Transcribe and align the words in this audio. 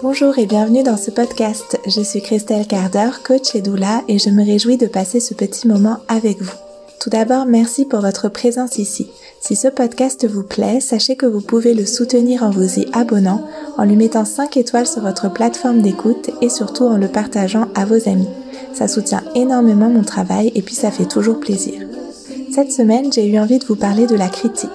Bonjour 0.00 0.38
et 0.38 0.46
bienvenue 0.46 0.84
dans 0.84 0.96
ce 0.96 1.10
podcast. 1.10 1.80
Je 1.84 2.00
suis 2.00 2.22
Christelle 2.22 2.68
Carder, 2.68 3.10
coach 3.24 3.56
et 3.56 3.60
doula 3.60 4.04
et 4.06 4.20
je 4.20 4.30
me 4.30 4.44
réjouis 4.44 4.76
de 4.76 4.86
passer 4.86 5.18
ce 5.18 5.34
petit 5.34 5.66
moment 5.66 5.98
avec 6.06 6.40
vous. 6.40 6.54
Tout 7.00 7.10
d'abord, 7.10 7.46
merci 7.46 7.84
pour 7.84 8.00
votre 8.00 8.28
présence 8.28 8.78
ici. 8.78 9.10
Si 9.40 9.56
ce 9.56 9.66
podcast 9.66 10.24
vous 10.24 10.44
plaît, 10.44 10.78
sachez 10.78 11.16
que 11.16 11.26
vous 11.26 11.40
pouvez 11.40 11.74
le 11.74 11.84
soutenir 11.84 12.44
en 12.44 12.50
vous 12.50 12.78
y 12.78 12.86
abonnant, 12.92 13.44
en 13.76 13.84
lui 13.84 13.96
mettant 13.96 14.24
5 14.24 14.56
étoiles 14.56 14.86
sur 14.86 15.02
votre 15.02 15.32
plateforme 15.32 15.82
d'écoute 15.82 16.30
et 16.42 16.48
surtout 16.48 16.84
en 16.84 16.96
le 16.96 17.08
partageant 17.08 17.66
à 17.74 17.84
vos 17.84 18.08
amis. 18.08 18.28
Ça 18.74 18.86
soutient 18.86 19.24
énormément 19.34 19.90
mon 19.90 20.04
travail 20.04 20.52
et 20.54 20.62
puis 20.62 20.76
ça 20.76 20.92
fait 20.92 21.06
toujours 21.08 21.40
plaisir. 21.40 21.82
Cette 22.54 22.70
semaine, 22.70 23.12
j'ai 23.12 23.26
eu 23.26 23.38
envie 23.40 23.58
de 23.58 23.66
vous 23.66 23.76
parler 23.76 24.06
de 24.06 24.14
la 24.16 24.28
critique. 24.28 24.70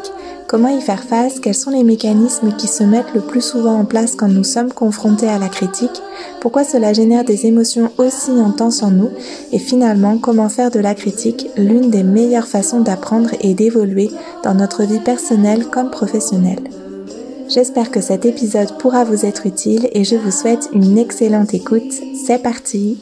Comment 0.54 0.68
y 0.68 0.82
faire 0.82 1.04
face 1.04 1.40
Quels 1.40 1.55
sont 1.55 1.72
les 1.72 1.84
mécanismes 1.84 2.55
qui 2.55 2.68
se 2.68 2.84
mettent 2.84 3.16
le 3.16 3.22
plus 3.22 3.41
souvent 3.41 3.80
en 3.80 3.86
place 3.86 4.16
quand 4.16 4.27
nous 4.27 4.44
sommes 4.44 4.72
confrontés 4.72 5.27
à 5.27 5.40
la 5.40 5.50
critique 5.50 6.00
Pourquoi 6.41 6.64
cela 6.64 6.94
génère 6.94 7.23
des 7.23 7.48
émotions 7.48 7.91
aussi 7.98 8.30
intenses 8.30 8.84
en 8.84 8.91
nous 8.91 9.10
Et 9.52 9.58
finalement, 9.58 10.20
comment 10.20 10.50
faire 10.50 10.70
de 10.70 10.80
la 10.80 10.94
critique 10.94 11.48
l'une 11.58 11.90
des 11.90 12.04
meilleures 12.04 12.46
façons 12.46 12.82
d'apprendre 12.82 13.32
et 13.41 13.55
d'évoluer 13.55 14.12
dans 14.44 14.54
notre 14.54 14.84
vie 14.84 15.00
personnelle 15.00 15.66
comme 15.72 15.90
professionnelle 15.90 16.70
J'espère 17.49 17.90
que 17.90 18.02
cet 18.02 18.24
épisode 18.24 18.77
pourra 18.77 19.05
vous 19.05 19.26
être 19.26 19.48
utile 19.48 19.90
et 19.91 20.04
je 20.04 20.18
vous 20.18 20.30
souhaite 20.30 20.70
une 20.72 20.99
excellente 20.99 21.55
écoute. 21.55 21.94
C'est 22.27 22.44
parti 22.44 22.99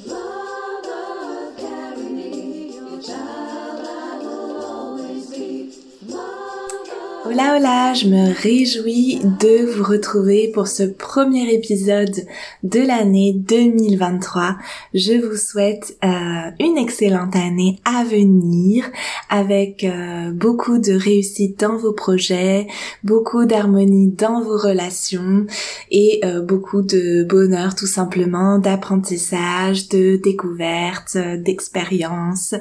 Hola 7.43 7.93
je 7.95 8.07
me 8.07 8.33
réjouis 8.39 9.19
de 9.39 9.65
vous 9.65 9.83
retrouver 9.83 10.51
pour 10.53 10.67
ce 10.67 10.83
premier 10.83 11.51
épisode 11.51 12.15
de 12.61 12.79
l'année 12.79 13.33
2023. 13.35 14.57
Je 14.93 15.13
vous 15.13 15.35
souhaite 15.35 15.97
euh, 16.03 16.51
une 16.59 16.77
excellente 16.77 17.35
année 17.35 17.79
à 17.83 18.03
venir 18.03 18.85
avec 19.29 19.83
euh, 19.83 20.31
beaucoup 20.31 20.77
de 20.77 20.93
réussite 20.93 21.59
dans 21.59 21.77
vos 21.77 21.93
projets, 21.93 22.67
beaucoup 23.03 23.45
d'harmonie 23.45 24.09
dans 24.09 24.43
vos 24.43 24.57
relations 24.57 25.47
et 25.89 26.21
euh, 26.23 26.41
beaucoup 26.41 26.83
de 26.83 27.23
bonheur 27.23 27.73
tout 27.73 27.87
simplement, 27.87 28.59
d'apprentissage, 28.59 29.89
de 29.89 30.15
découverte, 30.15 31.17
d'expérience 31.17 32.53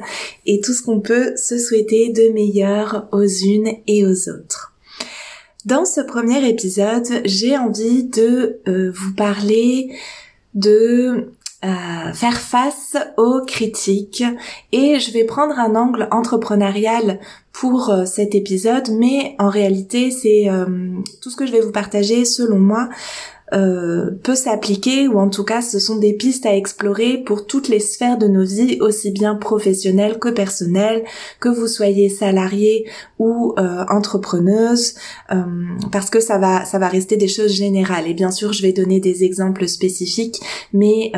et 0.46 0.60
tout 0.60 0.72
ce 0.72 0.82
qu'on 0.82 1.00
peut 1.00 1.36
se 1.36 1.58
souhaiter 1.58 2.10
de 2.12 2.32
meilleur 2.32 3.08
aux 3.12 3.26
unes 3.26 3.72
et 3.86 4.06
aux 4.06 4.28
autres. 4.30 4.69
Dans 5.66 5.84
ce 5.84 6.00
premier 6.00 6.48
épisode, 6.48 7.20
j'ai 7.26 7.58
envie 7.58 8.04
de 8.04 8.60
euh, 8.66 8.90
vous 8.94 9.14
parler 9.14 9.94
de 10.54 11.32
euh, 11.64 12.12
faire 12.14 12.40
face 12.40 12.96
aux 13.18 13.42
critiques. 13.46 14.24
Et 14.72 14.98
je 14.98 15.12
vais 15.12 15.24
prendre 15.24 15.58
un 15.58 15.74
angle 15.74 16.08
entrepreneurial 16.12 17.20
pour 17.52 17.90
euh, 17.90 18.06
cet 18.06 18.34
épisode 18.34 18.88
mais 18.90 19.34
en 19.38 19.50
réalité 19.50 20.10
c'est 20.10 20.48
tout 21.20 21.28
ce 21.30 21.36
que 21.36 21.46
je 21.46 21.52
vais 21.52 21.60
vous 21.60 21.72
partager 21.72 22.24
selon 22.24 22.58
moi 22.58 22.88
euh, 23.52 24.10
peut 24.22 24.34
s'appliquer 24.34 25.08
ou 25.08 25.18
en 25.18 25.28
tout 25.28 25.44
cas 25.44 25.62
ce 25.62 25.78
sont 25.78 25.96
des 25.96 26.12
pistes 26.12 26.46
à 26.46 26.54
explorer 26.54 27.18
pour 27.18 27.46
toutes 27.46 27.68
les 27.68 27.80
sphères 27.80 28.18
de 28.18 28.28
nos 28.28 28.44
vies 28.44 28.78
aussi 28.80 29.10
bien 29.10 29.34
professionnelles 29.34 30.18
que 30.18 30.28
personnelles 30.28 31.04
que 31.40 31.48
vous 31.48 31.66
soyez 31.66 32.08
salarié 32.08 32.88
ou 33.18 33.54
euh, 33.58 33.84
entrepreneuse 33.88 34.94
euh, 35.32 35.42
parce 35.90 36.10
que 36.10 36.20
ça 36.20 36.38
va 36.38 36.64
ça 36.64 36.78
va 36.78 36.88
rester 36.88 37.16
des 37.16 37.28
choses 37.28 37.52
générales 37.52 38.06
et 38.06 38.14
bien 38.14 38.30
sûr 38.30 38.52
je 38.52 38.62
vais 38.62 38.72
donner 38.72 39.00
des 39.00 39.24
exemples 39.24 39.66
spécifiques 39.68 40.40
mais 40.72 41.12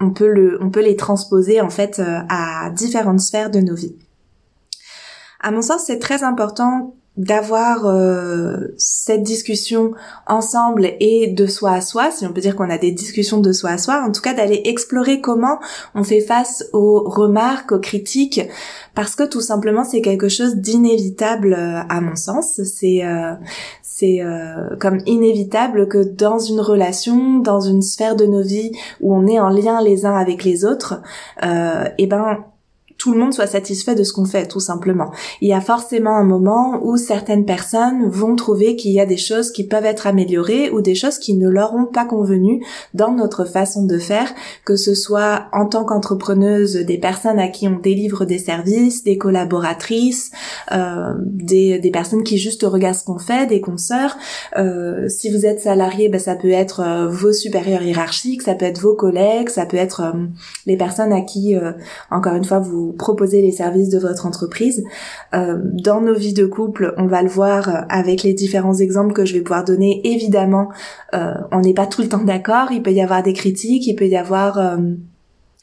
on 0.00 0.10
peut 0.10 0.28
le 0.28 0.58
on 0.60 0.70
peut 0.70 0.82
les 0.82 0.96
transposer 0.96 1.60
en 1.60 1.70
fait 1.70 2.02
à 2.28 2.70
différentes 2.70 3.20
sphères 3.20 3.50
de 3.50 3.60
nos 3.60 3.74
vies. 3.74 3.94
À 5.42 5.50
mon 5.50 5.60
sens, 5.60 5.82
c'est 5.86 5.98
très 5.98 6.22
important 6.22 6.94
d'avoir 7.16 7.86
euh, 7.86 8.68
cette 8.78 9.22
discussion 9.22 9.92
ensemble 10.26 10.92
et 10.98 11.28
de 11.28 11.46
soi 11.46 11.72
à 11.72 11.80
soi, 11.80 12.10
si 12.10 12.24
on 12.26 12.32
peut 12.32 12.40
dire 12.40 12.56
qu'on 12.56 12.70
a 12.70 12.78
des 12.78 12.90
discussions 12.90 13.40
de 13.40 13.52
soi 13.52 13.70
à 13.70 13.78
soi, 13.78 14.02
en 14.06 14.12
tout 14.12 14.22
cas 14.22 14.32
d'aller 14.32 14.62
explorer 14.64 15.20
comment 15.20 15.58
on 15.94 16.04
fait 16.04 16.22
face 16.22 16.64
aux 16.72 17.02
remarques, 17.04 17.72
aux 17.72 17.80
critiques, 17.80 18.40
parce 18.94 19.14
que 19.14 19.24
tout 19.24 19.42
simplement 19.42 19.84
c'est 19.84 20.00
quelque 20.00 20.28
chose 20.28 20.56
d'inévitable 20.56 21.52
euh, 21.52 21.82
à 21.88 22.00
mon 22.00 22.16
sens. 22.16 22.60
C'est 22.64 23.04
euh, 23.04 23.34
c'est 23.82 24.20
comme 24.80 24.98
inévitable 25.06 25.86
que 25.86 26.02
dans 26.02 26.38
une 26.38 26.60
relation, 26.60 27.38
dans 27.38 27.60
une 27.60 27.82
sphère 27.82 28.16
de 28.16 28.24
nos 28.24 28.42
vies 28.42 28.72
où 29.00 29.14
on 29.14 29.26
est 29.26 29.38
en 29.38 29.48
lien 29.48 29.82
les 29.82 30.06
uns 30.06 30.16
avec 30.16 30.44
les 30.44 30.64
autres, 30.64 31.02
euh, 31.42 31.84
et 31.98 32.04
eh 32.04 32.06
ben 32.06 32.44
tout 33.02 33.12
le 33.12 33.18
monde 33.18 33.34
soit 33.34 33.48
satisfait 33.48 33.96
de 33.96 34.04
ce 34.04 34.12
qu'on 34.12 34.26
fait, 34.26 34.46
tout 34.46 34.60
simplement. 34.60 35.10
Il 35.40 35.48
y 35.48 35.52
a 35.52 35.60
forcément 35.60 36.14
un 36.14 36.22
moment 36.22 36.78
où 36.84 36.96
certaines 36.96 37.44
personnes 37.44 38.08
vont 38.08 38.36
trouver 38.36 38.76
qu'il 38.76 38.92
y 38.92 39.00
a 39.00 39.06
des 39.06 39.16
choses 39.16 39.50
qui 39.50 39.66
peuvent 39.66 39.84
être 39.84 40.06
améliorées 40.06 40.70
ou 40.70 40.82
des 40.82 40.94
choses 40.94 41.18
qui 41.18 41.34
ne 41.34 41.48
leur 41.48 41.74
ont 41.74 41.86
pas 41.86 42.04
convenu 42.04 42.64
dans 42.94 43.10
notre 43.10 43.44
façon 43.44 43.86
de 43.86 43.98
faire, 43.98 44.32
que 44.64 44.76
ce 44.76 44.94
soit 44.94 45.46
en 45.52 45.66
tant 45.66 45.84
qu'entrepreneuse, 45.84 46.76
des 46.76 46.96
personnes 46.96 47.40
à 47.40 47.48
qui 47.48 47.66
on 47.66 47.80
délivre 47.80 48.24
des 48.24 48.38
services, 48.38 49.02
des 49.02 49.18
collaboratrices, 49.18 50.30
euh, 50.70 51.14
des, 51.18 51.80
des, 51.80 51.90
personnes 51.90 52.22
qui 52.22 52.38
juste 52.38 52.62
regardent 52.62 52.94
ce 52.94 53.04
qu'on 53.04 53.18
fait, 53.18 53.48
des 53.48 53.60
consoeurs. 53.60 54.16
Euh, 54.56 55.08
si 55.08 55.28
vous 55.28 55.44
êtes 55.44 55.58
salarié, 55.58 56.08
ben, 56.08 56.20
ça 56.20 56.36
peut 56.36 56.50
être 56.50 56.78
euh, 56.78 57.08
vos 57.08 57.32
supérieurs 57.32 57.82
hiérarchiques, 57.82 58.42
ça 58.42 58.54
peut 58.54 58.66
être 58.66 58.80
vos 58.80 58.94
collègues, 58.94 59.48
ça 59.48 59.66
peut 59.66 59.76
être 59.76 60.02
euh, 60.02 60.26
les 60.66 60.76
personnes 60.76 61.12
à 61.12 61.22
qui, 61.22 61.56
euh, 61.56 61.72
encore 62.08 62.36
une 62.36 62.44
fois, 62.44 62.60
vous 62.60 62.91
proposer 62.96 63.42
les 63.42 63.52
services 63.52 63.88
de 63.88 63.98
votre 63.98 64.26
entreprise. 64.26 64.84
Euh, 65.34 65.58
dans 65.62 66.00
nos 66.00 66.14
vies 66.14 66.34
de 66.34 66.46
couple, 66.46 66.94
on 66.98 67.06
va 67.06 67.22
le 67.22 67.28
voir 67.28 67.84
avec 67.88 68.22
les 68.22 68.34
différents 68.34 68.74
exemples 68.74 69.12
que 69.12 69.24
je 69.24 69.34
vais 69.34 69.40
pouvoir 69.40 69.64
donner. 69.64 70.00
Évidemment, 70.04 70.68
euh, 71.14 71.34
on 71.50 71.60
n'est 71.60 71.74
pas 71.74 71.86
tout 71.86 72.02
le 72.02 72.08
temps 72.08 72.24
d'accord. 72.24 72.72
Il 72.72 72.82
peut 72.82 72.92
y 72.92 73.00
avoir 73.00 73.22
des 73.22 73.32
critiques, 73.32 73.86
il 73.86 73.94
peut 73.94 74.06
y 74.06 74.16
avoir 74.16 74.58
euh, 74.58 74.76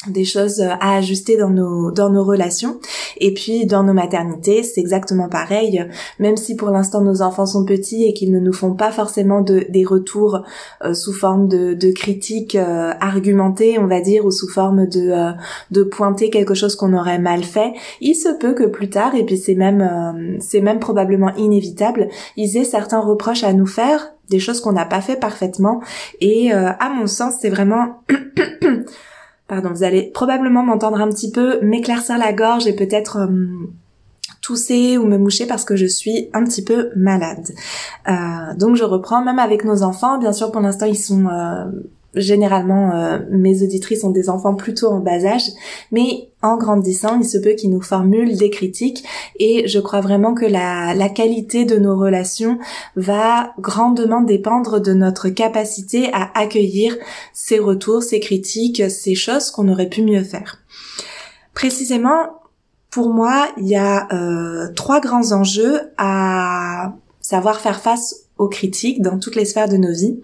des 0.08 0.24
choses 0.24 0.62
à 0.62 0.96
ajuster 0.96 1.36
dans 1.36 1.50
nos 1.50 1.92
dans 1.92 2.10
nos 2.10 2.24
relations. 2.24 2.80
Et 3.18 3.34
puis 3.34 3.66
dans 3.66 3.84
nos 3.84 3.92
maternités 3.92 4.64
c'est 4.64 4.80
exactement 4.80 5.28
pareil. 5.28 5.86
Même 6.20 6.38
si 6.38 6.56
pour 6.56 6.70
l'instant 6.70 7.02
nos 7.02 7.22
enfants 7.22 7.46
sont 7.46 7.66
petits 7.66 8.06
et 8.06 8.14
qu'ils 8.14 8.32
ne 8.32 8.40
nous 8.40 8.54
font 8.54 8.74
pas 8.76 8.92
forcément 8.92 9.42
de, 9.42 9.66
des 9.68 9.84
retours 9.84 10.42
euh, 10.86 10.94
sous 10.94 11.12
forme 11.12 11.50
de, 11.50 11.74
de 11.74 11.92
critiques 11.92 12.56
euh, 12.56 12.94
argumentées 13.02 13.78
on 13.78 13.88
va 13.88 14.00
dire 14.00 14.24
ou 14.24 14.32
sous 14.32 14.48
forme 14.48 14.88
de 14.88 15.10
euh, 15.10 15.32
de 15.72 15.84
pointer 15.84 16.30
quelque 16.30 16.54
chose 16.54 16.78
qu'on 16.78 16.94
aurait 16.94 17.20
mal 17.20 17.44
fait 17.44 17.74
il 18.00 18.16
se 18.16 18.30
peut 18.30 18.54
que 18.54 18.64
plus 18.64 18.90
tard 18.90 19.16
et 19.16 19.26
puis 19.26 19.38
c'est 19.38 19.56
même 19.56 20.38
c'est 20.40 20.62
même 20.62 20.80
probablement 20.80 21.36
inévitable 21.36 22.08
ils 22.38 22.56
aient 22.56 22.64
certains 22.64 23.02
reproches 23.02 23.44
à 23.44 23.52
nous 23.52 23.68
faire 23.68 24.14
des 24.30 24.40
choses 24.40 24.62
qu'on 24.62 24.74
n'a 24.74 24.86
pas 24.86 25.02
fait 25.02 25.16
parfaitement. 25.16 25.82
Et 26.22 26.52
à 26.52 26.90
mon 26.90 27.08
sens 27.08 27.36
c'est 27.42 27.50
vraiment 27.50 28.04
Pardon, 29.50 29.72
vous 29.74 29.84
allez 29.84 30.04
probablement 30.04 30.62
m'entendre 30.62 31.02
un 31.02 31.10
petit 31.10 31.32
peu 31.32 31.60
m'éclaircir 31.62 32.20
la 32.20 32.32
gorge 32.34 32.68
et 32.68 32.74
peut-être 32.74 33.18
euh, 33.18 33.28
tousser 34.42 35.00
ou 35.00 35.06
me 35.06 35.18
moucher 35.18 35.48
parce 35.48 35.66
que 35.66 35.76
je 35.76 35.88
suis 35.88 36.30
un 36.34 36.44
petit 36.44 36.64
peu 36.64 36.92
malade. 36.96 37.50
Euh, 38.08 38.54
donc 38.58 38.76
je 38.76 38.84
reprends 38.84 39.24
même 39.24 39.40
avec 39.40 39.66
nos 39.66 39.82
enfants. 39.82 40.20
Bien 40.20 40.34
sûr, 40.34 40.52
pour 40.52 40.62
l'instant, 40.62 40.86
ils 40.86 40.96
sont 40.96 41.26
euh, 41.26 41.66
généralement 42.16 42.92
euh, 42.94 43.20
mes 43.30 43.64
auditrices 43.64 44.04
ont 44.04 44.10
des 44.10 44.30
enfants 44.30 44.56
plutôt 44.56 44.88
en 44.88 45.00
bas 45.00 45.26
âge, 45.26 45.50
mais 45.92 46.30
en 46.42 46.58
grandissant, 46.58 47.20
il 47.20 47.28
se 47.28 47.38
peut 47.38 47.52
qu'ils 47.52 47.70
nous 47.70 47.82
formulent 47.82 48.38
des 48.38 48.50
critiques 48.50 49.04
et 49.38 49.68
je 49.68 49.80
crois 49.80 50.02
vraiment 50.02 50.34
que 50.34 50.46
la, 50.46 51.10
qualité 51.10 51.66
de 51.66 51.78
nos 51.78 51.98
relations 51.98 52.60
va 52.96 53.54
grandement 53.60 54.22
dépendre 54.22 54.80
de 54.80 54.94
notre 54.94 55.30
capacité 55.30 56.10
à 56.14 56.32
accueillir 56.36 56.96
ces 57.34 57.60
retours, 57.60 58.04
ces 58.04 58.20
critiques, 58.20 58.90
ces 58.90 59.16
choses 59.16 59.52
qu'on 59.52 59.68
aurait 59.68 59.90
pu 59.90 60.02
mieux 60.02 60.24
faire. 60.24 60.60
Précisément, 61.54 62.40
pour 62.90 63.14
moi, 63.14 63.50
il 63.58 63.68
y 63.68 63.76
a 63.76 64.08
euh, 64.14 64.72
trois 64.76 65.02
grands 65.02 65.34
enjeux 65.34 65.82
à 65.98 66.94
savoir 67.20 67.60
faire 67.60 67.82
face 67.82 68.28
aux 68.38 68.48
critiques 68.48 69.02
dans 69.02 69.20
toutes 69.20 69.36
les 69.36 69.46
sphères 69.46 69.70
de 69.70 69.78
nos 69.78 69.92
vies. 69.92 70.20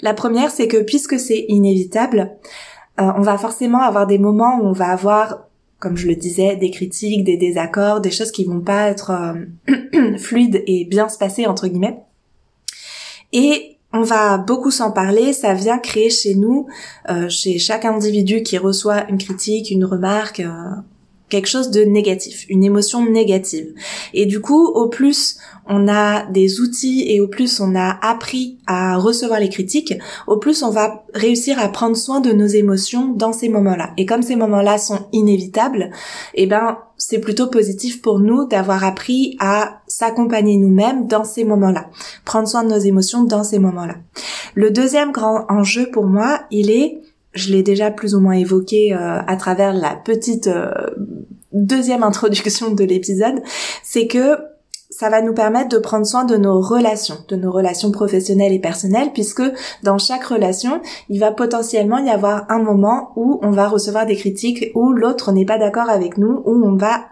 La 0.00 0.14
première, 0.14 0.50
c'est 0.50 0.68
que 0.68 0.82
puisque 0.82 1.18
c'est 1.18 1.44
inévitable, 1.48 2.36
euh, 3.00 3.10
on 3.16 3.22
va 3.22 3.38
forcément 3.38 3.82
avoir 3.82 4.06
des 4.06 4.18
moments 4.18 4.58
où 4.60 4.66
on 4.66 4.72
va 4.72 4.88
avoir, 4.88 5.48
comme 5.78 5.96
je 5.96 6.08
le 6.08 6.14
disais, 6.14 6.56
des 6.56 6.70
critiques, 6.70 7.24
des 7.24 7.36
désaccords, 7.36 8.00
des 8.00 8.10
choses 8.10 8.32
qui 8.32 8.44
vont 8.44 8.60
pas 8.60 8.88
être 8.88 9.10
euh, 9.10 10.16
fluides 10.18 10.62
et 10.66 10.84
bien 10.84 11.08
se 11.08 11.18
passer 11.18 11.46
entre 11.46 11.68
guillemets. 11.68 12.00
Et 13.32 13.78
on 13.92 14.02
va 14.02 14.38
beaucoup 14.38 14.70
s'en 14.70 14.90
parler, 14.90 15.32
ça 15.32 15.54
vient 15.54 15.78
créer 15.78 16.10
chez 16.10 16.34
nous, 16.34 16.66
euh, 17.10 17.28
chez 17.28 17.58
chaque 17.58 17.84
individu 17.84 18.42
qui 18.42 18.56
reçoit 18.58 19.08
une 19.08 19.18
critique, 19.18 19.70
une 19.70 19.84
remarque, 19.84 20.42
quelque 21.32 21.48
chose 21.48 21.70
de 21.70 21.82
négatif, 21.82 22.44
une 22.50 22.62
émotion 22.62 23.08
négative. 23.08 23.72
Et 24.12 24.26
du 24.26 24.40
coup, 24.40 24.66
au 24.66 24.88
plus 24.88 25.38
on 25.66 25.88
a 25.88 26.26
des 26.26 26.60
outils 26.60 27.06
et 27.08 27.22
au 27.22 27.26
plus 27.26 27.58
on 27.60 27.74
a 27.74 27.98
appris 28.02 28.58
à 28.66 28.98
recevoir 28.98 29.40
les 29.40 29.48
critiques, 29.48 29.94
au 30.26 30.36
plus 30.36 30.62
on 30.62 30.68
va 30.68 31.06
réussir 31.14 31.58
à 31.58 31.68
prendre 31.68 31.96
soin 31.96 32.20
de 32.20 32.32
nos 32.32 32.46
émotions 32.46 33.08
dans 33.08 33.32
ces 33.32 33.48
moments-là. 33.48 33.92
Et 33.96 34.04
comme 34.04 34.20
ces 34.20 34.36
moments-là 34.36 34.76
sont 34.76 35.06
inévitables, 35.12 35.90
eh 36.34 36.46
ben 36.46 36.76
c'est 36.98 37.18
plutôt 37.18 37.46
positif 37.46 38.02
pour 38.02 38.18
nous 38.18 38.46
d'avoir 38.46 38.84
appris 38.84 39.36
à 39.40 39.80
s'accompagner 39.86 40.58
nous-mêmes 40.58 41.06
dans 41.06 41.24
ces 41.24 41.44
moments-là, 41.44 41.88
prendre 42.26 42.46
soin 42.46 42.62
de 42.62 42.68
nos 42.68 42.78
émotions 42.78 43.24
dans 43.24 43.42
ces 43.42 43.58
moments-là. 43.58 43.96
Le 44.54 44.70
deuxième 44.70 45.12
grand 45.12 45.46
enjeu 45.48 45.90
pour 45.90 46.04
moi, 46.04 46.42
il 46.50 46.70
est 46.70 46.98
je 47.34 47.52
l'ai 47.52 47.62
déjà 47.62 47.90
plus 47.90 48.14
ou 48.14 48.20
moins 48.20 48.34
évoqué 48.34 48.92
euh, 48.92 49.20
à 49.26 49.36
travers 49.36 49.72
la 49.72 49.94
petite 49.94 50.48
euh, 50.48 50.70
deuxième 51.52 52.02
introduction 52.02 52.72
de 52.72 52.84
l'épisode, 52.84 53.42
c'est 53.82 54.06
que 54.06 54.36
ça 54.90 55.08
va 55.08 55.22
nous 55.22 55.32
permettre 55.32 55.70
de 55.70 55.78
prendre 55.78 56.04
soin 56.04 56.24
de 56.24 56.36
nos 56.36 56.60
relations, 56.60 57.16
de 57.28 57.36
nos 57.36 57.50
relations 57.50 57.90
professionnelles 57.90 58.52
et 58.52 58.58
personnelles, 58.58 59.10
puisque 59.14 59.42
dans 59.82 59.96
chaque 59.96 60.24
relation, 60.24 60.82
il 61.08 61.18
va 61.18 61.32
potentiellement 61.32 61.96
y 61.98 62.10
avoir 62.10 62.44
un 62.50 62.58
moment 62.58 63.10
où 63.16 63.40
on 63.42 63.50
va 63.52 63.68
recevoir 63.68 64.04
des 64.04 64.16
critiques, 64.16 64.70
où 64.74 64.92
l'autre 64.92 65.32
n'est 65.32 65.46
pas 65.46 65.56
d'accord 65.56 65.88
avec 65.88 66.18
nous, 66.18 66.42
où 66.44 66.66
on 66.66 66.76
va 66.76 67.06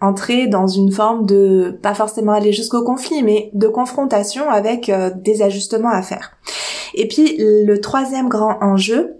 entrer 0.00 0.46
dans 0.46 0.66
une 0.66 0.90
forme 0.90 1.26
de, 1.26 1.78
pas 1.82 1.94
forcément 1.94 2.32
aller 2.32 2.54
jusqu'au 2.54 2.82
conflit, 2.82 3.22
mais 3.22 3.50
de 3.52 3.68
confrontation 3.68 4.48
avec 4.48 4.88
euh, 4.88 5.10
des 5.14 5.42
ajustements 5.42 5.92
à 5.92 6.00
faire. 6.00 6.32
Et 6.94 7.06
puis 7.06 7.36
le 7.38 7.76
troisième 7.80 8.28
grand 8.28 8.56
enjeu, 8.62 9.16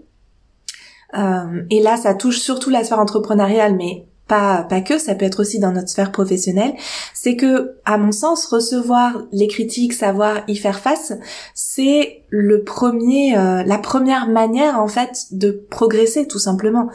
euh, 1.15 1.63
et 1.69 1.81
là 1.81 1.97
ça 1.97 2.13
touche 2.13 2.39
surtout 2.39 2.69
la 2.69 2.83
sphère 2.83 2.99
entrepreneuriale, 2.99 3.75
mais 3.75 4.05
pas, 4.27 4.63
pas 4.63 4.81
que, 4.81 4.97
ça 4.97 5.15
peut 5.15 5.25
être 5.25 5.39
aussi 5.39 5.59
dans 5.59 5.71
notre 5.71 5.89
sphère 5.89 6.11
professionnelle, 6.11 6.73
c'est 7.13 7.35
que, 7.35 7.77
à 7.85 7.97
mon 7.97 8.11
sens, 8.11 8.45
recevoir 8.45 9.23
les 9.31 9.47
critiques, 9.47 9.93
savoir 9.93 10.41
y 10.47 10.55
faire 10.57 10.79
face, 10.79 11.13
c'est 11.53 12.23
le 12.29 12.63
premier, 12.63 13.37
euh, 13.37 13.63
la 13.63 13.77
première 13.77 14.27
manière, 14.27 14.79
en 14.81 14.87
fait, 14.87 15.27
de 15.31 15.51
progresser, 15.69 16.27
tout 16.27 16.39
simplement. 16.39 16.89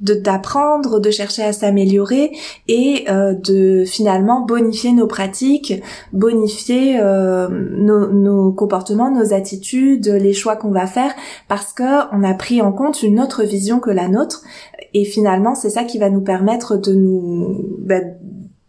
De, 0.00 0.14
d'apprendre, 0.14 1.00
de 1.00 1.10
chercher 1.10 1.42
à 1.42 1.52
s'améliorer 1.52 2.32
et 2.68 3.04
euh, 3.08 3.34
de 3.34 3.84
finalement 3.84 4.42
bonifier 4.42 4.92
nos 4.92 5.06
pratiques, 5.06 5.82
bonifier 6.12 7.00
euh, 7.00 7.48
nos, 7.48 8.12
nos 8.12 8.52
comportements, 8.52 9.10
nos 9.10 9.32
attitudes, 9.32 10.06
les 10.06 10.32
choix 10.32 10.54
qu'on 10.54 10.70
va 10.70 10.86
faire, 10.86 11.12
parce 11.48 11.72
que 11.72 12.14
on 12.14 12.22
a 12.22 12.34
pris 12.34 12.62
en 12.62 12.72
compte 12.72 13.02
une 13.02 13.20
autre 13.20 13.42
vision 13.42 13.80
que 13.80 13.90
la 13.90 14.08
nôtre, 14.08 14.42
et 14.94 15.04
finalement, 15.04 15.54
c'est 15.54 15.70
ça 15.70 15.84
qui 15.84 15.98
va 15.98 16.10
nous 16.10 16.22
permettre 16.22 16.76
de 16.76 16.94
nous 16.94 17.64
bah, 17.80 18.00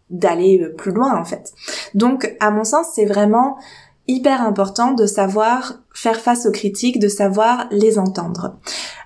d'aller 0.09 0.65
plus 0.77 0.91
loin 0.91 1.19
en 1.19 1.25
fait. 1.25 1.53
Donc, 1.93 2.35
à 2.39 2.49
mon 2.49 2.63
sens, 2.63 2.87
c'est 2.95 3.05
vraiment 3.05 3.57
hyper 4.07 4.41
important 4.41 4.93
de 4.93 5.05
savoir 5.05 5.75
faire 5.93 6.19
face 6.19 6.45
aux 6.45 6.51
critiques, 6.51 6.99
de 6.99 7.07
savoir 7.07 7.67
les 7.71 7.99
entendre. 7.99 8.55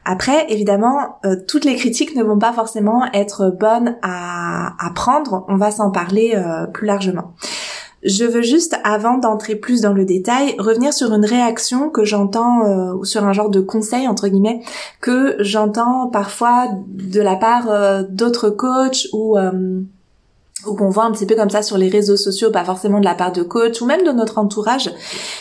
Après, 0.05 0.45
évidemment, 0.49 1.19
euh, 1.25 1.35
toutes 1.47 1.65
les 1.65 1.75
critiques 1.75 2.15
ne 2.15 2.23
vont 2.23 2.39
pas 2.39 2.53
forcément 2.53 3.05
être 3.13 3.49
bonnes 3.49 3.97
à, 4.01 4.73
prendre. 4.95 5.45
On 5.47 5.55
va 5.55 5.71
s'en 5.71 5.91
parler 5.91 6.33
euh, 6.35 6.65
plus 6.67 6.85
largement. 6.85 7.33
Je 8.03 8.25
veux 8.25 8.41
juste, 8.41 8.77
avant 8.83 9.17
d'entrer 9.17 9.55
plus 9.55 9.81
dans 9.81 9.93
le 9.93 10.05
détail, 10.05 10.55
revenir 10.57 10.91
sur 10.91 11.13
une 11.13 11.25
réaction 11.25 11.89
que 11.89 12.03
j'entends, 12.03 12.65
euh, 12.65 12.93
ou 12.93 13.05
sur 13.05 13.23
un 13.25 13.33
genre 13.33 13.49
de 13.49 13.61
conseil, 13.61 14.07
entre 14.07 14.27
guillemets, 14.27 14.61
que 15.01 15.35
j'entends 15.39 16.07
parfois 16.07 16.69
de 16.87 17.21
la 17.21 17.35
part 17.35 17.69
euh, 17.69 18.03
d'autres 18.09 18.49
coachs 18.49 19.07
ou... 19.13 19.37
ou 20.65 20.75
qu'on 20.75 20.89
voit 20.89 21.05
un 21.05 21.11
petit 21.11 21.25
peu 21.25 21.35
comme 21.35 21.49
ça 21.49 21.61
sur 21.61 21.77
les 21.77 21.89
réseaux 21.89 22.17
sociaux, 22.17 22.51
pas 22.51 22.65
forcément 22.65 22.99
de 22.99 23.05
la 23.05 23.15
part 23.15 23.31
de 23.31 23.43
coachs 23.43 23.81
ou 23.81 23.85
même 23.85 24.03
de 24.03 24.11
notre 24.11 24.37
entourage, 24.37 24.91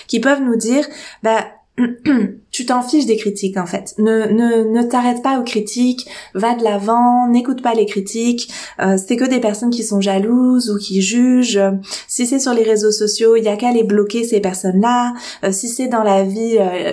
qui 0.07 0.21
peuvent 0.21 0.43
nous 0.43 0.57
dire, 0.57 0.87
bah, 1.23 1.45
tu 2.51 2.67
t'en 2.67 2.83
fiches 2.83 3.07
des 3.07 3.17
critiques 3.17 3.57
en 3.57 3.67
fait. 3.67 3.95
Ne 3.99 4.27
ne 4.27 4.65
ne 4.65 4.83
t'arrête 4.83 5.23
pas 5.23 5.39
aux 5.39 5.45
critiques, 5.45 6.07
va 6.35 6.55
de 6.55 6.65
l'avant, 6.65 7.29
n'écoute 7.29 7.63
pas 7.63 7.75
les 7.75 7.87
critiques. 7.87 8.51
Euh, 8.81 8.97
c'est 8.97 9.17
que 9.17 9.25
des 9.25 9.41
personnes 9.41 9.71
qui 9.71 9.85
sont 9.85 10.01
jalouses 10.01 10.71
ou 10.71 10.79
qui 10.79 11.01
jugent. 11.01 11.61
Si 12.09 12.27
c'est 12.27 12.39
sur 12.39 12.53
les 12.53 12.63
réseaux 12.63 12.93
sociaux, 12.93 13.37
il 13.37 13.45
y 13.45 13.49
a 13.49 13.57
qu'à 13.57 13.73
les 13.73 13.85
bloquer 13.85 14.25
ces 14.25 14.41
personnes-là. 14.41 15.15
Euh, 15.45 15.53
si 15.53 15.69
c'est 15.69 15.89
dans 15.89 16.03
la 16.03 16.25
vie 16.25 16.57
euh, 16.59 16.93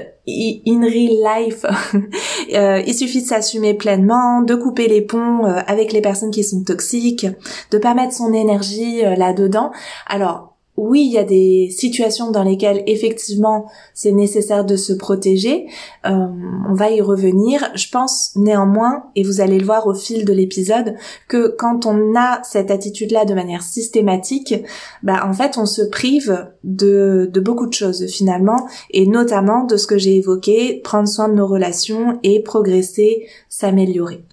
in 0.67 0.81
real 0.81 1.45
life, 1.45 1.65
euh, 2.53 2.81
il 2.85 2.93
suffit 2.93 3.21
de 3.21 3.27
s'assumer 3.27 3.73
pleinement, 3.73 4.41
de 4.41 4.55
couper 4.55 4.87
les 4.87 5.01
ponts 5.01 5.43
avec 5.45 5.91
les 5.93 6.01
personnes 6.01 6.31
qui 6.31 6.43
sont 6.43 6.63
toxiques, 6.63 7.27
de 7.71 7.77
pas 7.77 7.93
mettre 7.93 8.13
son 8.13 8.33
énergie 8.33 9.01
là-dedans. 9.01 9.71
Alors 10.07 10.56
oui, 10.77 11.05
il 11.07 11.11
y 11.11 11.17
a 11.17 11.23
des 11.23 11.69
situations 11.75 12.29
dans 12.29 12.43
lesquelles 12.43 12.83
effectivement 12.85 13.65
c'est 13.95 14.11
nécessaire 14.11 14.63
de 14.63 14.75
se 14.75 14.93
protéger. 14.93 15.65
Euh, 16.05 16.27
on 16.69 16.73
va 16.75 16.91
y 16.91 17.01
revenir. 17.01 17.71
Je 17.73 17.89
pense 17.89 18.31
néanmoins, 18.35 19.05
et 19.15 19.23
vous 19.23 19.41
allez 19.41 19.57
le 19.57 19.65
voir 19.65 19.87
au 19.87 19.95
fil 19.95 20.23
de 20.23 20.33
l'épisode, 20.33 20.93
que 21.27 21.47
quand 21.57 21.87
on 21.87 22.15
a 22.15 22.41
cette 22.43 22.69
attitude-là 22.69 23.25
de 23.25 23.33
manière 23.33 23.63
systématique, 23.63 24.53
bah 25.01 25.25
en 25.27 25.33
fait 25.33 25.57
on 25.57 25.65
se 25.65 25.81
prive 25.81 26.47
de, 26.63 27.31
beaucoup 27.43 27.65
de 27.65 27.73
choses 27.73 28.05
finalement, 28.05 28.67
et 28.91 29.07
notamment 29.07 29.63
de 29.63 29.77
ce 29.77 29.87
que 29.87 29.97
j'ai 29.97 30.17
évoqué, 30.17 30.79
prendre 30.83 31.07
soin 31.07 31.27
de 31.27 31.33
nos 31.33 31.47
relations 31.47 32.19
et 32.21 32.43
progresser, 32.43 33.25
s'améliorer. 33.49 34.23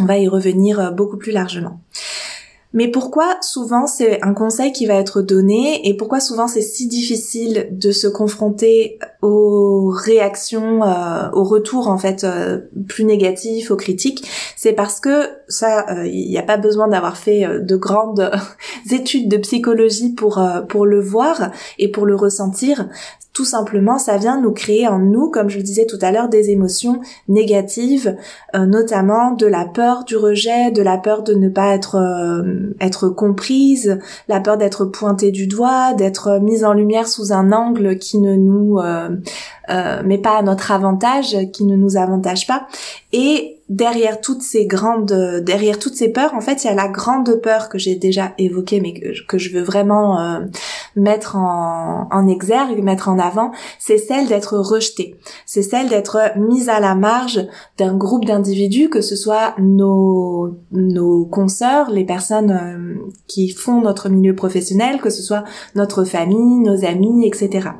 On 0.00 0.06
va 0.06 0.18
y 0.18 0.28
revenir 0.28 0.78
euh, 0.78 0.90
beaucoup 0.90 1.16
plus 1.16 1.32
largement. 1.32 1.80
Mais 2.74 2.88
pourquoi 2.88 3.36
souvent 3.40 3.86
c'est 3.86 4.20
un 4.22 4.34
conseil 4.34 4.72
qui 4.72 4.86
va 4.86 4.94
être 4.94 5.22
donné 5.22 5.88
et 5.88 5.96
pourquoi 5.96 6.18
souvent 6.18 6.48
c'est 6.48 6.60
si 6.60 6.88
difficile 6.88 7.68
de 7.70 7.92
se 7.92 8.08
confronter 8.08 8.98
aux 9.22 9.90
réactions, 9.90 10.82
euh, 10.82 11.30
aux 11.32 11.44
retours 11.44 11.86
en 11.86 11.98
fait 11.98 12.24
euh, 12.24 12.58
plus 12.88 13.04
négatifs, 13.04 13.70
aux 13.70 13.76
critiques? 13.76 14.28
C'est 14.56 14.72
parce 14.72 14.98
que 14.98 15.28
ça, 15.48 15.86
euh, 15.90 16.06
il 16.06 16.28
n'y 16.28 16.38
a 16.38 16.42
pas 16.42 16.56
besoin 16.56 16.88
d'avoir 16.88 17.16
fait 17.16 17.46
de 17.60 17.76
grandes 17.76 18.30
études 18.90 19.28
de 19.28 19.36
psychologie 19.36 20.12
pour 20.12 20.42
pour 20.68 20.86
le 20.86 21.00
voir 21.00 21.50
et 21.78 21.90
pour 21.90 22.06
le 22.06 22.14
ressentir. 22.14 22.88
Tout 23.34 23.44
simplement, 23.44 23.98
ça 23.98 24.16
vient 24.16 24.40
nous 24.40 24.52
créer 24.52 24.86
en 24.86 25.00
nous, 25.00 25.28
comme 25.28 25.50
je 25.50 25.56
le 25.56 25.64
disais 25.64 25.86
tout 25.86 25.98
à 26.02 26.12
l'heure, 26.12 26.28
des 26.28 26.50
émotions 26.50 27.00
négatives, 27.26 28.16
euh, 28.54 28.64
notamment 28.64 29.32
de 29.32 29.46
la 29.46 29.64
peur 29.64 30.04
du 30.04 30.16
rejet, 30.16 30.70
de 30.70 30.82
la 30.82 30.98
peur 30.98 31.24
de 31.24 31.34
ne 31.34 31.48
pas 31.48 31.74
être 31.74 31.96
euh, 31.96 32.72
être 32.80 33.08
comprise, 33.08 33.98
la 34.28 34.38
peur 34.38 34.56
d'être 34.56 34.84
pointée 34.84 35.32
du 35.32 35.48
doigt, 35.48 35.94
d'être 35.94 36.38
mise 36.40 36.64
en 36.64 36.74
lumière 36.74 37.08
sous 37.08 37.32
un 37.32 37.50
angle 37.50 37.98
qui 37.98 38.18
ne 38.18 38.36
nous 38.36 38.78
euh, 39.70 40.02
mais 40.04 40.18
pas 40.18 40.38
à 40.38 40.42
notre 40.42 40.72
avantage, 40.72 41.36
qui 41.52 41.64
ne 41.64 41.76
nous 41.76 41.96
avantage 41.96 42.46
pas. 42.46 42.66
Et 43.12 43.60
derrière 43.68 44.20
toutes 44.20 44.42
ces 44.42 44.66
grandes, 44.66 45.42
derrière 45.44 45.78
toutes 45.78 45.94
ces 45.94 46.10
peurs, 46.10 46.34
en 46.34 46.40
fait, 46.40 46.64
il 46.64 46.66
y 46.66 46.70
a 46.70 46.74
la 46.74 46.88
grande 46.88 47.40
peur 47.40 47.68
que 47.68 47.78
j'ai 47.78 47.94
déjà 47.96 48.32
évoquée, 48.36 48.80
mais 48.80 48.92
que, 48.92 49.38
je 49.38 49.52
veux 49.52 49.62
vraiment 49.62 50.20
euh, 50.20 50.40
mettre 50.96 51.36
en, 51.36 52.08
en 52.10 52.28
exergue, 52.28 52.82
mettre 52.82 53.08
en 53.08 53.18
avant, 53.18 53.52
c'est 53.78 53.98
celle 53.98 54.28
d'être 54.28 54.58
rejetée. 54.58 55.16
C'est 55.46 55.62
celle 55.62 55.88
d'être 55.88 56.18
mise 56.36 56.68
à 56.68 56.80
la 56.80 56.94
marge 56.94 57.46
d'un 57.78 57.96
groupe 57.96 58.26
d'individus, 58.26 58.90
que 58.90 59.00
ce 59.00 59.16
soit 59.16 59.54
nos, 59.58 60.58
nos 60.72 61.24
consoeurs, 61.24 61.90
les 61.90 62.04
personnes 62.04 62.50
euh, 62.50 63.10
qui 63.26 63.48
font 63.50 63.80
notre 63.80 64.08
milieu 64.08 64.34
professionnel, 64.34 65.00
que 65.00 65.10
ce 65.10 65.22
soit 65.22 65.44
notre 65.74 66.04
famille, 66.04 66.58
nos 66.60 66.84
amis, 66.84 67.26
etc. 67.26 67.70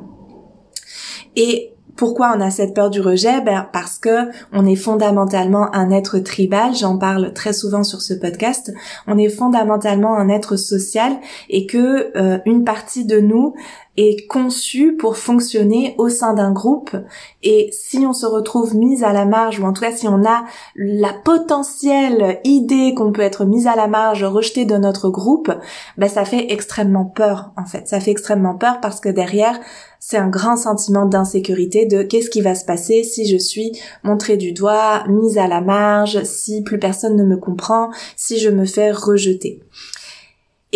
Et 1.35 1.74
pourquoi 1.95 2.33
on 2.35 2.41
a 2.41 2.51
cette 2.51 2.73
peur 2.73 2.89
du 2.89 3.01
rejet? 3.01 3.41
Ben 3.41 3.67
parce 3.71 3.97
que 3.97 4.29
on 4.51 4.65
est 4.65 4.75
fondamentalement 4.75 5.73
un 5.73 5.91
être 5.91 6.19
tribal, 6.19 6.75
j'en 6.75 6.97
parle 6.97 7.33
très 7.33 7.53
souvent 7.53 7.83
sur 7.83 8.01
ce 8.01 8.13
podcast. 8.13 8.73
On 9.07 9.17
est 9.17 9.29
fondamentalement 9.29 10.15
un 10.15 10.29
être 10.29 10.57
social 10.57 11.13
et 11.49 11.65
que 11.65 12.11
euh, 12.17 12.39
une 12.45 12.63
partie 12.63 13.05
de 13.05 13.19
nous 13.19 13.55
est 13.97 14.27
conçue 14.27 14.95
pour 14.95 15.17
fonctionner 15.17 15.95
au 15.97 16.09
sein 16.09 16.33
d'un 16.33 16.51
groupe 16.51 16.95
et 17.43 17.69
si 17.71 17.99
on 17.99 18.13
se 18.13 18.25
retrouve 18.25 18.75
mise 18.75 19.03
à 19.03 19.13
la 19.13 19.25
marge 19.25 19.59
ou 19.59 19.63
en 19.63 19.73
tout 19.73 19.81
cas 19.81 19.91
si 19.91 20.07
on 20.07 20.25
a 20.25 20.43
la 20.75 21.13
potentielle 21.13 22.39
idée 22.43 22.93
qu'on 22.93 23.11
peut 23.11 23.21
être 23.21 23.45
mise 23.45 23.67
à 23.67 23.75
la 23.75 23.87
marge, 23.87 24.23
rejetée 24.23 24.65
de 24.65 24.75
notre 24.75 25.09
groupe, 25.09 25.51
ben 25.97 26.09
ça 26.09 26.25
fait 26.25 26.51
extrêmement 26.51 27.05
peur 27.05 27.51
en 27.57 27.65
fait. 27.65 27.87
Ça 27.87 27.99
fait 27.99 28.11
extrêmement 28.11 28.55
peur 28.55 28.79
parce 28.81 28.99
que 28.99 29.09
derrière 29.09 29.59
c'est 29.99 30.17
un 30.17 30.29
grand 30.29 30.55
sentiment 30.55 31.05
d'insécurité 31.05 31.87
de 31.87 32.03
qu'est-ce 32.03 32.29
qui 32.29 32.41
va 32.41 32.53
se 32.53 32.63
passer 32.63 33.03
si 33.03 33.27
je 33.27 33.37
suis 33.37 33.71
montrée 34.03 34.37
du 34.37 34.51
doigt, 34.51 35.03
mise 35.07 35.39
à 35.39 35.47
la 35.47 35.61
marge, 35.61 36.23
si 36.23 36.61
plus 36.61 36.77
personne 36.79 37.15
ne 37.15 37.23
me 37.23 37.37
comprend, 37.37 37.89
si 38.15 38.37
je 38.37 38.49
me 38.49 38.65
fais 38.65 38.91
rejeter. 38.91 39.63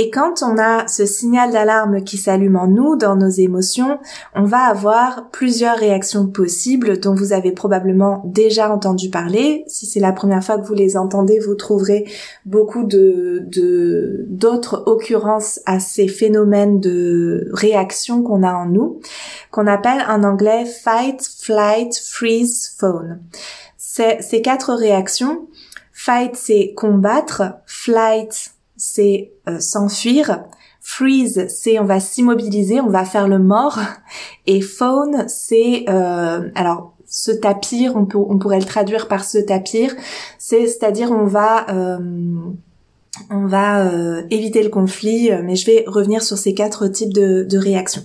Et 0.01 0.09
quand 0.09 0.43
on 0.43 0.57
a 0.57 0.87
ce 0.87 1.05
signal 1.05 1.51
d'alarme 1.51 2.05
qui 2.05 2.15
s'allume 2.15 2.55
en 2.55 2.67
nous, 2.67 2.95
dans 2.95 3.17
nos 3.17 3.27
émotions, 3.27 3.99
on 4.33 4.45
va 4.45 4.59
avoir 4.59 5.29
plusieurs 5.29 5.75
réactions 5.75 6.25
possibles 6.25 7.01
dont 7.01 7.13
vous 7.13 7.33
avez 7.33 7.51
probablement 7.51 8.23
déjà 8.23 8.71
entendu 8.73 9.09
parler. 9.09 9.65
Si 9.67 9.85
c'est 9.85 9.99
la 9.99 10.13
première 10.13 10.41
fois 10.41 10.57
que 10.57 10.65
vous 10.65 10.73
les 10.73 10.95
entendez, 10.95 11.39
vous 11.39 11.55
trouverez 11.55 12.07
beaucoup 12.45 12.85
de 12.85 13.45
d'autres 14.29 14.83
occurrences 14.85 15.59
à 15.65 15.81
ces 15.81 16.07
phénomènes 16.07 16.79
de 16.79 17.49
réaction 17.51 18.23
qu'on 18.23 18.41
a 18.41 18.53
en 18.53 18.67
nous, 18.67 19.01
qu'on 19.51 19.67
appelle 19.67 20.05
en 20.07 20.23
anglais 20.23 20.63
fight, 20.63 21.29
flight, 21.41 21.93
freeze, 22.01 22.73
phone. 22.79 23.19
Ces 23.75 24.41
quatre 24.41 24.73
réactions, 24.75 25.49
fight 25.91 26.37
c'est 26.37 26.73
combattre, 26.73 27.43
flight 27.65 28.53
c'est 28.79 29.33
euh, 29.47 29.59
s'enfuir, 29.59 30.45
freeze 30.79 31.45
c'est 31.49 31.77
on 31.77 31.85
va 31.85 31.99
s'immobiliser, 31.99 32.79
on 32.79 32.89
va 32.89 33.05
faire 33.05 33.27
le 33.27 33.37
mort, 33.37 33.77
et 34.47 34.61
phone 34.61 35.25
c'est 35.27 35.85
euh, 35.89 36.49
alors 36.55 36.95
se 37.05 37.31
tapir, 37.31 37.95
on, 37.95 38.05
peut, 38.05 38.17
on 38.17 38.37
pourrait 38.37 38.59
le 38.59 38.65
traduire 38.65 39.07
par 39.07 39.23
se 39.23 39.37
tapir, 39.37 39.93
c'est 40.37 40.65
c'est-à-dire 40.67 41.11
on 41.11 41.25
va 41.25 41.69
euh, 41.69 42.35
on 43.29 43.47
va 43.47 43.85
euh, 43.85 44.23
éviter 44.29 44.63
le 44.63 44.69
conflit, 44.69 45.29
mais 45.43 45.55
je 45.55 45.65
vais 45.65 45.83
revenir 45.85 46.23
sur 46.23 46.37
ces 46.37 46.53
quatre 46.53 46.87
types 46.87 47.13
de, 47.13 47.43
de 47.43 47.57
réactions. 47.57 48.03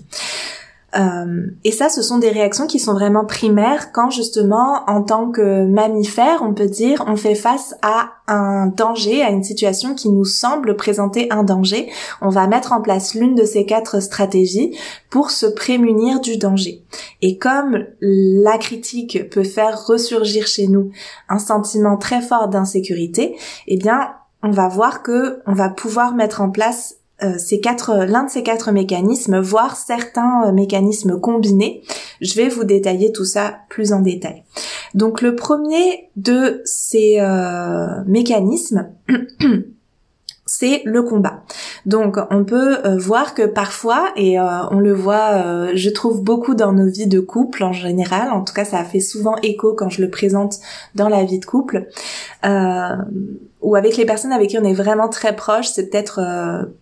Euh, 0.97 1.47
et 1.65 1.73
ça, 1.73 1.89
ce 1.89 2.03
sont 2.03 2.19
des 2.19 2.29
réactions 2.29 2.67
qui 2.67 2.79
sont 2.79 2.93
vraiment 2.93 3.25
primaires 3.25 3.93
quand 3.93 4.11
justement, 4.11 4.85
en 4.87 5.03
tant 5.03 5.31
que 5.31 5.67
mammifère, 5.67 6.43
on 6.43 6.55
peut 6.55 6.67
dire, 6.67 7.05
on 7.07 7.17
fait 7.17 7.35
face 7.35 7.75
à 7.83 8.13
un 8.27 8.67
danger, 8.67 9.23
à 9.23 9.31
une 9.31 9.43
situation 9.43 9.95
qui 9.95 10.09
nous 10.09 10.25
semble 10.25 10.77
présenter 10.77 11.27
un 11.31 11.43
danger. 11.43 11.91
On 12.21 12.29
va 12.29 12.47
mettre 12.47 12.73
en 12.73 12.81
place 12.81 13.15
l'une 13.15 13.35
de 13.35 13.45
ces 13.45 13.67
quatre 13.67 14.01
stratégies 14.01 14.79
pour 15.11 15.31
se 15.31 15.47
prémunir 15.47 16.21
du 16.21 16.37
danger. 16.37 16.83
Et 17.23 17.39
comme 17.39 17.85
la 18.01 18.59
critique 18.59 19.31
peut 19.31 19.45
faire 19.45 19.87
ressurgir 19.87 20.47
chez 20.47 20.69
nous 20.69 20.91
un 21.29 21.39
sentiment 21.39 21.97
très 21.97 22.21
fort 22.21 22.49
d'insécurité, 22.49 23.37
eh 23.67 23.77
bien, 23.77 24.13
on 24.43 24.51
va 24.51 24.69
voir 24.69 25.03
que 25.03 25.41
on 25.47 25.55
va 25.55 25.71
pouvoir 25.71 26.15
mettre 26.15 26.41
en 26.41 26.51
place 26.51 26.97
ces 27.39 27.61
quatre, 27.61 28.05
l'un 28.07 28.25
de 28.25 28.31
ces 28.31 28.43
quatre 28.43 28.73
mécanismes, 28.73 29.41
voire 29.41 29.77
certains 29.77 30.49
euh, 30.49 30.53
mécanismes 30.53 31.21
combinés. 31.21 31.83
Je 32.21 32.35
vais 32.35 32.49
vous 32.49 32.65
détailler 32.65 33.13
tout 33.13 33.25
ça 33.25 33.59
plus 33.69 33.93
en 33.93 34.01
détail. 34.01 34.45
Donc 34.95 35.23
le 35.23 35.35
premier 35.35 36.11
de 36.17 36.63
ces 36.65 37.19
euh, 37.21 38.05
mécanismes, 38.07 38.89
c'est 40.47 40.83
le 40.85 41.03
combat. 41.03 41.43
Donc 41.87 42.17
on 42.31 42.45
peut 42.45 42.79
euh, 42.87 42.97
voir 42.97 43.35
que 43.35 43.43
parfois, 43.43 44.11
et 44.17 44.39
euh, 44.39 44.67
on 44.71 44.79
le 44.79 44.95
voit, 44.95 45.35
euh, 45.35 45.73
je 45.75 45.91
trouve 45.91 46.23
beaucoup 46.23 46.55
dans 46.55 46.73
nos 46.73 46.87
vies 46.87 47.07
de 47.07 47.21
couple 47.21 47.63
en 47.63 47.73
général, 47.73 48.31
en 48.31 48.43
tout 48.43 48.55
cas 48.55 48.65
ça 48.65 48.83
fait 48.85 49.01
souvent 49.01 49.37
écho 49.43 49.75
quand 49.75 49.91
je 49.91 50.01
le 50.01 50.09
présente 50.09 50.61
dans 50.95 51.09
la 51.09 51.25
vie 51.25 51.39
de 51.39 51.45
couple, 51.45 51.87
ou 53.61 53.77
avec 53.77 53.97
les 53.97 54.05
personnes 54.05 54.33
avec 54.33 54.51
qui 54.51 54.59
on 54.59 54.65
est 54.65 54.75
vraiment 54.75 55.09
très 55.09 55.35
proche, 55.35 55.69
c'est 55.69 55.91
peut-être 55.91 56.21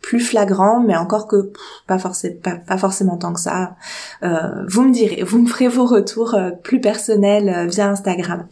plus 0.01 0.19
flagrant, 0.19 0.81
mais 0.81 0.97
encore 0.97 1.29
que 1.29 1.53
pas, 1.87 1.99
forcément, 1.99 2.41
pas, 2.67 2.77
forcément 2.77 3.17
tant 3.17 3.33
que 3.33 3.41
ça. 3.41 3.77
vous 4.21 4.83
me 4.83 4.93
direz, 4.93 5.23
vous 5.23 5.39
me 5.39 5.47
ferez 5.47 5.69
vos 5.69 5.87
retours 5.87 6.37
plus 6.65 6.81
personnels 6.81 7.69
via 7.69 7.89
Instagram. 7.89 8.47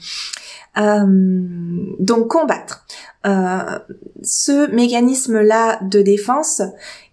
Donc 0.77 2.29
combattre. 2.29 2.87
Euh, 3.27 3.79
ce 4.23 4.71
mécanisme-là 4.75 5.81
de 5.83 6.01
défense, 6.01 6.63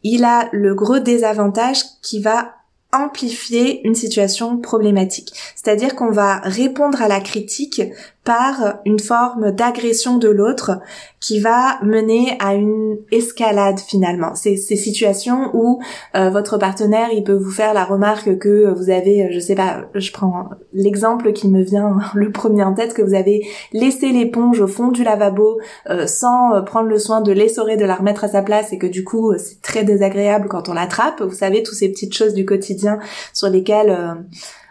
il 0.04 0.24
a 0.24 0.48
le 0.52 0.74
gros 0.74 1.00
désavantage 1.00 1.84
qui 2.02 2.22
va 2.22 2.54
amplifier 2.94 3.86
une 3.86 3.96
situation 3.96 4.58
problématique. 4.58 5.34
C'est-à-dire 5.56 5.96
qu'on 5.96 6.12
va 6.12 6.40
répondre 6.40 7.02
à 7.02 7.08
la 7.08 7.20
critique 7.20 7.82
par 8.28 8.80
une 8.84 9.00
forme 9.00 9.52
d'agression 9.52 10.18
de 10.18 10.28
l'autre 10.28 10.82
qui 11.22 11.40
va 11.40 11.82
mener 11.82 12.36
à 12.40 12.56
une 12.56 12.98
escalade 13.10 13.80
finalement. 13.80 14.36
C'est 14.36 14.58
ces 14.58 14.76
situations 14.76 15.50
où 15.54 15.80
euh, 16.14 16.30
votre 16.30 16.58
partenaire 16.58 17.08
il 17.14 17.24
peut 17.24 17.38
vous 17.38 17.52
faire 17.52 17.74
la 17.74 17.86
remarque 17.86 18.38
que 18.38 18.74
vous 18.74 18.90
avez, 18.90 19.24
euh, 19.24 19.28
je 19.32 19.40
sais 19.40 19.56
pas, 19.56 19.86
je 19.96 20.12
prends 20.12 20.50
l'exemple 20.74 21.32
qui 21.32 21.48
me 21.48 21.64
vient 21.64 22.00
le 22.16 22.30
premier 22.34 22.64
en 22.64 22.74
tête, 22.74 22.94
que 22.94 23.02
vous 23.02 23.14
avez 23.14 23.48
laissé 23.72 24.10
l'éponge 24.10 24.60
au 24.60 24.68
fond 24.68 24.90
du 24.90 25.06
lavabo 25.06 25.62
euh, 25.90 26.06
sans 26.06 26.62
prendre 26.66 26.90
le 26.90 27.00
soin 27.00 27.22
de 27.22 27.32
l'essorer, 27.32 27.78
de 27.78 27.86
la 27.86 27.96
remettre 27.96 28.26
à 28.26 28.28
sa 28.28 28.42
place 28.42 28.74
et 28.74 28.78
que 28.78 28.88
du 28.88 29.06
coup 29.06 29.34
c'est 29.38 29.62
très 29.62 29.86
désagréable 29.86 30.50
quand 30.50 30.68
on 30.68 30.74
l'attrape. 30.74 31.22
Vous 31.22 31.32
savez, 31.32 31.64
toutes 31.64 31.76
ces 31.76 31.88
petites 31.88 32.14
choses 32.14 32.34
du 32.34 32.46
quotidien 32.46 33.00
sur 33.32 33.48
lesquelles 33.48 33.98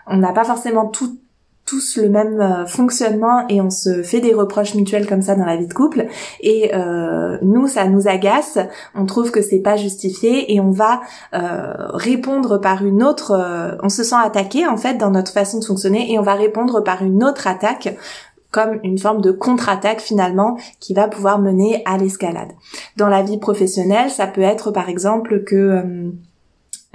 on 0.06 0.18
n'a 0.18 0.34
pas 0.34 0.44
forcément 0.44 0.88
tout 0.88 1.16
tous 1.66 1.96
le 1.96 2.08
même 2.08 2.40
euh, 2.40 2.64
fonctionnement 2.64 3.44
et 3.48 3.60
on 3.60 3.70
se 3.70 4.02
fait 4.04 4.20
des 4.20 4.32
reproches 4.32 4.74
mutuels 4.74 5.06
comme 5.06 5.20
ça 5.20 5.34
dans 5.34 5.44
la 5.44 5.56
vie 5.56 5.66
de 5.66 5.74
couple 5.74 6.06
et 6.40 6.72
euh, 6.74 7.36
nous 7.42 7.66
ça 7.66 7.88
nous 7.88 8.06
agace 8.06 8.58
on 8.94 9.04
trouve 9.04 9.32
que 9.32 9.42
c'est 9.42 9.58
pas 9.58 9.76
justifié 9.76 10.54
et 10.54 10.60
on 10.60 10.70
va 10.70 11.00
euh, 11.34 11.74
répondre 11.94 12.58
par 12.58 12.84
une 12.84 13.02
autre 13.02 13.76
on 13.82 13.88
se 13.88 14.04
sent 14.04 14.16
attaqué 14.22 14.66
en 14.66 14.76
fait 14.76 14.94
dans 14.94 15.10
notre 15.10 15.32
façon 15.32 15.58
de 15.58 15.64
fonctionner 15.64 16.12
et 16.12 16.18
on 16.18 16.22
va 16.22 16.34
répondre 16.34 16.82
par 16.82 17.02
une 17.02 17.24
autre 17.24 17.48
attaque 17.48 17.96
comme 18.52 18.78
une 18.84 18.98
forme 18.98 19.20
de 19.20 19.32
contre-attaque 19.32 20.00
finalement 20.00 20.56
qui 20.78 20.94
va 20.94 21.08
pouvoir 21.08 21.40
mener 21.40 21.82
à 21.84 21.98
l'escalade. 21.98 22.52
Dans 22.96 23.08
la 23.08 23.22
vie 23.22 23.38
professionnelle, 23.38 24.08
ça 24.08 24.26
peut 24.26 24.40
être 24.40 24.70
par 24.70 24.88
exemple 24.88 25.42
que 25.44 26.12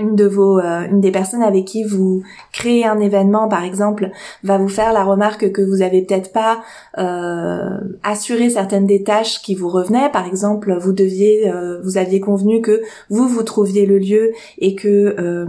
une 0.01 0.15
de 0.15 0.25
vos 0.25 0.59
euh, 0.59 0.85
une 0.89 0.99
des 0.99 1.11
personnes 1.11 1.43
avec 1.43 1.65
qui 1.65 1.83
vous 1.83 2.23
créez 2.51 2.85
un 2.85 2.99
événement 2.99 3.47
par 3.47 3.63
exemple 3.63 4.09
va 4.43 4.57
vous 4.57 4.67
faire 4.67 4.91
la 4.93 5.03
remarque 5.03 5.51
que 5.51 5.61
vous 5.61 5.81
avez 5.81 6.01
peut-être 6.01 6.33
pas 6.33 6.61
euh, 6.97 7.77
assuré 8.03 8.49
certaines 8.49 8.87
des 8.87 9.03
tâches 9.03 9.41
qui 9.41 9.55
vous 9.55 9.69
revenaient. 9.69 10.09
Par 10.11 10.27
exemple 10.27 10.77
vous 10.79 10.93
deviez 10.93 11.49
euh, 11.49 11.79
vous 11.83 11.97
aviez 11.97 12.19
convenu 12.19 12.61
que 12.61 12.81
vous 13.09 13.27
vous 13.27 13.43
trouviez 13.43 13.85
le 13.85 13.97
lieu 13.97 14.31
et 14.57 14.75
que 14.75 15.15
euh, 15.19 15.45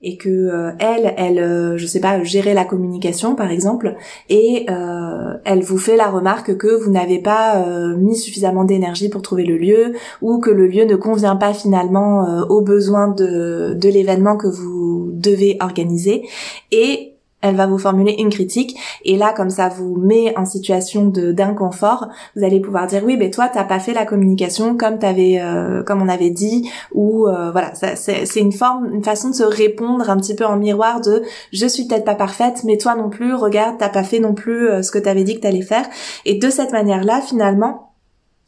et 0.00 0.16
que 0.16 0.28
euh, 0.28 0.70
elle, 0.78 1.12
elle, 1.16 1.38
euh, 1.38 1.76
je 1.76 1.86
sais 1.86 2.00
pas, 2.00 2.22
gérait 2.22 2.54
la 2.54 2.64
communication 2.64 3.34
par 3.34 3.50
exemple, 3.50 3.96
et 4.28 4.66
euh, 4.70 5.34
elle 5.44 5.62
vous 5.62 5.78
fait 5.78 5.96
la 5.96 6.06
remarque 6.06 6.56
que 6.56 6.68
vous 6.68 6.90
n'avez 6.90 7.18
pas 7.18 7.64
mis 7.96 8.16
suffisamment 8.16 8.64
d'énergie 8.64 9.08
pour 9.08 9.22
trouver 9.22 9.44
le 9.44 9.56
lieu, 9.56 9.94
ou 10.22 10.38
que 10.38 10.50
le 10.50 10.66
lieu 10.66 10.84
ne 10.84 10.96
convient 10.96 11.36
pas 11.36 11.52
finalement 11.52 12.44
aux 12.48 12.60
besoins 12.60 13.08
de, 13.08 13.74
de 13.74 13.88
l'événement 13.88 14.36
que 14.36 14.46
vous 14.46 15.10
devez 15.12 15.56
organiser, 15.60 16.22
et 16.70 17.14
elle 17.40 17.54
va 17.54 17.66
vous 17.66 17.78
formuler 17.78 18.16
une 18.18 18.30
critique. 18.30 18.76
Et 19.04 19.16
là 19.16 19.32
comme 19.36 19.50
ça 19.50 19.68
vous 19.68 19.96
met 19.96 20.36
en 20.36 20.44
situation 20.44 21.06
de 21.06 21.32
d'inconfort 21.32 22.08
vous 22.36 22.44
allez 22.44 22.60
pouvoir 22.60 22.86
dire 22.86 23.02
oui 23.04 23.16
ben 23.16 23.30
toi 23.30 23.48
t'as 23.48 23.64
pas 23.64 23.78
fait 23.78 23.92
la 23.92 24.04
communication 24.04 24.76
comme 24.76 24.98
t'avais 24.98 25.40
euh, 25.40 25.82
comme 25.82 26.02
on 26.02 26.08
avait 26.08 26.30
dit. 26.30 26.68
Ou 26.94 27.28
euh, 27.28 27.50
voilà 27.52 27.72
c'est 27.74 28.40
une 28.40 28.52
forme 28.52 28.92
une 28.92 29.04
façon 29.04 29.30
de 29.30 29.34
se 29.34 29.44
répondre 29.44 30.10
un 30.10 30.16
petit 30.16 30.34
peu 30.34 30.44
en 30.44 30.56
miroir 30.56 31.00
de 31.00 31.22
je 31.52 31.66
suis 31.66 31.86
peut-être 31.86 32.04
pas 32.04 32.14
parfaite 32.14 32.62
mais 32.64 32.76
toi 32.76 32.94
non 32.94 33.08
plus 33.08 33.34
regarde 33.34 33.76
t'as 33.78 33.88
pas 33.88 34.04
fait 34.04 34.18
non 34.18 34.34
plus 34.34 34.68
euh, 34.68 34.82
ce 34.82 34.90
que 34.90 34.98
t'avais 34.98 35.24
dit 35.24 35.36
que 35.36 35.40
t'allais 35.40 35.62
faire. 35.62 35.86
Et 36.24 36.34
de 36.34 36.50
cette 36.50 36.72
manière 36.72 37.04
là 37.04 37.20
finalement 37.20 37.84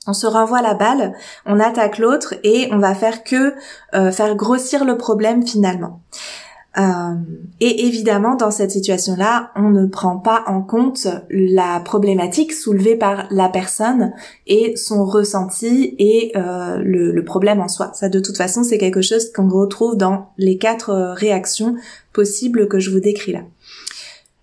on 0.06 0.14
se 0.14 0.26
renvoie 0.26 0.62
la 0.62 0.72
balle, 0.72 1.12
on 1.44 1.60
attaque 1.60 1.98
l'autre 1.98 2.34
et 2.42 2.70
on 2.72 2.78
va 2.78 2.94
faire 2.94 3.22
que 3.22 3.52
faire 3.92 4.34
grossir 4.34 4.86
le 4.86 4.96
problème 4.96 5.46
finalement. 5.46 6.00
Euh, 6.78 7.14
et 7.58 7.86
évidemment, 7.86 8.36
dans 8.36 8.52
cette 8.52 8.70
situation-là, 8.70 9.50
on 9.56 9.70
ne 9.70 9.86
prend 9.86 10.18
pas 10.18 10.44
en 10.46 10.62
compte 10.62 11.08
la 11.28 11.80
problématique 11.80 12.52
soulevée 12.52 12.94
par 12.94 13.26
la 13.30 13.48
personne 13.48 14.12
et 14.46 14.76
son 14.76 15.04
ressenti 15.04 15.96
et 15.98 16.32
euh, 16.36 16.76
le, 16.78 17.10
le, 17.10 17.24
problème 17.24 17.60
en 17.60 17.66
soi. 17.66 17.90
Ça, 17.94 18.08
de 18.08 18.20
toute 18.20 18.36
façon, 18.36 18.62
c'est 18.62 18.78
quelque 18.78 19.02
chose 19.02 19.32
qu'on 19.32 19.48
retrouve 19.48 19.96
dans 19.96 20.28
les 20.38 20.58
quatre 20.58 21.14
réactions 21.16 21.74
possibles 22.12 22.68
que 22.68 22.78
je 22.78 22.90
vous 22.90 23.00
décris 23.00 23.32
là. 23.32 23.40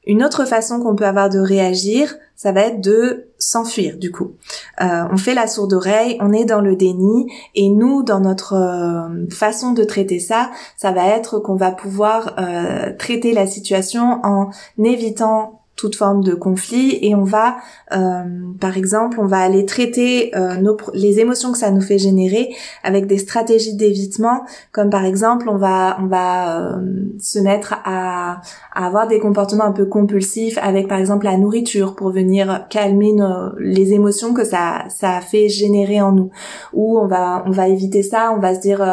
Une 0.05 0.23
autre 0.23 0.45
façon 0.45 0.79
qu'on 0.79 0.95
peut 0.95 1.05
avoir 1.05 1.29
de 1.29 1.39
réagir, 1.39 2.15
ça 2.37 2.51
va 2.51 2.61
être 2.61 2.79
de 2.79 3.27
s'enfuir 3.39 3.97
du 3.97 4.11
coup. 4.11 4.35
Euh, 4.79 5.03
on 5.11 5.17
fait 5.17 5.33
la 5.33 5.47
sourde 5.47 5.73
oreille, 5.73 6.17
on 6.21 6.31
est 6.31 6.45
dans 6.45 6.61
le 6.61 6.75
déni 6.75 7.29
et 7.55 7.69
nous, 7.69 8.03
dans 8.03 8.19
notre 8.19 8.53
euh, 8.53 9.27
façon 9.31 9.73
de 9.73 9.83
traiter 9.83 10.19
ça, 10.19 10.51
ça 10.77 10.91
va 10.91 11.07
être 11.07 11.39
qu'on 11.39 11.55
va 11.55 11.71
pouvoir 11.71 12.35
euh, 12.37 12.93
traiter 12.97 13.33
la 13.33 13.47
situation 13.47 14.21
en 14.23 14.51
évitant 14.77 15.56
toute 15.77 15.95
forme 15.95 16.23
de 16.23 16.33
conflit 16.33 16.97
et 17.03 17.13
on 17.15 17.23
va, 17.23 17.57
euh, 17.93 18.23
par 18.59 18.77
exemple, 18.77 19.19
on 19.21 19.27
va 19.27 19.37
aller 19.37 19.63
traiter 19.65 20.35
euh, 20.35 20.55
nos, 20.55 20.75
les 20.93 21.19
émotions 21.19 21.51
que 21.51 21.57
ça 21.57 21.69
nous 21.69 21.81
fait 21.81 21.99
générer 21.99 22.49
avec 22.83 23.05
des 23.05 23.19
stratégies 23.19 23.75
d'évitement, 23.75 24.43
comme 24.71 24.89
par 24.89 25.05
exemple, 25.05 25.47
on 25.47 25.57
va, 25.57 25.97
on 26.01 26.07
va 26.07 26.59
euh, 26.59 26.81
se 27.19 27.37
mettre 27.37 27.75
à, 27.85 28.41
à, 28.73 28.87
avoir 28.87 29.07
des 29.07 29.19
comportements 29.19 29.65
un 29.65 29.71
peu 29.71 29.85
compulsifs 29.85 30.57
avec, 30.63 30.87
par 30.87 30.97
exemple, 30.97 31.25
la 31.25 31.37
nourriture 31.37 31.95
pour 31.95 32.09
venir 32.09 32.65
calmer 32.69 33.13
nos, 33.13 33.55
les 33.59 33.93
émotions 33.93 34.33
que 34.33 34.43
ça, 34.43 34.85
ça 34.89 35.21
fait 35.21 35.47
générer 35.47 36.01
en 36.01 36.11
nous. 36.11 36.31
Ou 36.73 36.97
on 36.97 37.05
va, 37.05 37.43
on 37.45 37.51
va 37.51 37.67
éviter 37.67 38.01
ça, 38.01 38.33
on 38.35 38.39
va 38.39 38.55
se 38.55 38.61
dire, 38.61 38.83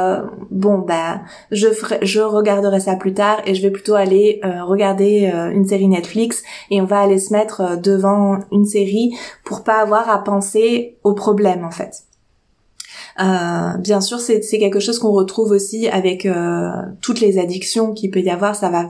bon, 0.50 0.79
bah, 0.79 1.23
je 1.50 1.69
ferai, 1.69 1.99
je 2.03 2.21
regarderai 2.21 2.81
ça 2.81 2.97
plus 2.97 3.14
tard 3.14 3.38
et 3.47 3.55
je 3.55 3.62
vais 3.62 3.71
plutôt 3.71 3.95
aller 3.95 4.43
regarder 4.67 5.33
une 5.55 5.67
série 5.67 5.88
Netflix 5.88 6.43
et 6.74 6.74
on 6.81 6.87
va 6.87 7.00
aller 7.00 7.19
se 7.19 7.33
mettre 7.33 7.61
euh, 7.61 7.76
devant 7.76 8.38
une 8.52 8.66
série 8.66 9.16
pour 9.45 9.64
pas 9.64 9.81
avoir 9.81 10.09
à 10.09 10.23
penser 10.23 10.99
au 11.04 11.14
problème 11.14 11.64
en 11.64 11.71
fait. 11.71 12.04
Euh, 13.21 13.76
bien 13.78 14.00
sûr, 14.00 14.19
c'est 14.21 14.40
quelque 14.40 14.81
chose 14.81 14.99
qu'on 14.99 15.12
retrouve 15.12 15.52
aussi 15.52 15.88
avec 15.88 16.26
euh, 16.26 16.71
toutes 17.00 17.21
les 17.21 17.38
addictions 17.38 17.93
qu'il 17.93 18.11
peut 18.11 18.21
y 18.21 18.31
avoir. 18.31 18.57
Ça 18.57 18.71
va, 18.71 18.88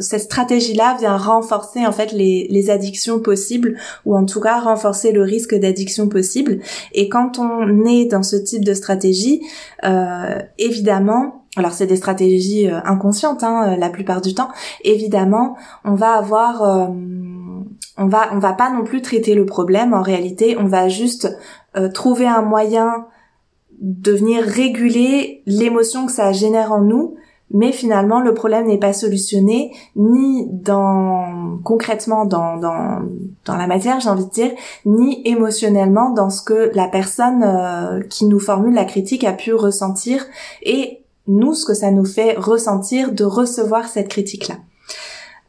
cette 0.00 0.22
stratégie-là 0.22 0.96
vient 0.98 1.16
renforcer 1.16 1.84
en 1.86 1.92
fait 1.92 2.12
les, 2.12 2.46
les, 2.50 2.70
addictions 2.70 3.18
possibles, 3.20 3.76
ou 4.04 4.16
en 4.16 4.24
tout 4.24 4.40
cas 4.40 4.60
renforcer 4.60 5.12
le 5.12 5.22
risque 5.22 5.54
d'addiction 5.54 6.08
possible. 6.08 6.60
Et 6.92 7.08
quand 7.08 7.38
on 7.38 7.84
est 7.84 8.04
dans 8.04 8.22
ce 8.22 8.36
type 8.36 8.64
de 8.64 8.74
stratégie, 8.74 9.42
euh, 9.84 10.38
évidemment, 10.58 11.39
alors 11.56 11.72
c'est 11.72 11.86
des 11.86 11.96
stratégies 11.96 12.68
euh, 12.68 12.80
inconscientes 12.84 13.42
hein, 13.42 13.72
euh, 13.72 13.76
la 13.76 13.90
plupart 13.90 14.20
du 14.20 14.34
temps. 14.34 14.50
Évidemment, 14.84 15.56
on 15.84 15.94
va 15.94 16.12
avoir, 16.12 16.62
euh, 16.62 16.86
on 17.98 18.06
va, 18.06 18.28
on 18.32 18.38
va 18.38 18.52
pas 18.52 18.70
non 18.70 18.84
plus 18.84 19.02
traiter 19.02 19.34
le 19.34 19.46
problème. 19.46 19.92
En 19.92 20.02
réalité, 20.02 20.56
on 20.58 20.66
va 20.66 20.88
juste 20.88 21.36
trouver 21.94 22.26
un 22.26 22.42
moyen 22.42 23.06
de 23.80 24.10
venir 24.10 24.42
réguler 24.42 25.42
l'émotion 25.46 26.06
que 26.06 26.12
ça 26.12 26.32
génère 26.32 26.72
en 26.72 26.80
nous. 26.80 27.14
Mais 27.52 27.70
finalement, 27.70 28.20
le 28.20 28.34
problème 28.34 28.66
n'est 28.66 28.78
pas 28.78 28.92
solutionné 28.92 29.72
ni 29.94 30.46
dans 30.50 31.58
concrètement 31.62 32.24
dans 32.24 32.56
dans, 32.56 33.02
dans 33.44 33.56
la 33.56 33.66
matière, 33.66 34.00
j'ai 34.00 34.08
envie 34.08 34.24
de 34.24 34.30
dire, 34.30 34.50
ni 34.84 35.20
émotionnellement 35.24 36.10
dans 36.10 36.30
ce 36.30 36.42
que 36.42 36.70
la 36.74 36.88
personne 36.88 38.04
qui 38.08 38.26
nous 38.26 38.40
formule 38.40 38.74
la 38.74 38.84
critique 38.84 39.24
a 39.24 39.32
pu 39.32 39.52
ressentir 39.52 40.24
et 40.62 41.00
nous, 41.30 41.54
ce 41.54 41.64
que 41.64 41.74
ça 41.74 41.90
nous 41.90 42.04
fait 42.04 42.34
ressentir 42.36 43.12
de 43.12 43.24
recevoir 43.24 43.88
cette 43.88 44.08
critique-là. 44.08 44.56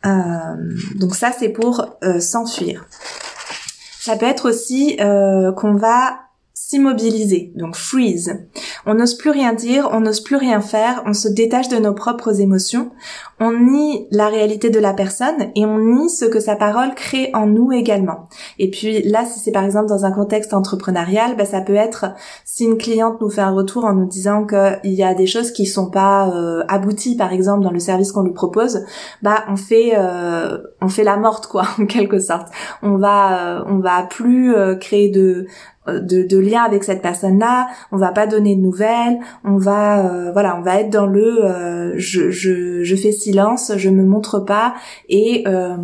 Euh, 0.05 0.55
donc 0.95 1.15
ça, 1.15 1.31
c'est 1.37 1.49
pour 1.49 1.85
euh, 2.03 2.19
s'enfuir. 2.19 2.85
Ça 3.99 4.15
peut 4.15 4.25
être 4.25 4.49
aussi 4.49 4.97
euh, 4.99 5.51
qu'on 5.51 5.75
va 5.75 6.19
s'immobiliser, 6.71 7.51
donc 7.55 7.75
freeze. 7.75 8.47
On 8.85 8.93
n'ose 8.93 9.15
plus 9.15 9.29
rien 9.29 9.53
dire, 9.53 9.89
on 9.91 9.99
n'ose 9.99 10.21
plus 10.21 10.37
rien 10.37 10.61
faire, 10.61 11.03
on 11.05 11.11
se 11.11 11.27
détache 11.27 11.67
de 11.67 11.75
nos 11.75 11.93
propres 11.93 12.39
émotions, 12.39 12.91
on 13.41 13.51
nie 13.51 14.07
la 14.09 14.27
réalité 14.27 14.69
de 14.69 14.79
la 14.79 14.93
personne 14.93 15.51
et 15.55 15.65
on 15.65 15.79
nie 15.79 16.09
ce 16.09 16.23
que 16.23 16.39
sa 16.39 16.55
parole 16.55 16.95
crée 16.95 17.29
en 17.33 17.45
nous 17.45 17.73
également. 17.73 18.29
Et 18.57 18.69
puis 18.69 19.01
là, 19.01 19.25
si 19.25 19.39
c'est 19.39 19.51
par 19.51 19.65
exemple 19.65 19.87
dans 19.87 20.05
un 20.05 20.11
contexte 20.11 20.53
entrepreneurial, 20.53 21.35
bah, 21.35 21.43
ça 21.43 21.59
peut 21.59 21.75
être 21.75 22.05
si 22.45 22.63
une 22.63 22.77
cliente 22.77 23.19
nous 23.19 23.29
fait 23.29 23.41
un 23.41 23.51
retour 23.51 23.83
en 23.83 23.93
nous 23.93 24.07
disant 24.07 24.47
qu'il 24.47 24.93
y 24.93 25.03
a 25.03 25.13
des 25.13 25.27
choses 25.27 25.51
qui 25.51 25.65
sont 25.65 25.89
pas 25.89 26.29
euh, 26.29 26.63
abouties, 26.69 27.17
par 27.17 27.33
exemple 27.33 27.63
dans 27.63 27.71
le 27.71 27.79
service 27.79 28.13
qu'on 28.13 28.23
lui 28.23 28.33
propose, 28.33 28.85
bah 29.21 29.43
on 29.49 29.57
fait 29.57 29.91
euh, 29.97 30.57
on 30.79 30.87
fait 30.87 31.03
la 31.03 31.17
morte 31.17 31.47
quoi 31.47 31.63
en 31.79 31.85
quelque 31.85 32.19
sorte. 32.19 32.47
On 32.81 32.95
va 32.95 33.57
euh, 33.57 33.63
on 33.67 33.79
va 33.79 34.03
plus 34.03 34.55
créer 34.79 35.09
de 35.09 35.47
de, 35.99 36.23
de 36.23 36.37
lien 36.37 36.63
avec 36.63 36.83
cette 36.83 37.01
personne-là, 37.01 37.67
on 37.91 37.97
va 37.97 38.11
pas 38.11 38.27
donner 38.27 38.55
de 38.55 38.61
nouvelles, 38.61 39.19
on 39.43 39.57
va 39.57 40.05
euh, 40.05 40.31
voilà, 40.31 40.57
on 40.57 40.61
va 40.61 40.79
être 40.79 40.89
dans 40.89 41.05
le 41.05 41.45
euh, 41.45 41.93
je, 41.97 42.31
je, 42.31 42.83
je 42.83 42.95
fais 42.95 43.11
silence, 43.11 43.71
je 43.75 43.89
me 43.89 44.03
montre 44.03 44.39
pas 44.39 44.73
et 45.09 45.43
euh, 45.47 45.75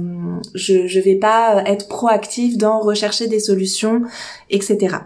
je 0.55 0.87
je 0.87 0.99
vais 0.99 1.15
pas 1.15 1.63
être 1.65 1.87
proactive 1.87 2.57
dans 2.57 2.79
rechercher 2.79 3.27
des 3.27 3.39
solutions, 3.39 4.03
etc. 4.49 4.97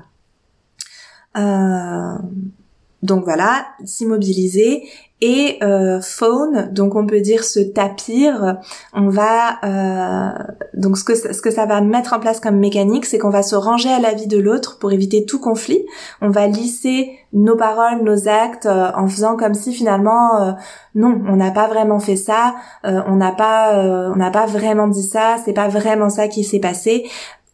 donc 3.02 3.24
voilà, 3.24 3.66
s'immobiliser 3.84 4.84
et 5.22 5.60
euh, 5.62 6.02
phone, 6.02 6.70
donc 6.72 6.96
on 6.96 7.06
peut 7.06 7.22
dire 7.22 7.44
se 7.44 7.60
tapir. 7.60 8.58
On 8.94 9.08
va 9.10 9.60
euh, 9.64 10.32
donc 10.74 10.98
ce 10.98 11.04
que 11.04 11.16
ce 11.16 11.42
que 11.42 11.52
ça 11.52 11.68
va 11.68 11.80
mettre 11.82 12.14
en 12.14 12.20
place 12.20 12.40
comme 12.40 12.58
mécanique, 12.58 13.06
c'est 13.06 13.20
qu'on 13.20 13.30
va 13.30 13.44
se 13.44 13.56
ranger 13.56 13.90
à 13.90 14.00
la 14.00 14.14
vie 14.14 14.26
de 14.26 14.40
l'autre 14.40 14.80
pour 14.80 14.92
éviter 14.92 15.26
tout 15.26 15.40
conflit. 15.40 15.86
On 16.22 16.30
va 16.30 16.48
lisser 16.48 17.12
nos 17.34 17.56
paroles, 17.56 18.02
nos 18.04 18.28
actes 18.28 18.66
euh, 18.66 18.92
en 18.96 19.08
faisant 19.08 19.38
comme 19.38 19.54
si 19.54 19.74
finalement 19.74 20.42
euh, 20.42 20.52
non, 20.96 21.22
on 21.28 21.36
n'a 21.36 21.52
pas 21.52 21.68
vraiment 21.68 22.00
fait 22.00 22.16
ça, 22.16 22.56
on 22.84 23.16
n'a 23.16 23.32
pas 23.32 23.74
on 24.14 24.16
n'a 24.16 24.32
pas 24.32 24.46
vraiment 24.48 24.88
dit 24.88 25.04
ça, 25.04 25.36
c'est 25.46 25.54
pas 25.54 25.68
vraiment 25.68 26.10
ça 26.10 26.28
qui 26.28 26.44
s'est 26.44 26.60
passé 26.60 27.06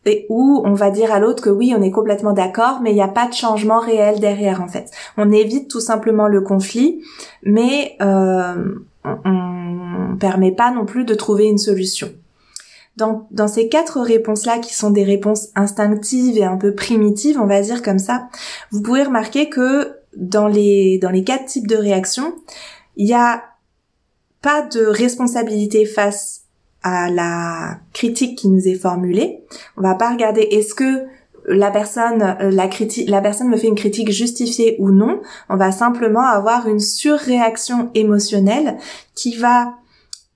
et 0.07 0.25
où 0.29 0.61
on 0.65 0.73
va 0.73 0.89
dire 0.89 1.11
à 1.11 1.19
l'autre 1.19 1.43
que 1.43 1.49
oui, 1.49 1.73
on 1.77 1.81
est 1.81 1.91
complètement 1.91 2.33
d'accord, 2.33 2.79
mais 2.81 2.91
il 2.91 2.95
n'y 2.95 3.01
a 3.01 3.07
pas 3.07 3.27
de 3.27 3.33
changement 3.33 3.79
réel 3.79 4.19
derrière 4.19 4.61
en 4.61 4.67
fait. 4.67 4.91
On 5.17 5.31
évite 5.31 5.69
tout 5.69 5.79
simplement 5.79 6.27
le 6.27 6.41
conflit, 6.41 7.01
mais 7.43 7.95
euh, 8.01 8.75
on, 9.03 9.31
ne 10.13 10.17
permet 10.19 10.51
pas 10.51 10.71
non 10.71 10.85
plus 10.85 11.05
de 11.05 11.13
trouver 11.13 11.45
une 11.45 11.57
solution. 11.57 12.09
Dans, 12.95 13.27
dans 13.29 13.47
ces 13.47 13.69
quatre 13.69 14.01
réponses-là, 14.01 14.57
qui 14.57 14.73
sont 14.73 14.89
des 14.89 15.03
réponses 15.03 15.49
instinctives 15.55 16.37
et 16.37 16.43
un 16.43 16.57
peu 16.57 16.73
primitives, 16.73 17.39
on 17.39 17.45
va 17.45 17.61
dire 17.61 17.83
comme 17.83 17.99
ça, 17.99 18.27
vous 18.71 18.81
pouvez 18.81 19.03
remarquer 19.03 19.49
que 19.49 19.97
dans 20.15 20.47
les, 20.47 20.97
dans 20.97 21.11
les 21.11 21.23
quatre 21.23 21.45
types 21.45 21.67
de 21.67 21.75
réactions, 21.75 22.33
il 22.95 23.05
n'y 23.05 23.13
a 23.13 23.43
pas 24.41 24.63
de 24.63 24.85
responsabilité 24.85 25.85
face 25.85 26.46
à 26.87 27.09
la 27.09 27.79
critique 27.93 28.37
qui 28.37 28.47
nous 28.47 28.67
est 28.67 28.75
formulée. 28.75 29.43
On 29.75 29.81
va 29.81 29.95
pas 29.95 30.11
regarder 30.11 30.41
est-ce 30.41 30.73
que 30.73 31.05
la 31.45 31.71
personne, 31.71 32.21
euh, 32.41 32.51
la 32.51 32.67
critique, 32.67 33.09
la 33.09 33.21
personne 33.21 33.49
me 33.49 33.57
fait 33.57 33.67
une 33.67 33.75
critique 33.75 34.11
justifiée 34.11 34.75
ou 34.79 34.91
non. 34.91 35.21
On 35.49 35.57
va 35.57 35.71
simplement 35.71 36.25
avoir 36.25 36.67
une 36.67 36.79
surréaction 36.79 37.89
émotionnelle 37.93 38.77
qui 39.15 39.35
va 39.35 39.73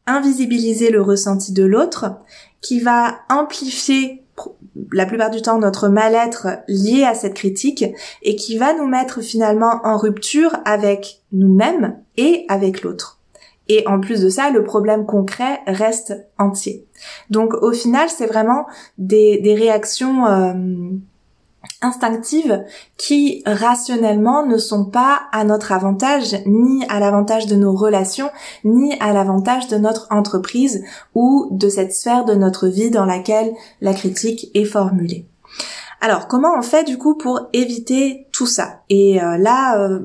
invisibiliser 0.07 0.89
le 0.89 1.01
ressenti 1.01 1.53
de 1.53 1.63
l'autre, 1.63 2.15
qui 2.61 2.79
va 2.79 3.19
amplifier 3.29 4.23
la 4.91 5.05
plupart 5.05 5.29
du 5.29 5.41
temps 5.41 5.59
notre 5.59 5.89
mal-être 5.89 6.47
lié 6.67 7.03
à 7.03 7.13
cette 7.13 7.35
critique 7.35 7.85
et 8.23 8.35
qui 8.35 8.57
va 8.57 8.73
nous 8.73 8.87
mettre 8.87 9.21
finalement 9.21 9.79
en 9.83 9.97
rupture 9.97 10.57
avec 10.65 11.21
nous-mêmes 11.31 11.97
et 12.17 12.45
avec 12.49 12.81
l'autre. 12.81 13.20
Et 13.73 13.87
en 13.87 14.01
plus 14.01 14.19
de 14.19 14.27
ça, 14.27 14.49
le 14.49 14.65
problème 14.65 15.05
concret 15.05 15.61
reste 15.65 16.13
entier. 16.37 16.85
Donc 17.29 17.53
au 17.53 17.71
final, 17.71 18.09
c'est 18.09 18.25
vraiment 18.25 18.65
des, 18.97 19.39
réactions 19.57 20.27
euh, 20.27 20.53
instinctives 21.81 22.65
qui 22.97 23.43
rationnellement 23.45 24.45
ne 24.45 24.57
sont 24.57 24.83
pas 24.83 25.21
à 25.31 25.45
notre 25.45 25.71
avantage, 25.71 26.35
ni 26.45 26.83
à 26.89 26.99
l'avantage 26.99 27.45
de 27.45 27.55
nos 27.55 27.73
relations, 27.73 28.29
ni 28.65 28.93
à 28.99 29.13
l'avantage 29.13 29.69
de 29.69 29.77
notre 29.77 30.07
entreprise 30.09 30.83
ou 31.15 31.47
de 31.51 31.69
cette 31.69 31.93
sphère 31.93 32.25
de 32.25 32.35
notre 32.35 32.67
vie 32.67 32.91
dans 32.91 33.05
laquelle 33.05 33.53
la 33.79 33.93
critique 33.93 34.51
est 34.53 34.65
formulée. 34.65 35.27
Alors, 36.01 36.27
comment 36.27 36.57
on 36.57 36.61
fait 36.61 36.83
du 36.83 36.97
coup 36.97 37.15
pour 37.15 37.47
éviter 37.53 38.27
tout 38.33 38.47
ça? 38.47 38.80
Et 38.93 39.21
euh, 39.21 39.37
là, 39.37 39.81
euh, 39.81 39.99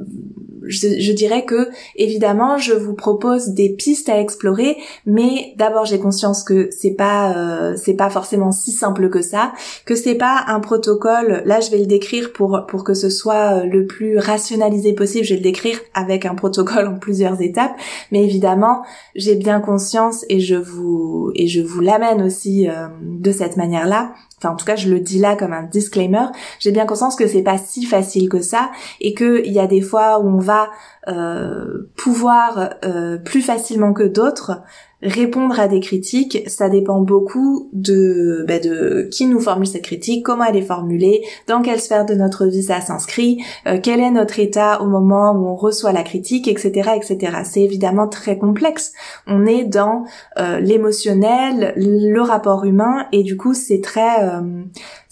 je, 0.68 1.12
dirais 1.12 1.44
que 1.44 1.68
évidemment 1.96 2.58
je 2.58 2.72
vous 2.72 2.94
propose 2.94 3.48
des 3.48 3.70
pistes 3.70 4.08
à 4.08 4.20
explorer, 4.20 4.76
mais 5.04 5.54
d'abord 5.56 5.84
j'ai 5.84 5.98
conscience 5.98 6.42
que 6.42 6.68
c'est 6.70 6.94
pas 6.94 7.36
euh, 7.36 7.76
c'est 7.76 7.94
pas 7.94 8.10
forcément 8.10 8.52
si 8.52 8.72
simple 8.72 9.08
que 9.10 9.22
ça, 9.22 9.52
que 9.84 9.94
c'est 9.94 10.14
pas 10.14 10.44
un 10.48 10.60
protocole. 10.60 11.42
Là 11.44 11.60
je 11.60 11.70
vais 11.70 11.78
le 11.78 11.86
décrire 11.86 12.32
pour 12.32 12.64
pour 12.68 12.84
que 12.84 12.94
ce 12.94 13.10
soit 13.10 13.58
euh, 13.58 13.64
le 13.64 13.86
plus 13.86 14.18
rationalisé 14.18 14.92
possible. 14.92 15.24
Je 15.24 15.34
vais 15.34 15.40
le 15.40 15.44
décrire 15.44 15.78
avec 15.94 16.26
un 16.26 16.34
protocole 16.34 16.86
en 16.94 16.98
plusieurs 16.98 17.40
étapes, 17.40 17.76
mais 18.12 18.24
évidemment 18.24 18.82
j'ai 19.14 19.36
bien 19.36 19.60
conscience 19.60 20.24
et 20.28 20.40
je 20.40 20.56
vous 20.56 21.30
et 21.34 21.46
je 21.46 21.60
vous 21.60 21.80
l'amène 21.80 22.22
aussi 22.22 22.68
euh, 22.68 22.88
de 23.02 23.32
cette 23.32 23.56
manière 23.56 23.86
là 23.86 24.12
enfin 24.38 24.50
en 24.50 24.56
tout 24.56 24.66
cas 24.66 24.76
je 24.76 24.88
le 24.88 25.00
dis 25.00 25.18
là 25.18 25.36
comme 25.36 25.52
un 25.52 25.62
disclaimer, 25.62 26.26
j'ai 26.60 26.72
bien 26.72 26.86
conscience 26.86 27.16
que 27.16 27.26
c'est 27.26 27.42
pas 27.42 27.58
si 27.58 27.84
facile 27.84 28.28
que 28.28 28.40
ça 28.40 28.70
et 29.00 29.14
qu'il 29.14 29.52
y 29.52 29.58
a 29.58 29.66
des 29.66 29.80
fois 29.80 30.20
où 30.20 30.28
on 30.28 30.38
va 30.38 30.68
euh, 31.08 31.90
pouvoir 31.96 32.70
euh, 32.84 33.18
plus 33.18 33.42
facilement 33.42 33.92
que 33.92 34.02
d'autres 34.02 34.62
répondre 35.02 35.60
à 35.60 35.68
des 35.68 35.80
critiques, 35.80 36.42
ça 36.46 36.68
dépend 36.68 37.00
beaucoup 37.00 37.68
de, 37.72 38.44
bah, 38.48 38.58
de 38.58 39.08
qui 39.12 39.26
nous 39.26 39.40
formule 39.40 39.66
cette 39.66 39.84
critique, 39.84 40.24
comment 40.24 40.44
elle 40.44 40.56
est 40.56 40.62
formulée, 40.62 41.22
dans 41.46 41.60
quelle 41.60 41.80
sphère 41.80 42.06
de 42.06 42.14
notre 42.14 42.46
vie 42.46 42.62
ça 42.62 42.80
s'inscrit, 42.80 43.42
euh, 43.66 43.78
quel 43.82 44.00
est 44.00 44.10
notre 44.10 44.40
état 44.40 44.80
au 44.80 44.86
moment 44.86 45.32
où 45.32 45.46
on 45.46 45.54
reçoit 45.54 45.92
la 45.92 46.02
critique, 46.02 46.48
etc., 46.48 46.92
etc. 46.96 47.38
C'est 47.44 47.60
évidemment 47.60 48.08
très 48.08 48.38
complexe. 48.38 48.92
On 49.26 49.44
est 49.44 49.64
dans 49.64 50.04
euh, 50.38 50.60
l'émotionnel, 50.60 51.74
le 51.76 52.20
rapport 52.20 52.64
humain, 52.64 53.06
et 53.12 53.22
du 53.22 53.36
coup 53.36 53.52
c'est 53.52 53.82
très 53.82 54.24
euh, 54.24 54.62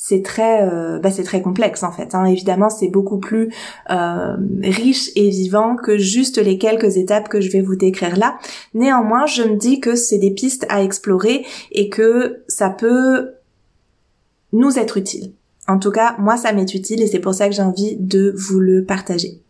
c'est 0.07 0.21
très 0.21 0.69
euh, 0.69 0.99
bah, 0.99 1.11
c'est 1.11 1.23
très 1.23 1.41
complexe 1.41 1.83
en 1.83 1.91
fait. 1.91 2.15
Hein. 2.15 2.27
Évidemment, 2.27 2.69
c'est 2.69 2.89
beaucoup 2.89 3.17
plus 3.17 3.51
euh, 3.89 4.37
riche 4.63 5.09
et 5.17 5.31
vivant 5.31 5.77
que 5.77 5.97
juste 5.97 6.37
les 6.37 6.59
quelques 6.59 6.99
étapes 6.99 7.31
que 7.31 7.41
je 7.41 7.51
vais 7.51 7.63
vous 7.63 7.75
décrire 7.75 8.19
là. 8.19 8.37
Néanmoins, 8.75 9.25
je 9.25 9.43
me 9.45 9.57
dis 9.57 9.81
que 9.81 9.95
c'est 9.95 10.19
des 10.19 10.31
pistes 10.31 10.67
à 10.69 10.83
explorer 10.83 11.47
et 11.73 11.89
que 11.89 12.43
ça 12.49 12.69
peut 12.69 13.31
nous 14.53 14.79
être 14.79 14.99
utile. 14.99 15.33
En 15.69 15.79
tout 15.79 15.91
cas, 15.91 16.17
moi, 16.19 16.37
ça 16.37 16.53
m'est 16.53 16.75
utile 16.75 17.01
et 17.01 17.07
c'est 17.07 17.19
pour 17.19 17.33
ça 17.33 17.49
que 17.49 17.55
j'ai 17.55 17.63
envie 17.63 17.97
de 17.97 18.35
vous 18.37 18.61
le 18.61 18.85
partager. 18.85 19.41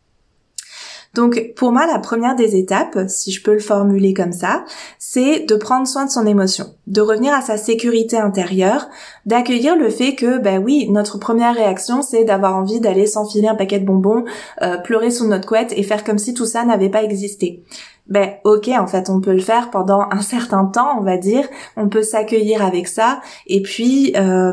Donc 1.14 1.53
pour 1.57 1.72
moi, 1.72 1.87
la 1.87 1.98
première 1.98 2.35
des 2.35 2.57
étapes, 2.57 2.98
si 3.09 3.31
je 3.31 3.42
peux 3.42 3.53
le 3.53 3.61
formuler 3.61 4.14
comme 4.14 4.33
ça, 4.33 4.64
c'est 4.98 5.46
de 5.46 5.55
prendre 5.55 5.87
soin 5.87 6.05
de 6.05 6.11
son 6.11 6.27
émotion, 6.27 6.66
de 6.87 7.00
revenir 7.00 7.33
à 7.33 7.40
sa 7.40 7.57
sécurité 7.57 8.18
intérieure, 8.18 8.88
d'accueillir 9.24 9.77
le 9.77 9.88
fait 9.90 10.16
que, 10.16 10.38
ben 10.38 10.62
oui, 10.62 10.88
notre 10.90 11.18
première 11.18 11.55
réaction, 11.55 12.03
c'est 12.03 12.24
d'avoir 12.24 12.57
envie 12.57 12.81
d'aller 12.81 13.07
s'enfiler 13.07 13.48
un 13.48 13.55
paquet 13.55 13.79
de 13.79 13.87
bonbons, 13.87 14.24
euh, 14.62 14.77
pleurer 14.79 15.11
sous 15.11 15.29
notre 15.29 15.46
couette 15.46 15.72
et 15.77 15.83
faire 15.85 16.05
comme 16.05 16.18
si 16.18 16.35
tout 16.35 16.46
ça 16.46 16.64
n'avait 16.64 16.90
pas 16.90 17.05
existé. 17.05 17.62
Ben 18.07 18.35
ok 18.44 18.68
en 18.68 18.87
fait 18.87 19.09
on 19.09 19.22
peut 19.22 19.33
le 19.33 19.40
faire 19.40 19.70
pendant 19.70 20.07
un 20.11 20.20
certain 20.20 20.66
temps 20.66 20.98
on 20.98 21.03
va 21.03 21.16
dire. 21.16 21.48
On 21.77 21.88
peut 21.88 22.03
s'accueillir 22.03 22.62
avec 22.62 22.87
ça. 22.87 23.20
Et 23.46 23.62
puis 23.62 24.12
euh, 24.16 24.53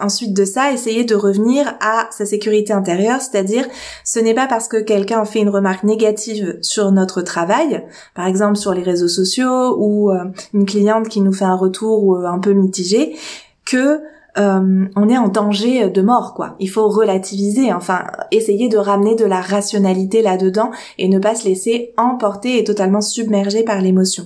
ensuite 0.00 0.32
de 0.32 0.44
ça, 0.44 0.72
essayer 0.72 1.04
de 1.04 1.14
revenir 1.14 1.76
à 1.80 2.06
sa 2.10 2.26
sécurité 2.26 2.72
intérieure, 2.72 3.20
c'est-à-dire 3.20 3.66
ce 4.04 4.18
n'est 4.18 4.34
pas 4.34 4.46
parce 4.46 4.68
que 4.68 4.76
quelqu'un 4.76 5.24
fait 5.24 5.40
une 5.40 5.48
remarque 5.48 5.84
négative 5.84 6.58
sur 6.62 6.92
notre 6.92 7.22
travail, 7.22 7.84
par 8.14 8.26
exemple 8.26 8.56
sur 8.56 8.74
les 8.74 8.82
réseaux 8.82 9.08
sociaux 9.08 9.76
ou 9.78 10.10
euh, 10.10 10.24
une 10.52 10.66
cliente 10.66 11.08
qui 11.08 11.20
nous 11.20 11.32
fait 11.32 11.44
un 11.44 11.56
retour 11.56 12.16
euh, 12.16 12.26
un 12.26 12.38
peu 12.38 12.52
mitigé, 12.52 13.16
que 13.64 14.00
euh, 14.36 14.86
on 14.96 15.08
est 15.08 15.16
en 15.16 15.28
danger 15.28 15.88
de 15.88 16.02
mort, 16.02 16.34
quoi. 16.34 16.56
Il 16.58 16.68
faut 16.68 16.88
relativiser, 16.88 17.72
enfin, 17.72 18.04
essayer 18.32 18.68
de 18.68 18.78
ramener 18.78 19.14
de 19.14 19.24
la 19.24 19.40
rationalité 19.40 20.22
là-dedans 20.22 20.70
et 20.98 21.08
ne 21.08 21.20
pas 21.20 21.36
se 21.36 21.46
laisser 21.46 21.94
emporter 21.96 22.58
et 22.58 22.64
totalement 22.64 23.00
submerger 23.00 23.62
par 23.62 23.80
l'émotion. 23.80 24.24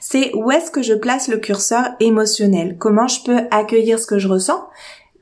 C'est 0.00 0.32
où 0.34 0.50
est-ce 0.50 0.70
que 0.70 0.82
je 0.82 0.94
place 0.94 1.28
le 1.28 1.36
curseur 1.36 1.84
émotionnel? 2.00 2.76
Comment 2.78 3.08
je 3.08 3.22
peux 3.24 3.40
accueillir 3.50 3.98
ce 3.98 4.06
que 4.06 4.18
je 4.18 4.28
ressens? 4.28 4.62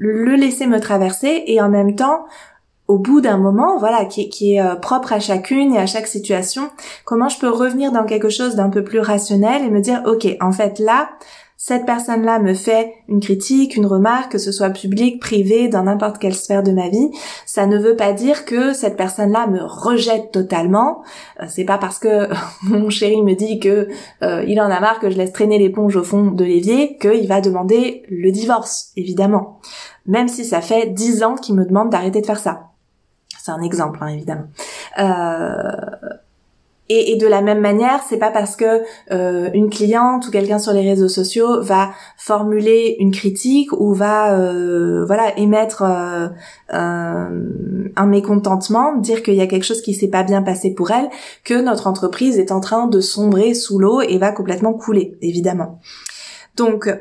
Le 0.00 0.34
laisser 0.34 0.66
me 0.66 0.80
traverser 0.80 1.44
et 1.46 1.60
en 1.60 1.68
même 1.68 1.94
temps 1.94 2.24
au 2.88 2.98
bout 2.98 3.20
d'un 3.20 3.36
moment, 3.36 3.78
voilà, 3.78 4.04
qui, 4.04 4.28
qui 4.28 4.54
est 4.54 4.60
euh, 4.60 4.74
propre 4.74 5.12
à 5.12 5.20
chacune 5.20 5.74
et 5.74 5.78
à 5.78 5.86
chaque 5.86 6.08
situation, 6.08 6.70
comment 7.04 7.28
je 7.28 7.38
peux 7.38 7.48
revenir 7.48 7.92
dans 7.92 8.02
quelque 8.04 8.30
chose 8.30 8.56
d'un 8.56 8.68
peu 8.68 8.82
plus 8.82 8.98
rationnel 8.98 9.62
et 9.62 9.70
me 9.70 9.80
dire, 9.80 10.02
ok, 10.06 10.26
en 10.40 10.50
fait 10.50 10.80
là, 10.80 11.10
cette 11.62 11.84
personne-là 11.84 12.38
me 12.38 12.54
fait 12.54 12.94
une 13.06 13.20
critique, 13.20 13.76
une 13.76 13.84
remarque, 13.84 14.32
que 14.32 14.38
ce 14.38 14.50
soit 14.50 14.70
public, 14.70 15.20
privé, 15.20 15.68
dans 15.68 15.82
n'importe 15.82 16.16
quelle 16.16 16.34
sphère 16.34 16.62
de 16.62 16.72
ma 16.72 16.88
vie, 16.88 17.10
ça 17.44 17.66
ne 17.66 17.76
veut 17.78 17.96
pas 17.96 18.14
dire 18.14 18.46
que 18.46 18.72
cette 18.72 18.96
personne-là 18.96 19.46
me 19.46 19.60
rejette 19.62 20.32
totalement. 20.32 21.02
Euh, 21.38 21.44
c'est 21.50 21.66
pas 21.66 21.76
parce 21.76 21.98
que 21.98 22.30
mon 22.62 22.88
chéri 22.88 23.20
me 23.20 23.34
dit 23.34 23.60
que 23.60 23.88
euh, 24.22 24.42
il 24.48 24.58
en 24.58 24.70
a 24.70 24.80
marre 24.80 25.00
que 25.00 25.10
je 25.10 25.18
laisse 25.18 25.34
traîner 25.34 25.58
l'éponge 25.58 25.96
au 25.96 26.02
fond 26.02 26.30
de 26.30 26.44
l'évier 26.44 26.96
qu'il 26.96 27.28
va 27.28 27.42
demander 27.42 28.04
le 28.08 28.30
divorce, 28.32 28.92
évidemment. 28.96 29.60
Même 30.06 30.28
si 30.28 30.46
ça 30.46 30.62
fait 30.62 30.86
dix 30.86 31.22
ans 31.22 31.34
qu'il 31.34 31.56
me 31.56 31.66
demande 31.66 31.90
d'arrêter 31.90 32.22
de 32.22 32.26
faire 32.26 32.38
ça. 32.38 32.70
C'est 33.38 33.52
un 33.52 33.60
exemple, 33.60 33.98
hein, 34.00 34.08
évidemment. 34.08 34.46
Euh, 34.98 35.60
et, 36.92 37.16
de 37.16 37.26
la 37.28 37.40
même 37.40 37.60
manière, 37.60 38.00
c'est 38.08 38.18
pas 38.18 38.32
parce 38.32 38.56
que 38.56 38.82
euh, 39.12 39.48
une 39.54 39.70
cliente 39.70 40.26
ou 40.26 40.30
quelqu'un 40.32 40.58
sur 40.58 40.72
les 40.72 40.82
réseaux 40.82 41.08
sociaux 41.08 41.62
va 41.62 41.90
formuler 42.16 42.96
une 42.98 43.12
critique 43.12 43.70
ou 43.72 43.94
va 43.94 44.36
euh, 44.36 45.04
voilà 45.06 45.38
émettre 45.38 45.82
euh, 45.82 46.28
un 46.72 48.06
mécontentement, 48.06 48.96
dire 48.96 49.22
qu'il 49.22 49.34
y 49.34 49.40
a 49.40 49.46
quelque 49.46 49.64
chose 49.64 49.82
qui 49.82 49.94
s'est 49.94 50.08
pas 50.08 50.24
bien 50.24 50.42
passé 50.42 50.74
pour 50.74 50.90
elle, 50.90 51.08
que 51.44 51.54
notre 51.54 51.86
entreprise 51.86 52.38
est 52.40 52.50
en 52.50 52.60
train 52.60 52.88
de 52.88 53.00
sombrer 53.00 53.54
sous 53.54 53.78
l'eau 53.78 54.00
et 54.00 54.18
va 54.18 54.32
complètement 54.32 54.72
couler, 54.72 55.16
évidemment. 55.22 55.78
Donc 56.56 56.92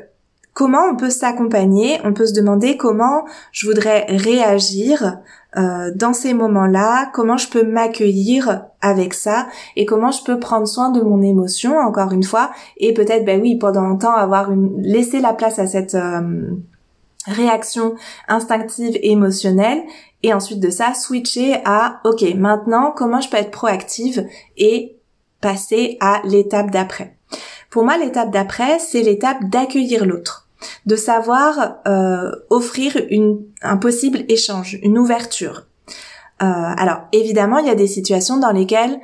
comment 0.54 0.84
on 0.92 0.96
peut 0.96 1.10
s'accompagner? 1.10 1.98
On 2.04 2.12
peut 2.12 2.26
se 2.26 2.34
demander 2.34 2.76
comment 2.76 3.24
je 3.50 3.66
voudrais 3.66 4.06
réagir 4.08 5.18
euh, 5.56 5.90
dans 5.94 6.12
ces 6.12 6.32
moments-là, 6.32 7.10
comment 7.12 7.36
je 7.36 7.48
peux 7.48 7.64
m'accueillir 7.64 8.66
avec 8.80 9.14
ça 9.14 9.48
et 9.76 9.84
comment 9.84 10.12
je 10.12 10.22
peux 10.22 10.38
prendre 10.38 10.66
soin 10.66 10.90
de 10.90 11.00
mon 11.00 11.22
émotion 11.22 11.76
encore 11.78 12.12
une 12.12 12.22
fois 12.22 12.50
et 12.76 12.94
peut-être 12.94 13.24
ben 13.24 13.40
oui 13.40 13.56
pendant 13.56 13.82
un 13.82 13.96
temps 13.96 14.14
avoir 14.14 14.52
une 14.52 14.80
laisser 14.80 15.20
la 15.20 15.32
place 15.32 15.58
à 15.58 15.66
cette 15.66 15.96
euh, 15.96 16.50
réaction 17.26 17.96
instinctive 18.28 18.96
et 18.96 19.10
émotionnelle 19.10 19.82
et 20.22 20.32
ensuite 20.32 20.60
de 20.60 20.70
ça 20.70 20.94
switcher 20.94 21.56
à 21.64 22.00
ok 22.04 22.22
maintenant 22.36 22.92
comment 22.96 23.20
je 23.20 23.28
peux 23.28 23.36
être 23.36 23.50
proactive 23.50 24.26
et 24.56 24.96
passer 25.40 25.96
à 26.00 26.20
l'étape 26.24 26.70
d'après. 26.70 27.16
Pour 27.70 27.84
moi 27.84 27.98
l'étape 27.98 28.30
d'après 28.30 28.78
c'est 28.78 29.02
l'étape 29.02 29.44
d'accueillir 29.50 30.06
l'autre 30.06 30.39
de 30.86 30.96
savoir 30.96 31.78
euh, 31.86 32.30
offrir 32.50 32.96
une, 33.10 33.40
un 33.62 33.76
possible 33.76 34.24
échange, 34.28 34.78
une 34.82 34.98
ouverture. 34.98 35.66
Euh, 36.42 36.46
alors 36.46 37.02
évidemment, 37.12 37.58
il 37.58 37.66
y 37.66 37.70
a 37.70 37.74
des 37.74 37.86
situations 37.86 38.38
dans 38.38 38.52
lesquelles 38.52 38.98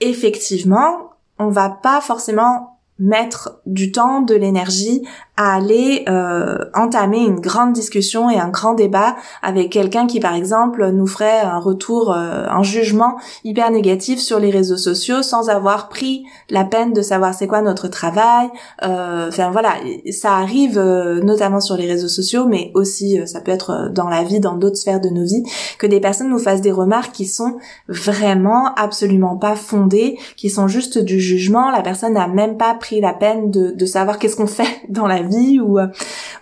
effectivement, 0.00 1.10
on 1.38 1.48
va 1.48 1.70
pas 1.70 2.00
forcément 2.00 2.78
mettre 2.98 3.60
du 3.66 3.92
temps, 3.92 4.22
de 4.22 4.34
l'énergie 4.34 5.06
à 5.36 5.54
aller 5.54 6.04
euh, 6.08 6.58
entamer 6.74 7.18
une 7.18 7.40
grande 7.40 7.72
discussion 7.72 8.30
et 8.30 8.38
un 8.38 8.48
grand 8.48 8.72
débat 8.74 9.16
avec 9.42 9.70
quelqu'un 9.70 10.06
qui 10.06 10.18
par 10.18 10.34
exemple 10.34 10.90
nous 10.90 11.06
ferait 11.06 11.40
un 11.40 11.58
retour, 11.58 12.12
euh, 12.12 12.46
un 12.48 12.62
jugement 12.62 13.16
hyper 13.44 13.70
négatif 13.70 14.18
sur 14.18 14.38
les 14.38 14.50
réseaux 14.50 14.78
sociaux 14.78 15.22
sans 15.22 15.50
avoir 15.50 15.88
pris 15.88 16.24
la 16.48 16.64
peine 16.64 16.94
de 16.94 17.02
savoir 17.02 17.34
c'est 17.34 17.46
quoi 17.46 17.60
notre 17.60 17.88
travail. 17.88 18.48
Euh, 18.82 19.28
enfin 19.28 19.50
voilà, 19.50 19.74
ça 20.10 20.36
arrive 20.36 20.78
euh, 20.78 21.20
notamment 21.20 21.60
sur 21.60 21.76
les 21.76 21.86
réseaux 21.86 22.08
sociaux, 22.08 22.46
mais 22.46 22.70
aussi 22.74 23.20
ça 23.26 23.40
peut 23.40 23.52
être 23.52 23.90
dans 23.92 24.08
la 24.08 24.22
vie, 24.24 24.40
dans 24.40 24.56
d'autres 24.56 24.76
sphères 24.76 25.00
de 25.00 25.10
nos 25.10 25.24
vies, 25.24 25.42
que 25.78 25.86
des 25.86 26.00
personnes 26.00 26.30
nous 26.30 26.38
fassent 26.38 26.62
des 26.62 26.72
remarques 26.72 27.12
qui 27.12 27.26
sont 27.26 27.56
vraiment 27.88 28.72
absolument 28.74 29.36
pas 29.36 29.54
fondées, 29.54 30.18
qui 30.36 30.48
sont 30.48 30.68
juste 30.68 30.98
du 30.98 31.20
jugement. 31.20 31.70
La 31.70 31.82
personne 31.82 32.14
n'a 32.14 32.26
même 32.26 32.56
pas 32.56 32.74
pris 32.74 33.00
la 33.02 33.12
peine 33.12 33.50
de, 33.50 33.72
de 33.72 33.86
savoir 33.86 34.18
qu'est-ce 34.18 34.36
qu'on 34.36 34.46
fait 34.46 34.64
dans 34.88 35.06
la 35.06 35.25
ou 35.60 35.78
euh, 35.78 35.88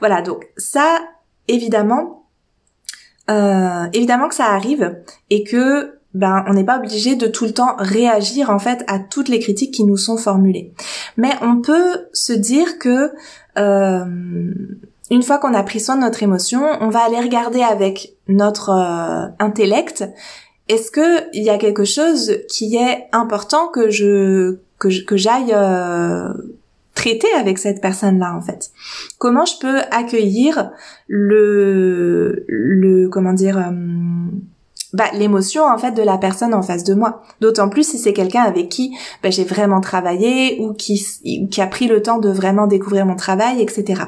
voilà. 0.00 0.22
Donc 0.22 0.46
ça 0.56 0.98
évidemment 1.48 2.26
euh, 3.30 3.86
évidemment 3.92 4.28
que 4.28 4.34
ça 4.34 4.46
arrive 4.46 4.96
et 5.30 5.44
que 5.44 5.98
ben 6.14 6.44
on 6.46 6.54
n'est 6.54 6.64
pas 6.64 6.78
obligé 6.78 7.16
de 7.16 7.26
tout 7.26 7.44
le 7.44 7.52
temps 7.52 7.74
réagir 7.78 8.50
en 8.50 8.58
fait 8.58 8.84
à 8.86 8.98
toutes 8.98 9.28
les 9.28 9.40
critiques 9.40 9.74
qui 9.74 9.84
nous 9.84 9.96
sont 9.96 10.16
formulées. 10.16 10.72
Mais 11.16 11.30
on 11.42 11.60
peut 11.60 12.06
se 12.12 12.32
dire 12.32 12.78
que 12.78 13.12
euh, 13.58 14.04
une 15.10 15.22
fois 15.22 15.38
qu'on 15.38 15.54
a 15.54 15.62
pris 15.62 15.80
soin 15.80 15.96
de 15.96 16.02
notre 16.02 16.22
émotion 16.22 16.62
on 16.80 16.88
va 16.88 17.04
aller 17.04 17.20
regarder 17.20 17.62
avec 17.62 18.14
notre 18.28 18.70
intellect. 19.38 20.04
Est-ce 20.68 20.90
que 20.90 21.28
il 21.34 21.42
y 21.42 21.50
a 21.50 21.58
quelque 21.58 21.84
chose 21.84 22.38
qui 22.48 22.76
est 22.76 23.06
important 23.12 23.68
que 23.68 23.90
je 23.90 24.58
que 24.78 25.16
j'aille 25.16 25.54
traiter 26.94 27.32
avec 27.38 27.58
cette 27.58 27.80
personne-là 27.80 28.34
en 28.36 28.40
fait 28.40 28.70
Comment 29.18 29.44
je 29.44 29.58
peux 29.60 29.80
accueillir 29.90 30.70
le 31.08 32.44
le 32.48 33.08
comment 33.08 33.32
dire 33.32 33.58
euh, 33.58 33.72
bah, 34.92 35.06
l'émotion 35.12 35.64
en 35.64 35.76
fait 35.76 35.92
de 35.92 36.02
la 36.02 36.18
personne 36.18 36.54
en 36.54 36.62
face 36.62 36.84
de 36.84 36.94
moi? 36.94 37.22
D'autant 37.40 37.68
plus 37.68 37.88
si 37.88 37.98
c'est 37.98 38.12
quelqu'un 38.12 38.42
avec 38.42 38.68
qui 38.68 38.96
bah, 39.22 39.30
j'ai 39.30 39.44
vraiment 39.44 39.80
travaillé 39.80 40.58
ou 40.60 40.72
qui 40.72 41.04
qui 41.50 41.60
a 41.60 41.66
pris 41.66 41.88
le 41.88 42.02
temps 42.02 42.18
de 42.18 42.30
vraiment 42.30 42.66
découvrir 42.66 43.06
mon 43.06 43.16
travail, 43.16 43.60
etc. 43.60 44.04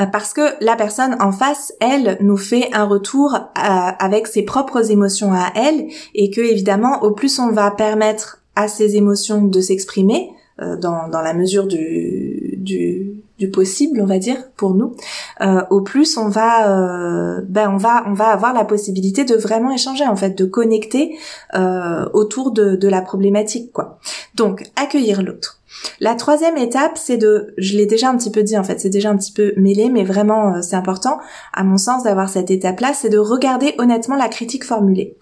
Euh, 0.00 0.06
parce 0.06 0.32
que 0.32 0.42
la 0.64 0.76
personne 0.76 1.16
en 1.20 1.32
face, 1.32 1.72
elle, 1.80 2.16
nous 2.20 2.36
fait 2.36 2.70
un 2.72 2.84
retour 2.84 3.34
euh, 3.34 3.40
avec 3.54 4.26
ses 4.26 4.42
propres 4.42 4.90
émotions 4.90 5.32
à 5.32 5.52
elle, 5.54 5.88
et 6.14 6.30
que 6.30 6.40
évidemment, 6.40 7.02
au 7.02 7.10
plus 7.10 7.38
on 7.38 7.50
va 7.50 7.70
permettre 7.70 8.38
à 8.56 8.68
ces 8.68 8.96
émotions 8.96 9.42
de 9.42 9.60
s'exprimer, 9.60 10.30
dans, 10.60 11.08
dans 11.08 11.22
la 11.22 11.34
mesure 11.34 11.66
du, 11.66 12.54
du, 12.58 13.22
du, 13.38 13.50
possible, 13.50 14.00
on 14.00 14.06
va 14.06 14.18
dire, 14.18 14.50
pour 14.56 14.74
nous, 14.74 14.94
euh, 15.40 15.62
au 15.70 15.80
plus 15.80 16.16
on 16.16 16.28
va, 16.28 16.68
euh, 16.68 17.40
ben 17.48 17.70
on 17.70 17.76
va, 17.76 18.04
on 18.06 18.12
va 18.12 18.28
avoir 18.28 18.52
la 18.52 18.64
possibilité 18.64 19.24
de 19.24 19.34
vraiment 19.34 19.72
échanger, 19.72 20.06
en 20.06 20.16
fait, 20.16 20.36
de 20.36 20.44
connecter 20.44 21.16
euh, 21.54 22.06
autour 22.12 22.52
de, 22.52 22.76
de 22.76 22.88
la 22.88 23.02
problématique, 23.02 23.72
quoi. 23.72 23.98
Donc, 24.34 24.64
accueillir 24.76 25.22
l'autre. 25.22 25.60
La 26.00 26.14
troisième 26.14 26.56
étape, 26.56 26.98
c'est 26.98 27.16
de, 27.16 27.54
je 27.56 27.76
l'ai 27.76 27.86
déjà 27.86 28.10
un 28.10 28.16
petit 28.16 28.30
peu 28.30 28.42
dit 28.42 28.58
en 28.58 28.64
fait, 28.64 28.80
c'est 28.80 28.90
déjà 28.90 29.10
un 29.10 29.16
petit 29.16 29.32
peu 29.32 29.52
mêlé, 29.56 29.88
mais 29.88 30.04
vraiment 30.04 30.54
euh, 30.54 30.62
c'est 30.62 30.76
important, 30.76 31.18
à 31.52 31.64
mon 31.64 31.76
sens, 31.76 32.04
d'avoir 32.04 32.28
cette 32.28 32.50
étape-là, 32.50 32.92
c'est 32.94 33.08
de 33.08 33.18
regarder 33.18 33.74
honnêtement 33.78 34.16
la 34.16 34.28
critique 34.28 34.64
formulée. 34.64 35.16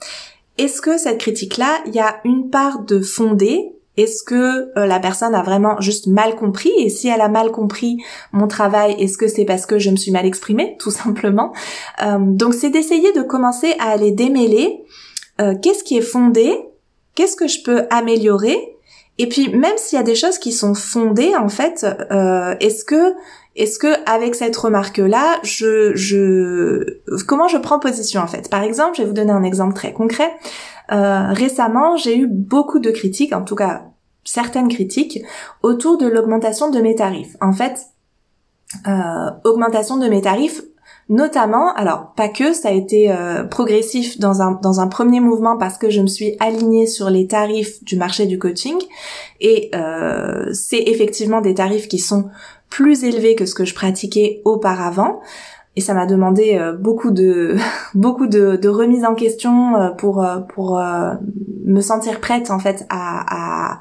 Est-ce 0.56 0.80
que 0.80 0.98
cette 0.98 1.18
critique-là, 1.18 1.78
il 1.86 1.94
y 1.94 2.00
a 2.00 2.16
une 2.24 2.50
part 2.50 2.82
de 2.84 3.00
fondé 3.00 3.72
est-ce 3.98 4.22
que 4.22 4.70
euh, 4.78 4.86
la 4.86 5.00
personne 5.00 5.34
a 5.34 5.42
vraiment 5.42 5.80
juste 5.80 6.06
mal 6.06 6.36
compris? 6.36 6.70
Et 6.78 6.88
si 6.88 7.08
elle 7.08 7.20
a 7.20 7.28
mal 7.28 7.50
compris 7.50 7.98
mon 8.32 8.46
travail, 8.46 8.94
est-ce 8.98 9.18
que 9.18 9.26
c'est 9.26 9.44
parce 9.44 9.66
que 9.66 9.78
je 9.78 9.90
me 9.90 9.96
suis 9.96 10.12
mal 10.12 10.24
exprimée, 10.24 10.76
tout 10.80 10.92
simplement. 10.92 11.52
Euh, 12.02 12.18
Donc 12.20 12.54
c'est 12.54 12.70
d'essayer 12.70 13.12
de 13.12 13.22
commencer 13.22 13.74
à 13.78 13.90
aller 13.90 14.12
démêler. 14.12 14.84
Euh, 15.40 15.54
qu'est-ce 15.60 15.84
qui 15.84 15.98
est 15.98 16.02
fondé, 16.02 16.56
qu'est-ce 17.14 17.36
que 17.36 17.48
je 17.48 17.62
peux 17.62 17.86
améliorer, 17.90 18.56
et 19.18 19.28
puis 19.28 19.48
même 19.48 19.76
s'il 19.76 19.96
y 19.96 20.00
a 20.00 20.04
des 20.04 20.14
choses 20.14 20.38
qui 20.38 20.52
sont 20.52 20.74
fondées, 20.74 21.34
en 21.34 21.48
fait, 21.48 21.84
est-ce 22.60 22.84
que 22.84 23.14
est-ce 23.56 23.80
que 23.80 23.88
avec 24.08 24.36
cette 24.36 24.56
remarque 24.56 24.98
là, 24.98 25.40
je, 25.42 25.92
je 25.96 27.00
comment 27.26 27.48
je 27.48 27.56
prends 27.58 27.80
position 27.80 28.20
en 28.20 28.28
fait? 28.28 28.48
Par 28.48 28.62
exemple, 28.62 28.96
je 28.96 29.02
vais 29.02 29.08
vous 29.08 29.14
donner 29.14 29.32
un 29.32 29.42
exemple 29.42 29.74
très 29.74 29.92
concret. 29.92 30.30
Euh, 30.90 31.32
récemment, 31.32 31.96
j'ai 31.96 32.16
eu 32.16 32.26
beaucoup 32.26 32.78
de 32.78 32.90
critiques, 32.90 33.32
en 33.32 33.42
tout 33.42 33.54
cas 33.54 33.84
certaines 34.24 34.68
critiques, 34.68 35.20
autour 35.62 35.96
de 35.98 36.06
l'augmentation 36.06 36.70
de 36.70 36.80
mes 36.80 36.94
tarifs. 36.94 37.36
En 37.40 37.52
fait, 37.52 37.86
euh, 38.86 39.30
augmentation 39.44 39.96
de 39.96 40.08
mes 40.08 40.20
tarifs 40.20 40.62
notamment, 41.10 41.72
alors 41.74 42.12
pas 42.16 42.28
que, 42.28 42.52
ça 42.52 42.68
a 42.68 42.72
été 42.72 43.10
euh, 43.10 43.44
progressif 43.44 44.18
dans 44.18 44.42
un, 44.42 44.52
dans 44.62 44.80
un 44.80 44.88
premier 44.88 45.20
mouvement 45.20 45.56
parce 45.56 45.78
que 45.78 45.88
je 45.88 46.02
me 46.02 46.06
suis 46.06 46.36
alignée 46.38 46.86
sur 46.86 47.08
les 47.08 47.26
tarifs 47.26 47.82
du 47.82 47.96
marché 47.96 48.26
du 48.26 48.38
coaching 48.38 48.76
et 49.40 49.70
c'est 50.52 50.82
effectivement 50.82 51.40
des 51.40 51.54
tarifs 51.54 51.88
qui 51.88 51.98
sont 51.98 52.28
plus 52.68 53.04
élevés 53.04 53.34
que 53.34 53.46
ce 53.46 53.54
que 53.54 53.64
je 53.64 53.74
pratiquais 53.74 54.42
auparavant 54.44 55.20
et 55.78 55.80
ça 55.80 55.94
m'a 55.94 56.06
demandé 56.06 56.56
euh, 56.58 56.72
beaucoup 56.72 57.12
de 57.12 57.54
beaucoup 57.94 58.26
de, 58.26 58.56
de 58.56 58.68
remise 58.68 59.04
en 59.04 59.14
question 59.14 59.76
euh, 59.76 59.90
pour 59.90 60.24
euh, 60.24 60.40
pour 60.40 60.82
me 61.64 61.80
sentir 61.80 62.18
prête 62.18 62.50
en 62.50 62.58
fait 62.58 62.84
à, 62.90 63.76
à 63.76 63.80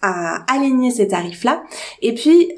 à 0.00 0.44
aligner 0.50 0.90
ces 0.90 1.08
tarifs 1.08 1.44
là 1.44 1.62
et 2.00 2.14
puis 2.14 2.52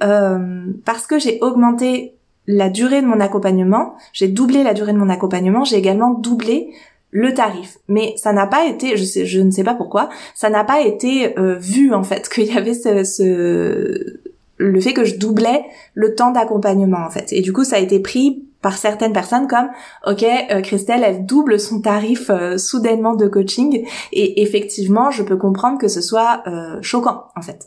parce 0.84 1.08
que 1.08 1.18
j'ai 1.18 1.40
augmenté 1.40 2.14
la 2.46 2.68
durée 2.68 3.02
de 3.02 3.06
mon 3.06 3.18
accompagnement 3.18 3.94
j'ai 4.12 4.28
doublé 4.28 4.62
la 4.62 4.74
durée 4.74 4.92
de 4.92 4.98
mon 4.98 5.08
accompagnement 5.08 5.64
j'ai 5.64 5.76
également 5.76 6.10
doublé 6.10 6.70
le 7.10 7.34
tarif. 7.34 7.76
Mais 7.88 8.14
ça 8.16 8.32
n'a 8.32 8.46
pas 8.46 8.64
été, 8.64 8.96
je 8.96 9.04
sais, 9.04 9.26
je 9.26 9.40
ne 9.40 9.50
sais 9.50 9.64
pas 9.64 9.74
pourquoi, 9.74 10.08
ça 10.34 10.48
n'a 10.48 10.64
pas 10.64 10.80
été 10.80 11.34
vu 11.58 11.92
en 11.92 12.04
fait 12.04 12.26
qu'il 12.32 12.46
y 12.46 12.56
avait 12.56 12.72
ce, 12.72 13.04
ce, 13.04 14.22
le 14.56 14.80
fait 14.80 14.92
que 14.92 15.04
je 15.04 15.16
doublais 15.16 15.64
le 15.94 16.14
temps 16.14 16.30
d'accompagnement 16.30 17.04
en 17.04 17.10
fait. 17.10 17.32
Et 17.32 17.40
du 17.40 17.52
coup, 17.52 17.64
ça 17.64 17.76
a 17.76 17.80
été 17.80 18.00
pris 18.00 18.44
par 18.62 18.78
certaines 18.78 19.12
personnes 19.12 19.48
comme 19.48 19.68
ok 20.06 20.22
euh, 20.22 20.60
Christelle 20.62 21.02
elle 21.04 21.26
double 21.26 21.60
son 21.60 21.80
tarif 21.80 22.30
euh, 22.30 22.56
soudainement 22.56 23.14
de 23.14 23.26
coaching. 23.26 23.86
Et 24.12 24.42
effectivement 24.42 25.10
je 25.10 25.22
peux 25.22 25.36
comprendre 25.36 25.78
que 25.78 25.88
ce 25.88 26.00
soit 26.00 26.42
euh, 26.46 26.78
choquant 26.80 27.24
en 27.36 27.42
fait. 27.42 27.66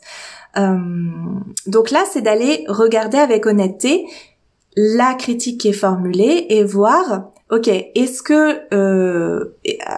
Donc 1.66 1.90
là 1.90 2.04
c'est 2.10 2.22
d'aller 2.22 2.64
regarder 2.66 3.18
avec 3.18 3.44
honnêteté 3.44 4.06
la 4.74 5.12
critique 5.12 5.60
qui 5.60 5.68
est 5.68 5.74
formulée 5.74 6.46
et 6.48 6.64
voir 6.64 7.30
ok 7.50 7.68
est-ce 7.68 8.22
que 8.22 8.62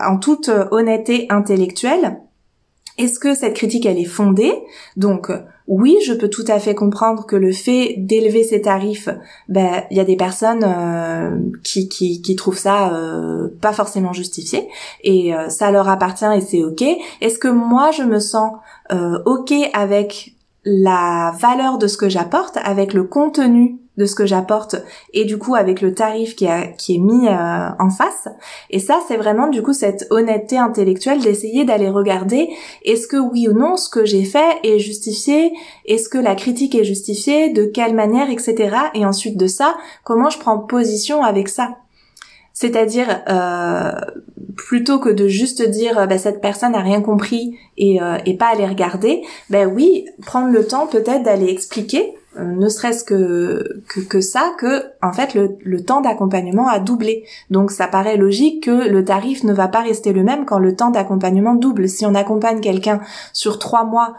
en 0.05 0.19
toute 0.19 0.51
honnêteté 0.73 1.29
intellectuelle 1.31 2.19
est-ce 2.99 3.21
que 3.21 3.35
cette 3.35 3.55
critique 3.55 3.87
elle 3.87 3.99
est 3.99 4.05
fondée? 4.05 4.53
Donc 4.97 5.31
oui, 5.69 5.99
je 6.07 6.15
peux 6.15 6.29
tout 6.29 6.47
à 6.49 6.59
fait 6.59 6.75
comprendre 6.75 7.27
que 7.27 7.37
le 7.37 7.53
fait 7.53 7.95
d'élever 7.99 8.43
ces 8.43 8.63
tarifs, 8.63 9.11
ben 9.49 9.83
il 9.91 9.99
y 9.99 10.01
a 10.01 10.05
des 10.05 10.17
personnes 10.17 10.65
euh, 10.65 11.31
qui, 11.63 11.89
qui, 11.89 12.37
trouvent 12.37 12.59
ça 12.59 12.95
euh, 12.95 13.49
pas 13.61 13.75
forcément 13.75 14.15
justifié 14.15 14.67
et 15.05 15.35
euh, 15.35 15.51
ça 15.51 15.71
leur 15.71 15.89
appartient 15.89 16.25
et 16.25 16.41
c'est 16.41 16.65
ok. 16.65 16.83
Est-ce 17.21 17.39
que 17.39 17.49
moi 17.49 17.91
je 17.91 18.03
me 18.03 18.19
sens 18.19 18.53
ok 19.27 19.53
avec 19.75 20.35
la 20.65 21.35
valeur 21.39 21.77
de 21.77 21.87
ce 21.87 21.99
que 21.99 22.09
j'apporte, 22.09 22.57
avec 22.63 22.95
le 22.95 23.05
contenu 23.05 23.79
de 23.99 24.07
ce 24.07 24.15
que 24.15 24.25
j'apporte 24.25 24.77
et 25.13 25.25
du 25.25 25.37
coup 25.37 25.57
avec 25.57 25.83
le 25.83 25.93
tarif 25.93 26.37
qui, 26.37 26.47
est 26.47 26.99
mis 26.99 27.27
euh, 27.27 27.69
en 27.79 27.91
face. 27.91 28.29
Et 28.71 28.79
ça, 28.79 29.01
c'est 29.07 29.17
vraiment 29.17 29.49
du 29.49 29.63
coup 29.63 29.73
cette 29.73 30.07
honnêteté 30.11 30.57
intellectuelle 30.57 31.21
d'essayer 31.21 31.65
d'aller 31.65 31.91
regarder 31.91 32.49
est-ce 32.85 33.09
que 33.09 33.17
oui 33.17 33.49
ou 33.49 33.53
non 33.53 33.77
ce 33.77 33.91
que 33.91 34.07
j'ai 34.07 34.25
fait 34.25 34.59
est 34.63 34.79
justifié, 34.79 35.53
est-ce 35.85 36.09
que 36.09 36.19
la 36.19 36.37
critique 36.37 36.77
est 36.77 36.85
justifiée, 36.85 37.53
de 37.53 37.65
quelle 37.65 37.95
manière, 37.95 38.31
etc. 38.31 38.77
Et 38.95 39.05
ensuite 39.05 39.37
de 39.37 39.49
ça, 39.49 39.75
comment 40.05 40.31
je 40.31 40.39
prends 40.39 40.59
position 40.61 41.25
avec 41.25 41.49
ça. 41.49 41.77
C'est-à-dire, 42.53 43.23
euh, 43.29 43.93
plutôt 44.57 44.99
que 44.99 45.11
de 45.11 45.29
juste 45.29 45.63
dire 45.63 46.07
bah, 46.09 46.19
cette 46.19 46.41
personne 46.41 46.73
n'a 46.73 46.81
rien 46.81 47.01
compris 47.01 47.57
et, 47.77 48.03
euh, 48.03 48.19
et 48.27 48.37
pas 48.37 48.47
aller 48.47 48.67
regarder, 48.67 49.23
ben 49.51 49.71
oui, 49.73 50.07
prendre 50.27 50.53
le 50.53 50.67
temps 50.67 50.87
peut-être 50.87 51.23
d'aller 51.23 51.49
expliquer 51.49 52.18
ne 52.44 52.68
serait-ce 52.68 53.05
que, 53.05 53.83
que, 54.09 54.20
ça, 54.20 54.53
que 54.59 54.85
en 55.03 55.12
fait 55.12 55.35
le, 55.35 55.83
temps 55.83 56.01
d'accompagnement 56.01 56.68
a 56.68 56.79
doublé. 56.79 57.24
Donc 57.51 57.70
ça 57.70 57.87
paraît 57.87 58.16
logique 58.16 58.64
que 58.64 58.88
le 58.88 59.05
tarif 59.05 59.44
ne 59.44 59.53
va 59.53 59.68
pas 59.68 59.81
rester 59.81 60.12
le 60.12 60.22
même 60.22 60.44
quand 60.44 60.59
le 60.59 60.74
temps 60.77 60.90
d'accompagnement 60.90 61.55
double. 61.55 61.88
Si 61.88 62.07
on 62.07 62.14
accompagne 62.14 62.61
quelqu'un 62.61 63.01
sur 63.33 63.59
trois 63.59 63.85
mois 63.85 64.14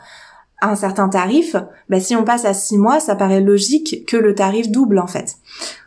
à 0.61 0.69
un 0.69 0.75
certain 0.75 1.09
tarif, 1.09 1.55
ben 1.89 2.01
si 2.01 2.15
on 2.15 2.23
passe 2.23 2.45
à 2.45 2.53
six 2.53 2.77
mois, 2.77 2.99
ça 2.99 3.15
paraît 3.15 3.41
logique 3.41 4.05
que 4.07 4.17
le 4.17 4.35
tarif 4.35 4.69
double 4.69 4.99
en 4.99 5.07
fait. 5.07 5.35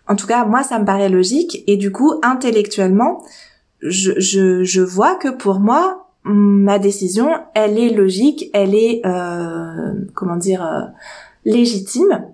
En 0.09 0.17
tout 0.17 0.27
cas, 0.27 0.45
moi 0.45 0.63
ça 0.63 0.79
me 0.79 0.85
paraît 0.85 1.09
logique 1.09 1.65
et 1.67 1.77
du 1.77 1.93
coup 1.93 2.15
intellectuellement, 2.23 3.23
je, 3.81 4.13
je, 4.19 4.63
je 4.63 4.81
vois 4.81 5.17
que 5.17 5.29
pour 5.29 5.61
moi 5.61 6.03
ma 6.25 6.79
décision, 6.79 7.31
elle 7.55 7.79
est 7.79 7.91
logique, 7.91 8.51
elle 8.53 8.75
est 8.75 9.03
euh, 9.05 9.93
comment 10.15 10.37
dire 10.37 10.65
euh, 10.65 10.83
légitime. 11.45 12.33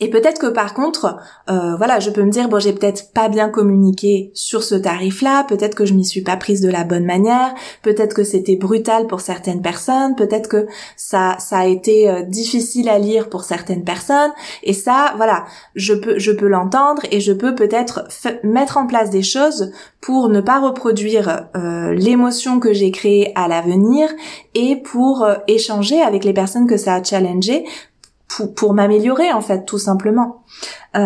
Et 0.00 0.10
peut-être 0.10 0.40
que 0.40 0.48
par 0.48 0.74
contre, 0.74 1.16
euh, 1.48 1.76
voilà, 1.76 2.00
je 2.00 2.10
peux 2.10 2.24
me 2.24 2.30
dire 2.30 2.48
bon, 2.48 2.58
j'ai 2.58 2.72
peut-être 2.72 3.12
pas 3.12 3.28
bien 3.28 3.48
communiqué 3.48 4.32
sur 4.34 4.64
ce 4.64 4.74
tarif-là, 4.74 5.44
peut-être 5.44 5.76
que 5.76 5.84
je 5.84 5.94
m'y 5.94 6.04
suis 6.04 6.22
pas 6.22 6.36
prise 6.36 6.60
de 6.60 6.68
la 6.68 6.82
bonne 6.82 7.04
manière, 7.04 7.54
peut-être 7.82 8.12
que 8.12 8.24
c'était 8.24 8.56
brutal 8.56 9.06
pour 9.06 9.20
certaines 9.20 9.62
personnes, 9.62 10.16
peut-être 10.16 10.48
que 10.48 10.66
ça 10.96 11.36
ça 11.38 11.58
a 11.58 11.66
été 11.66 12.10
euh, 12.10 12.22
difficile 12.22 12.88
à 12.88 12.98
lire 12.98 13.28
pour 13.28 13.44
certaines 13.44 13.84
personnes. 13.84 14.32
Et 14.64 14.72
ça, 14.72 15.14
voilà, 15.16 15.44
je 15.76 15.94
peux 15.94 16.18
je 16.18 16.32
peux 16.32 16.48
l'entendre 16.48 17.02
et 17.12 17.20
je 17.20 17.32
peux 17.32 17.54
peut-être 17.54 18.08
mettre 18.42 18.78
en 18.78 18.88
place 18.88 19.10
des 19.10 19.22
choses 19.22 19.70
pour 20.00 20.28
ne 20.28 20.40
pas 20.40 20.60
reproduire 20.60 21.46
euh, 21.56 21.94
l'émotion 21.94 22.58
que 22.58 22.72
j'ai 22.72 22.90
créée 22.90 23.32
à 23.36 23.46
l'avenir 23.46 24.08
et 24.54 24.74
pour 24.74 25.24
échanger 25.46 26.02
avec 26.02 26.24
les 26.24 26.32
personnes 26.32 26.66
que 26.66 26.76
ça 26.76 26.94
a 26.94 27.02
challengé 27.02 27.64
pour, 28.28 28.74
m'améliorer 28.74 29.32
en 29.32 29.40
fait 29.40 29.64
tout 29.64 29.78
simplement. 29.78 30.42
Euh, 30.96 31.00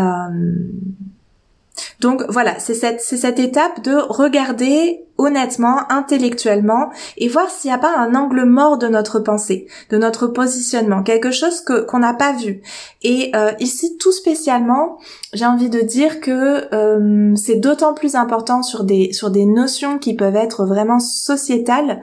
donc 2.00 2.24
voilà, 2.28 2.58
c'est 2.58 2.74
cette, 2.74 3.00
c'est 3.00 3.16
cette 3.16 3.38
étape 3.38 3.82
de 3.82 3.94
regarder 3.94 5.04
honnêtement, 5.18 5.80
intellectuellement, 5.90 6.90
et 7.16 7.28
voir 7.28 7.50
s'il 7.50 7.70
n'y 7.70 7.74
a 7.74 7.78
pas 7.78 7.96
un 7.96 8.14
angle 8.14 8.44
mort 8.44 8.78
de 8.78 8.86
notre 8.86 9.18
pensée, 9.18 9.66
de 9.90 9.98
notre 9.98 10.28
positionnement, 10.28 11.02
quelque 11.02 11.32
chose 11.32 11.60
que 11.60 11.80
qu'on 11.80 11.98
n'a 11.98 12.14
pas 12.14 12.32
vu. 12.32 12.62
Et 13.02 13.32
euh, 13.34 13.50
ici, 13.58 13.98
tout 13.98 14.12
spécialement, 14.12 14.98
j'ai 15.32 15.44
envie 15.44 15.70
de 15.70 15.80
dire 15.80 16.20
que 16.20 16.72
euh, 16.72 17.34
c'est 17.34 17.56
d'autant 17.56 17.94
plus 17.94 18.14
important 18.14 18.62
sur 18.62 18.84
des 18.84 19.12
sur 19.12 19.30
des 19.30 19.44
notions 19.44 19.98
qui 19.98 20.14
peuvent 20.14 20.36
être 20.36 20.64
vraiment 20.64 21.00
sociétales 21.00 22.00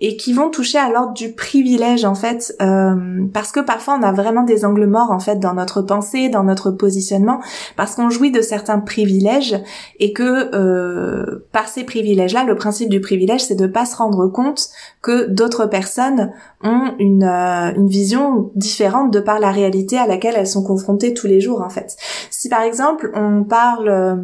et 0.00 0.16
qui 0.16 0.32
vont 0.32 0.50
toucher 0.50 0.78
à 0.78 0.90
l'ordre 0.90 1.14
du 1.14 1.32
privilège 1.32 2.04
en 2.04 2.14
fait. 2.14 2.54
Euh, 2.60 3.26
parce 3.32 3.52
que 3.52 3.60
parfois 3.60 3.98
on 3.98 4.02
a 4.02 4.12
vraiment 4.12 4.42
des 4.42 4.64
angles 4.64 4.86
morts 4.86 5.10
en 5.10 5.20
fait 5.20 5.36
dans 5.36 5.54
notre 5.54 5.82
pensée 5.82 6.28
dans 6.28 6.44
notre 6.44 6.70
positionnement 6.70 7.40
parce 7.76 7.94
qu'on 7.94 8.10
jouit 8.10 8.30
de 8.30 8.42
certains 8.42 8.78
privilèges 8.78 9.58
et 9.98 10.12
que 10.12 10.54
euh, 10.54 11.46
par 11.52 11.68
ces 11.68 11.84
privilèges 11.84 12.34
là 12.34 12.44
le 12.44 12.56
principe 12.56 12.88
du 12.88 13.00
privilège 13.00 13.44
c'est 13.44 13.54
de 13.54 13.66
pas 13.66 13.86
se 13.86 13.96
rendre 13.96 14.26
compte 14.28 14.68
que 15.02 15.26
d'autres 15.26 15.66
personnes 15.66 16.32
ont 16.62 16.94
une, 16.98 17.24
euh, 17.24 17.72
une 17.74 17.88
vision 17.88 18.50
différente 18.54 19.12
de 19.12 19.20
par 19.20 19.40
la 19.40 19.50
réalité 19.50 19.98
à 19.98 20.06
laquelle 20.06 20.34
elles 20.36 20.46
sont 20.46 20.64
confrontées 20.64 21.14
tous 21.14 21.26
les 21.26 21.40
jours 21.40 21.62
en 21.62 21.70
fait. 21.70 21.96
Si 22.30 22.48
par 22.48 22.62
exemple 22.62 23.10
on 23.14 23.44
parle 23.44 23.88
euh, 23.88 24.16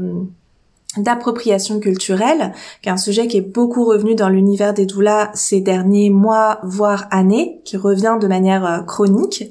d'appropriation 0.97 1.81
culturelle, 1.81 2.53
qui 2.83 2.89
est 2.89 2.93
un 2.93 2.97
sujet 2.97 3.27
qui 3.27 3.39
est 3.39 3.41
beaucoup 3.41 3.85
revenu 3.85 4.15
dans 4.15 4.29
l'univers 4.29 4.75
des 4.75 4.87
doulas 4.87 5.31
ces 5.35 5.61
derniers 5.61 6.11
mois, 6.11 6.61
voire 6.63 7.07
années, 7.11 7.61
qui 7.65 7.77
revient 7.77 8.19
de 8.21 8.27
manière 8.27 8.67
euh, 8.67 8.83
chronique, 8.83 9.51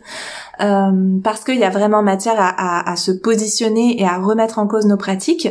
euh, 0.62 1.20
parce 1.24 1.44
qu'il 1.44 1.58
y 1.58 1.64
a 1.64 1.70
vraiment 1.70 2.04
matière 2.04 2.36
à, 2.38 2.96
se 2.96 3.12
positionner 3.12 4.00
et 4.00 4.06
à 4.06 4.18
remettre 4.20 4.60
en 4.60 4.68
cause 4.68 4.86
nos 4.86 4.98
pratiques. 4.98 5.48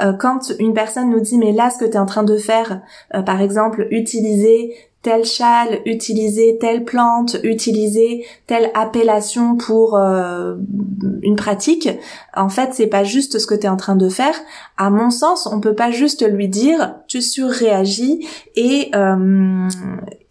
Euh, 0.00 0.12
quand 0.12 0.52
une 0.58 0.74
personne 0.74 1.08
nous 1.08 1.20
dit 1.20 1.38
mais 1.38 1.52
là 1.52 1.70
ce 1.70 1.78
que 1.78 1.86
tu 1.86 1.92
es 1.92 1.98
en 1.98 2.06
train 2.06 2.24
de 2.24 2.36
faire, 2.36 2.82
par 3.24 3.40
exemple 3.40 3.86
utiliser 3.90 4.74
tel 5.02 5.24
châle, 5.24 5.80
utiliser 5.86 6.58
telle 6.60 6.84
plante, 6.84 7.38
utiliser 7.42 8.26
telle 8.46 8.70
appellation 8.74 9.56
pour 9.56 9.96
euh, 9.96 10.56
une 11.22 11.36
pratique, 11.36 11.88
en 12.36 12.50
fait, 12.50 12.74
c'est 12.74 12.86
pas 12.86 13.04
juste 13.04 13.38
ce 13.38 13.46
que 13.46 13.54
tu 13.54 13.66
en 13.66 13.76
train 13.76 13.96
de 13.96 14.08
faire. 14.08 14.34
À 14.76 14.90
mon 14.90 15.10
sens, 15.10 15.48
on 15.50 15.60
peut 15.60 15.74
pas 15.74 15.90
juste 15.90 16.28
lui 16.28 16.48
dire 16.48 16.96
tu 17.08 17.22
surréagis 17.22 18.26
et 18.56 18.90
euh, 18.94 19.68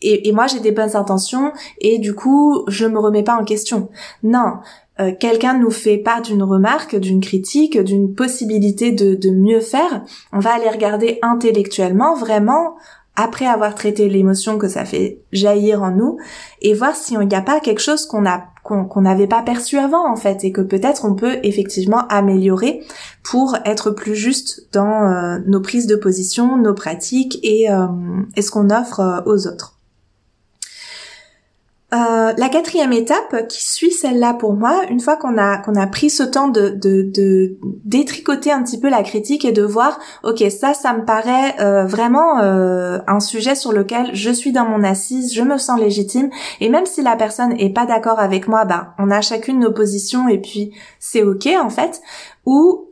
et, 0.02 0.30
et 0.30 0.32
moi 0.32 0.48
j'ai 0.48 0.60
des 0.60 0.72
bonnes 0.72 0.96
intentions 0.96 1.52
et 1.82 2.00
du 2.00 2.14
coup 2.14 2.64
je 2.68 2.86
me 2.86 3.00
remets 3.00 3.24
pas 3.24 3.36
en 3.36 3.44
question. 3.44 3.90
Non, 4.24 4.60
euh, 5.00 5.14
quelqu'un 5.18 5.58
nous 5.58 5.72
fait 5.72 5.98
part 5.98 6.22
d'une 6.22 6.44
remarque, 6.44 6.96
d'une 6.98 7.22
critique, 7.22 7.78
d'une 7.78 8.14
possibilité 8.14 8.92
de, 8.92 9.16
de, 9.16 9.30
mieux 9.30 9.62
faire, 9.62 10.04
on 10.34 10.40
va 10.40 10.54
aller 10.54 10.70
regarder 10.70 11.20
intellectuellement 11.22 12.16
vraiment 12.16 12.76
après 13.20 13.46
avoir 13.46 13.76
traité 13.76 14.08
l'émotion 14.08 14.58
que 14.58 14.70
ça 14.70 14.86
fait 14.86 15.20
jaillir 15.34 15.84
en 15.84 15.92
nous 15.92 16.18
et 16.62 16.74
voir 16.74 16.96
s'il 16.96 17.20
n'y 17.20 17.36
a 17.36 17.42
pas 17.42 17.60
quelque 17.60 17.82
chose 17.82 18.06
qu'on 18.06 19.02
n'avait 19.02 19.28
pas 19.28 19.42
perçu 19.42 19.78
avant 19.78 20.10
en 20.10 20.16
fait 20.16 20.46
et 20.46 20.54
que 20.54 20.62
peut-être 20.62 21.04
on 21.04 21.16
peut 21.16 21.38
effectivement 21.44 22.08
améliorer 22.08 22.82
pour 23.30 23.58
être 23.66 23.92
plus 23.92 24.16
juste 24.16 24.70
dans 24.72 25.04
euh, 25.04 25.40
nos 25.48 25.60
prises 25.60 25.86
de 25.86 25.96
position, 25.96 26.56
nos 26.56 26.74
pratiques 26.74 27.40
et, 27.44 27.70
euh, 27.70 27.88
ce 28.40 28.52
qu'on 28.52 28.70
offre 28.70 29.02
euh, 29.02 29.22
aux 29.26 29.48
autres. 29.48 29.79
Euh, 31.92 32.34
la 32.38 32.50
quatrième 32.50 32.94
étape 32.94 33.48
qui 33.48 33.66
suit 33.66 33.92
celle-là 33.92 34.36
pour 34.36 34.54
moi, 34.54 34.84
une 34.92 35.00
fois 35.00 35.18
qu'on 35.18 35.40
a 35.40 35.58
qu'on 35.58 35.74
a 35.74 35.88
pris 35.88 36.12
ce 36.12 36.22
temps 36.22 36.48
de, 36.48 36.70
de, 36.70 37.58
détricoter 37.84 38.52
un 38.52 38.62
petit 38.62 38.80
peu 38.80 38.90
la 38.90 39.02
critique 39.02 39.44
et 39.44 39.52
de 39.52 39.64
voir, 39.64 40.00
ok, 40.24 40.44
ça, 40.52 40.76
ça 40.76 40.94
me 40.94 41.04
paraît 41.04 41.56
euh, 41.60 41.86
vraiment 41.86 42.40
euh, 42.42 43.00
un 43.08 43.20
sujet 43.20 43.56
sur 43.56 43.72
lequel 43.72 44.12
je 44.14 44.30
suis 44.30 44.52
dans 44.52 44.66
mon 44.66 44.84
assise, 44.84 45.34
je 45.34 45.42
me 45.42 45.58
sens 45.58 45.80
légitime, 45.80 46.30
et 46.62 46.70
même 46.70 46.86
si 46.86 47.02
la 47.02 47.16
personne 47.16 47.54
est 47.58 47.74
pas 47.74 47.88
d'accord 47.88 48.20
avec 48.20 48.48
moi, 48.48 48.66
bah, 48.66 48.94
on 49.00 49.10
a 49.10 49.22
chacune 49.22 49.60
nos 49.60 49.72
positions 49.72 50.28
et 50.28 50.38
puis 50.38 50.72
c'est 51.00 51.24
ok 51.24 51.48
en 51.60 51.72
fait. 51.72 52.02
Ou 52.46 52.89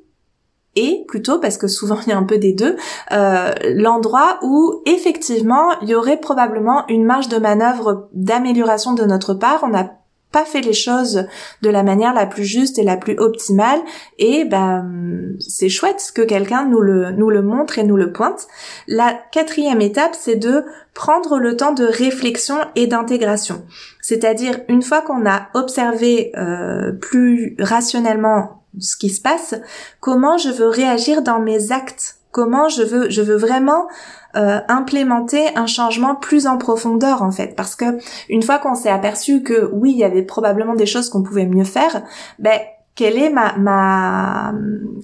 et 0.77 1.03
plutôt 1.07 1.39
parce 1.39 1.57
que 1.57 1.67
souvent 1.67 1.97
il 2.05 2.09
y 2.09 2.13
a 2.13 2.17
un 2.17 2.23
peu 2.23 2.37
des 2.37 2.53
deux, 2.53 2.77
euh, 3.11 3.51
l'endroit 3.73 4.39
où 4.43 4.81
effectivement 4.85 5.71
il 5.81 5.89
y 5.89 5.95
aurait 5.95 6.19
probablement 6.19 6.85
une 6.87 7.03
marge 7.03 7.27
de 7.27 7.37
manœuvre 7.37 8.07
d'amélioration 8.13 8.93
de 8.93 9.03
notre 9.03 9.33
part. 9.33 9.61
On 9.63 9.69
n'a 9.69 9.91
pas 10.31 10.45
fait 10.45 10.61
les 10.61 10.73
choses 10.73 11.25
de 11.61 11.69
la 11.69 11.83
manière 11.83 12.13
la 12.13 12.25
plus 12.25 12.43
juste 12.43 12.77
et 12.77 12.83
la 12.83 12.97
plus 12.97 13.17
optimale 13.17 13.79
et 14.19 14.45
ben 14.45 15.35
c'est 15.39 15.69
chouette 15.69 16.11
que 16.13 16.21
quelqu'un 16.21 16.65
nous 16.65 16.81
le 16.81 17.11
nous 17.11 17.29
le 17.29 17.41
montre 17.41 17.79
et 17.79 17.83
nous 17.83 17.95
le 17.95 18.11
pointe. 18.11 18.47
La 18.87 19.17
quatrième 19.31 19.81
étape 19.81 20.13
c'est 20.13 20.35
de 20.35 20.63
prendre 20.93 21.39
le 21.39 21.55
temps 21.55 21.73
de 21.73 21.85
réflexion 21.85 22.57
et 22.75 22.87
d'intégration. 22.87 23.65
C'est-à-dire 24.01 24.59
une 24.67 24.81
fois 24.81 25.01
qu'on 25.01 25.25
a 25.25 25.47
observé 25.53 26.31
euh, 26.37 26.91
plus 26.91 27.55
rationnellement 27.59 28.56
ce 28.79 28.95
qui 28.95 29.09
se 29.09 29.21
passe, 29.21 29.55
comment 29.99 30.37
je 30.37 30.49
veux 30.49 30.67
réagir 30.67 31.21
dans 31.21 31.39
mes 31.39 31.71
actes, 31.71 32.17
comment 32.31 32.69
je 32.69 32.83
veux, 32.83 33.09
je 33.09 33.21
veux 33.21 33.37
vraiment 33.37 33.87
euh, 34.35 34.59
implémenter 34.67 35.55
un 35.55 35.65
changement 35.65 36.15
plus 36.15 36.47
en 36.47 36.57
profondeur 36.57 37.23
en 37.23 37.31
fait, 37.31 37.55
parce 37.55 37.75
que 37.75 37.97
une 38.29 38.43
fois 38.43 38.59
qu'on 38.59 38.75
s'est 38.75 38.89
aperçu 38.89 39.41
que 39.41 39.69
oui, 39.73 39.91
il 39.91 39.97
y 39.97 40.03
avait 40.03 40.23
probablement 40.23 40.75
des 40.75 40.85
choses 40.85 41.09
qu'on 41.09 41.23
pouvait 41.23 41.45
mieux 41.45 41.63
faire, 41.63 42.03
ben 42.39 42.59
quelle 42.97 43.17
est 43.19 43.29
ma, 43.29 43.55
ma, 43.57 44.53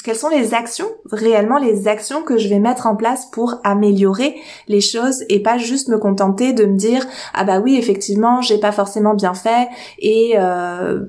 quelles 0.04 0.16
sont 0.16 0.30
les 0.30 0.56
actions, 0.56 0.88
réellement 1.12 1.60
les 1.60 1.88
actions 1.88 2.24
que 2.24 2.38
je 2.40 2.50
vais 2.50 2.58
mettre 2.58 2.88
en 2.88 2.96
place 2.96 3.28
pour 3.28 3.62
améliorer 3.64 4.36
les 4.68 4.82
choses 4.82 5.24
et 5.30 5.44
pas 5.44 5.60
juste 5.60 5.90
me 5.90 6.00
contenter 6.00 6.54
de 6.54 6.66
me 6.66 6.76
dire 6.76 7.06
ah 7.36 7.44
bah 7.44 7.60
oui 7.60 7.78
effectivement 7.78 8.42
j'ai 8.42 8.58
pas 8.58 8.72
forcément 8.72 9.14
bien 9.14 9.36
fait 9.36 9.68
et 10.00 10.34
euh, 10.38 11.02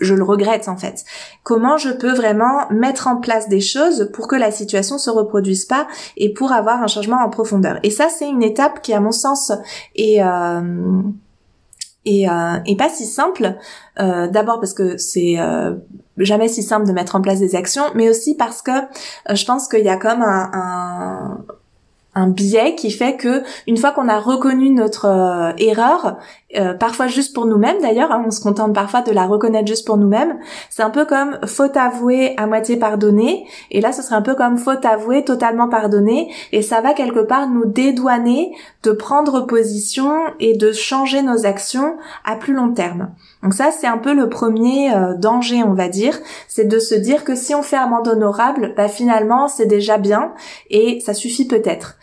je 0.00 0.14
le 0.14 0.24
regrette 0.24 0.68
en 0.68 0.76
fait. 0.76 1.04
Comment 1.42 1.76
je 1.76 1.90
peux 1.90 2.12
vraiment 2.12 2.68
mettre 2.70 3.06
en 3.06 3.16
place 3.16 3.48
des 3.48 3.60
choses 3.60 4.10
pour 4.12 4.28
que 4.28 4.36
la 4.36 4.50
situation 4.50 4.98
se 4.98 5.10
reproduise 5.10 5.64
pas 5.64 5.86
et 6.16 6.32
pour 6.32 6.52
avoir 6.52 6.82
un 6.82 6.86
changement 6.86 7.18
en 7.18 7.30
profondeur? 7.30 7.78
Et 7.82 7.90
ça, 7.90 8.08
c'est 8.08 8.28
une 8.28 8.42
étape 8.42 8.82
qui, 8.82 8.92
à 8.92 9.00
mon 9.00 9.12
sens, 9.12 9.52
est 9.94 10.22
euh, 10.22 11.02
et, 12.04 12.28
euh, 12.28 12.76
pas 12.78 12.88
si 12.88 13.04
simple. 13.04 13.56
Euh, 14.00 14.28
D'abord 14.28 14.60
parce 14.60 14.72
que 14.72 14.96
c'est 14.96 15.38
euh, 15.38 15.74
jamais 16.16 16.48
si 16.48 16.62
simple 16.62 16.86
de 16.86 16.92
mettre 16.92 17.16
en 17.16 17.20
place 17.20 17.38
des 17.40 17.54
actions, 17.54 17.84
mais 17.94 18.08
aussi 18.08 18.34
parce 18.34 18.62
que 18.62 18.70
euh, 18.70 19.34
je 19.34 19.44
pense 19.44 19.68
qu'il 19.68 19.84
y 19.84 19.88
a 19.88 19.96
comme 19.96 20.22
un, 20.22 20.50
un, 20.52 21.44
un 22.18 22.28
biais 22.28 22.74
qui 22.74 22.90
fait 22.90 23.16
que 23.16 23.42
une 23.66 23.76
fois 23.76 23.92
qu'on 23.92 24.08
a 24.08 24.18
reconnu 24.18 24.70
notre 24.70 25.06
euh, 25.06 25.52
erreur, 25.58 26.16
euh, 26.56 26.74
parfois 26.74 27.06
juste 27.06 27.34
pour 27.34 27.46
nous-mêmes 27.46 27.80
d'ailleurs, 27.80 28.10
hein, 28.10 28.24
on 28.26 28.30
se 28.30 28.40
contente 28.40 28.74
parfois 28.74 29.02
de 29.02 29.12
la 29.12 29.26
reconnaître 29.26 29.68
juste 29.68 29.86
pour 29.86 29.96
nous-mêmes. 29.96 30.38
C'est 30.70 30.82
un 30.82 30.90
peu 30.90 31.04
comme 31.04 31.38
faute 31.46 31.76
avouée 31.76 32.34
à 32.36 32.46
moitié 32.46 32.76
pardonnée, 32.76 33.46
et 33.70 33.80
là 33.80 33.92
ce 33.92 34.02
serait 34.02 34.16
un 34.16 34.22
peu 34.22 34.34
comme 34.34 34.58
faute 34.58 34.84
avouée 34.84 35.24
totalement 35.24 35.68
pardonnée, 35.68 36.32
et 36.52 36.62
ça 36.62 36.80
va 36.80 36.94
quelque 36.94 37.20
part 37.20 37.48
nous 37.48 37.66
dédouaner 37.66 38.52
de 38.82 38.92
prendre 38.92 39.46
position 39.46 40.12
et 40.40 40.56
de 40.56 40.72
changer 40.72 41.22
nos 41.22 41.46
actions 41.46 41.96
à 42.24 42.36
plus 42.36 42.54
long 42.54 42.72
terme. 42.72 43.10
Donc 43.42 43.54
ça 43.54 43.70
c'est 43.70 43.86
un 43.86 43.98
peu 43.98 44.14
le 44.14 44.28
premier 44.28 44.92
euh, 44.94 45.14
danger 45.14 45.62
on 45.62 45.74
va 45.74 45.88
dire, 45.88 46.18
c'est 46.48 46.66
de 46.66 46.78
se 46.78 46.94
dire 46.94 47.24
que 47.24 47.34
si 47.34 47.54
on 47.54 47.62
fait 47.62 47.76
amende 47.76 48.08
honorable, 48.08 48.74
bah 48.76 48.88
finalement 48.88 49.48
c'est 49.48 49.66
déjà 49.66 49.98
bien 49.98 50.32
et 50.70 51.00
ça 51.00 51.14
suffit 51.14 51.46
peut-être. 51.46 51.96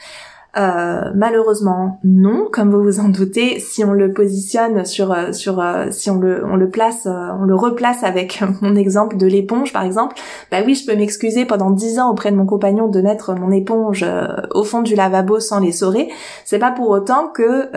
Euh, 0.58 1.12
malheureusement, 1.14 2.00
non, 2.06 2.48
comme 2.50 2.72
vous 2.72 2.82
vous 2.82 3.00
en 3.02 3.10
doutez, 3.10 3.60
si 3.60 3.84
on 3.84 3.92
le 3.92 4.14
positionne 4.14 4.86
sur 4.86 5.12
euh, 5.12 5.34
sur 5.34 5.60
euh, 5.60 5.88
si 5.92 6.10
on 6.10 6.18
le 6.18 6.46
on 6.46 6.56
le 6.56 6.70
place 6.70 7.08
on 7.08 7.44
le 7.44 7.56
replace 7.56 8.04
avec 8.04 8.42
mon 8.62 8.76
exemple 8.76 9.18
de 9.18 9.28
l'éponge 9.28 9.74
par 9.74 9.84
exemple, 9.84 10.16
bah 10.52 10.60
oui, 10.66 10.76
je 10.76 10.86
peux 10.86 10.96
m'excuser 10.96 11.46
pendant 11.46 11.72
dix 11.72 12.00
ans 12.00 12.10
auprès 12.10 12.32
de 12.32 12.38
mon 12.38 12.46
compagnon 12.46 12.88
de 12.88 13.02
mettre 13.02 13.36
mon 13.36 13.52
éponge 13.52 14.06
au 14.54 14.64
fond 14.64 14.82
du 14.82 14.96
lavabo 14.96 15.40
sans 15.40 15.60
les 15.60 15.68
l'essorer. 15.68 16.10
C'est 16.46 16.60
pas 16.60 16.72
pour 16.72 16.90
autant 16.90 17.28
que 17.28 17.70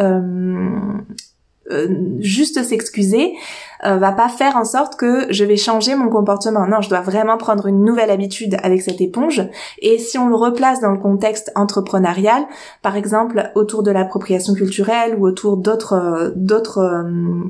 juste 2.20 2.62
s'excuser 2.62 3.34
euh, 3.84 3.96
va 3.96 4.12
pas 4.12 4.28
faire 4.28 4.56
en 4.56 4.64
sorte 4.64 4.96
que 4.96 5.32
je 5.32 5.44
vais 5.44 5.56
changer 5.56 5.94
mon 5.94 6.08
comportement. 6.08 6.66
Non, 6.66 6.80
je 6.80 6.88
dois 6.88 7.00
vraiment 7.00 7.36
prendre 7.36 7.66
une 7.66 7.84
nouvelle 7.84 8.10
habitude 8.10 8.56
avec 8.62 8.82
cette 8.82 9.00
éponge. 9.00 9.42
Et 9.80 9.98
si 9.98 10.18
on 10.18 10.28
le 10.28 10.34
replace 10.34 10.80
dans 10.80 10.90
le 10.90 10.98
contexte 10.98 11.52
entrepreneurial, 11.54 12.44
par 12.82 12.96
exemple 12.96 13.50
autour 13.54 13.82
de 13.82 13.90
l'appropriation 13.90 14.54
culturelle 14.54 15.14
ou 15.16 15.26
autour 15.26 15.56
d'autres 15.56 15.92
euh, 15.92 16.30
d'autres 16.34 16.78
euh, 16.78 17.44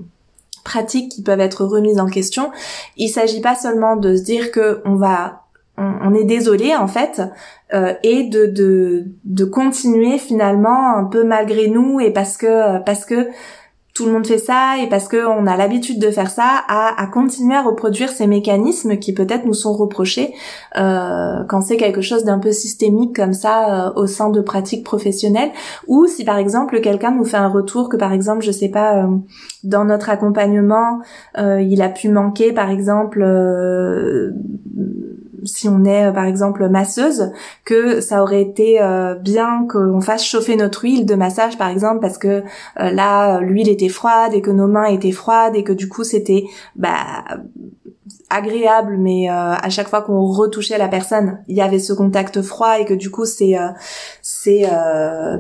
pratiques 0.65 1.13
qui 1.13 1.23
peuvent 1.23 1.41
être 1.41 1.65
remises 1.65 1.99
en 1.99 2.09
question, 2.09 2.51
il 2.99 3.09
s'agit 3.09 3.41
pas 3.41 3.55
seulement 3.55 3.97
de 3.97 4.15
se 4.15 4.23
dire 4.23 4.51
que 4.53 4.83
on 4.85 4.97
va 4.97 5.45
on, 5.81 6.13
est 6.13 6.25
désolé 6.25 6.75
en 6.75 6.89
fait 6.89 7.23
euh, 7.73 7.95
et 8.03 8.25
de, 8.25 8.47
de 8.47 9.07
de 9.25 9.45
continuer 9.45 10.19
finalement 10.19 10.97
un 10.97 11.05
peu 11.05 11.23
malgré 11.23 11.69
nous 11.69 12.01
et 12.01 12.13
parce 12.13 12.37
que 12.37 12.83
parce 12.83 13.05
que 13.05 13.29
tout 13.99 14.07
le 14.07 14.13
monde 14.13 14.29
fait 14.29 14.39
ça 14.39 14.77
et 14.81 14.89
parce 14.89 15.09
qu'on 15.09 15.45
a 15.49 15.57
l'habitude 15.57 15.99
de 15.99 16.13
faire 16.13 16.31
ça, 16.31 16.63
à, 16.69 17.05
continuer 17.13 17.57
à 17.57 17.63
reproduire 17.63 18.11
ces 18.11 18.29
mécanismes 18.29 18.97
qui 18.99 19.13
peut-être 19.13 19.45
nous 19.45 19.55
sont 19.55 19.73
reprochés 19.73 20.35
euh, 20.77 21.43
quand 21.49 21.63
c'est 21.63 21.77
quelque 21.77 22.01
chose 22.01 22.23
d'un 22.23 22.39
peu 22.39 22.53
systémique 22.53 23.17
comme 23.17 23.33
ça 23.33 23.89
euh, 23.89 23.93
au 23.97 24.07
sein 24.07 24.31
de 24.31 24.41
pratiques 24.41 24.85
professionnelles, 24.85 25.51
ou 25.89 26.07
si 26.07 26.25
par 26.25 26.39
exemple 26.39 26.81
quelqu'un 26.81 27.11
nous 27.11 27.25
fait 27.25 27.39
un 27.39 27.49
retour 27.49 27.89
que 27.89 27.97
par 27.97 28.13
exemple, 28.13 28.45
je 28.45 28.53
sais 28.53 28.69
pas, 28.69 29.03
euh, 29.03 29.09
dans 29.65 29.85
notre 29.85 30.11
accompagnement, 30.11 31.01
il 31.37 31.83
a 31.83 31.89
pu 31.89 32.09
manquer 32.09 32.53
par 32.53 32.71
exemple 32.71 33.25
si 35.45 35.69
on 35.69 35.85
est 35.85 36.07
euh, 36.07 36.13
par 36.13 36.25
exemple 36.25 36.69
masseuse, 36.69 37.33
que 37.65 38.01
ça 38.01 38.23
aurait 38.23 38.43
été 38.43 38.81
euh, 38.81 39.15
bien 39.15 39.67
qu'on 39.71 40.01
fasse 40.01 40.25
chauffer 40.25 40.57
notre 40.57 40.83
huile 40.85 41.07
de 41.07 41.15
massage 41.15 41.59
par 41.59 41.69
exemple 41.69 42.01
parce 42.01 42.19
que 42.19 42.43
euh, 42.81 42.91
là 42.91 43.41
l'huile 43.41 43.69
était 43.69 43.89
froide 43.89 44.35
et 44.35 44.43
que 44.43 44.51
nos 44.51 44.67
mains 44.67 44.87
étaient 44.87 45.13
froides 45.13 45.57
et 45.57 45.65
que 45.65 45.73
du 45.73 45.89
coup 45.89 46.05
c'était 46.05 46.45
bah 46.77 47.25
agréable 48.31 48.97
mais 48.99 49.29
à 49.29 49.69
chaque 49.71 49.89
fois 49.89 50.03
qu'on 50.03 50.27
retouchait 50.27 50.77
la 50.77 50.89
personne 50.89 51.39
il 51.49 51.57
y 51.57 51.63
avait 51.63 51.79
ce 51.79 51.93
contact 51.93 52.43
froid 52.43 52.79
et 52.79 52.85
que 52.85 52.95
du 52.95 53.11
coup 53.11 53.25
c'est 53.25 53.57
c'est 54.23 54.67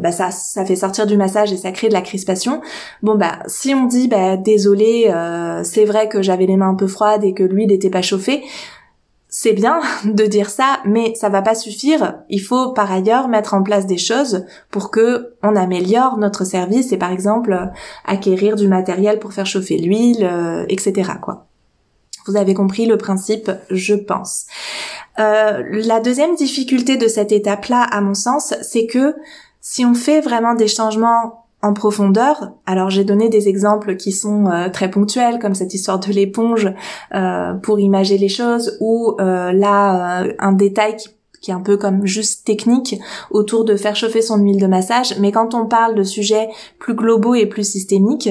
bah 0.00 0.12
ça 0.12 0.30
ça 0.30 0.64
fait 0.64 0.76
sortir 0.76 1.06
du 1.06 1.16
massage 1.16 1.52
et 1.52 1.56
ça 1.56 1.70
crée 1.70 1.88
de 1.88 1.94
la 1.94 2.00
crispation. 2.00 2.60
Bon 3.02 3.14
bah 3.14 3.38
si 3.46 3.74
on 3.74 3.86
dit 3.86 4.08
bah 4.08 4.36
désolé 4.36 5.12
c'est 5.64 5.84
vrai 5.84 6.08
que 6.08 6.22
j'avais 6.22 6.46
les 6.46 6.56
mains 6.56 6.70
un 6.70 6.74
peu 6.74 6.86
froides 6.86 7.24
et 7.24 7.34
que 7.34 7.42
l'huile 7.42 7.68
n'était 7.68 7.90
pas 7.90 8.02
chauffée 8.02 8.42
c'est 9.40 9.52
bien 9.52 9.80
de 10.04 10.24
dire 10.24 10.50
ça, 10.50 10.80
mais 10.84 11.14
ça 11.14 11.28
va 11.28 11.42
pas 11.42 11.54
suffire. 11.54 12.16
Il 12.28 12.40
faut 12.40 12.72
par 12.72 12.90
ailleurs 12.90 13.28
mettre 13.28 13.54
en 13.54 13.62
place 13.62 13.86
des 13.86 13.96
choses 13.96 14.44
pour 14.68 14.90
que 14.90 15.36
on 15.44 15.54
améliore 15.54 16.18
notre 16.18 16.44
service 16.44 16.90
et 16.90 16.96
par 16.98 17.12
exemple 17.12 17.56
acquérir 18.04 18.56
du 18.56 18.66
matériel 18.66 19.20
pour 19.20 19.32
faire 19.32 19.46
chauffer 19.46 19.78
l'huile, 19.78 20.24
euh, 20.24 20.66
etc. 20.68 21.12
Quoi. 21.22 21.46
Vous 22.26 22.36
avez 22.36 22.52
compris 22.52 22.86
le 22.86 22.98
principe, 22.98 23.48
je 23.70 23.94
pense. 23.94 24.46
Euh, 25.20 25.62
la 25.70 26.00
deuxième 26.00 26.34
difficulté 26.34 26.96
de 26.96 27.06
cette 27.06 27.30
étape-là, 27.30 27.82
à 27.82 28.00
mon 28.00 28.14
sens, 28.14 28.54
c'est 28.62 28.86
que 28.86 29.14
si 29.60 29.84
on 29.84 29.94
fait 29.94 30.20
vraiment 30.20 30.54
des 30.54 30.66
changements 30.66 31.47
en 31.62 31.72
profondeur. 31.72 32.52
Alors 32.66 32.90
j'ai 32.90 33.04
donné 33.04 33.28
des 33.28 33.48
exemples 33.48 33.96
qui 33.96 34.12
sont 34.12 34.46
euh, 34.46 34.68
très 34.68 34.90
ponctuels, 34.90 35.38
comme 35.38 35.54
cette 35.54 35.74
histoire 35.74 35.98
de 35.98 36.12
l'éponge 36.12 36.72
euh, 37.14 37.54
pour 37.54 37.80
imager 37.80 38.16
les 38.16 38.28
choses, 38.28 38.76
ou 38.80 39.16
euh, 39.20 39.52
là 39.52 40.24
un 40.38 40.52
détail 40.52 40.96
qui, 40.96 41.08
qui, 41.40 41.50
est 41.50 41.54
un 41.54 41.60
peu 41.60 41.76
comme 41.76 42.06
juste 42.06 42.44
technique 42.44 42.96
autour 43.30 43.64
de 43.64 43.76
faire 43.76 43.96
chauffer 43.96 44.22
son 44.22 44.38
huile 44.38 44.60
de 44.60 44.66
massage. 44.66 45.18
Mais 45.18 45.32
quand 45.32 45.54
on 45.54 45.66
parle 45.66 45.94
de 45.94 46.02
sujets 46.02 46.48
plus 46.78 46.94
globaux 46.94 47.34
et 47.34 47.46
plus 47.46 47.68
systémiques, 47.68 48.30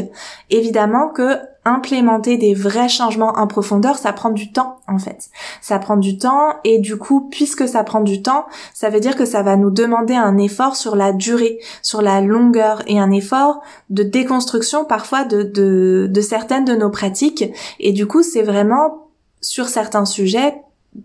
évidemment 0.49 1.09
que 1.09 1.37
implémenter 1.67 2.37
des 2.37 2.53
vrais 2.53 2.87
changements 2.87 3.33
en 3.37 3.45
profondeur, 3.45 3.97
ça 3.97 4.13
prend 4.13 4.29
du 4.29 4.51
temps 4.51 4.79
en 4.87 4.99
fait. 4.99 5.29
Ça 5.61 5.79
prend 5.79 5.97
du 5.97 6.17
temps 6.17 6.55
et 6.63 6.79
du 6.79 6.97
coup, 6.97 7.27
puisque 7.29 7.67
ça 7.67 7.83
prend 7.83 8.01
du 8.01 8.21
temps, 8.21 8.45
ça 8.73 8.89
veut 8.89 8.99
dire 8.99 9.15
que 9.15 9.25
ça 9.25 9.43
va 9.43 9.57
nous 9.57 9.71
demander 9.71 10.15
un 10.15 10.37
effort 10.37 10.75
sur 10.75 10.95
la 10.95 11.11
durée, 11.11 11.59
sur 11.81 12.01
la 12.01 12.21
longueur 12.21 12.81
et 12.87 12.99
un 12.99 13.11
effort 13.11 13.61
de 13.89 14.03
déconstruction 14.03 14.85
parfois 14.85 15.25
de, 15.25 15.43
de, 15.43 16.07
de 16.09 16.21
certaines 16.21 16.65
de 16.65 16.75
nos 16.75 16.89
pratiques. 16.89 17.45
Et 17.79 17.91
du 17.91 18.07
coup, 18.07 18.23
c'est 18.23 18.43
vraiment 18.43 19.09
sur 19.41 19.67
certains 19.67 20.05
sujets 20.05 20.55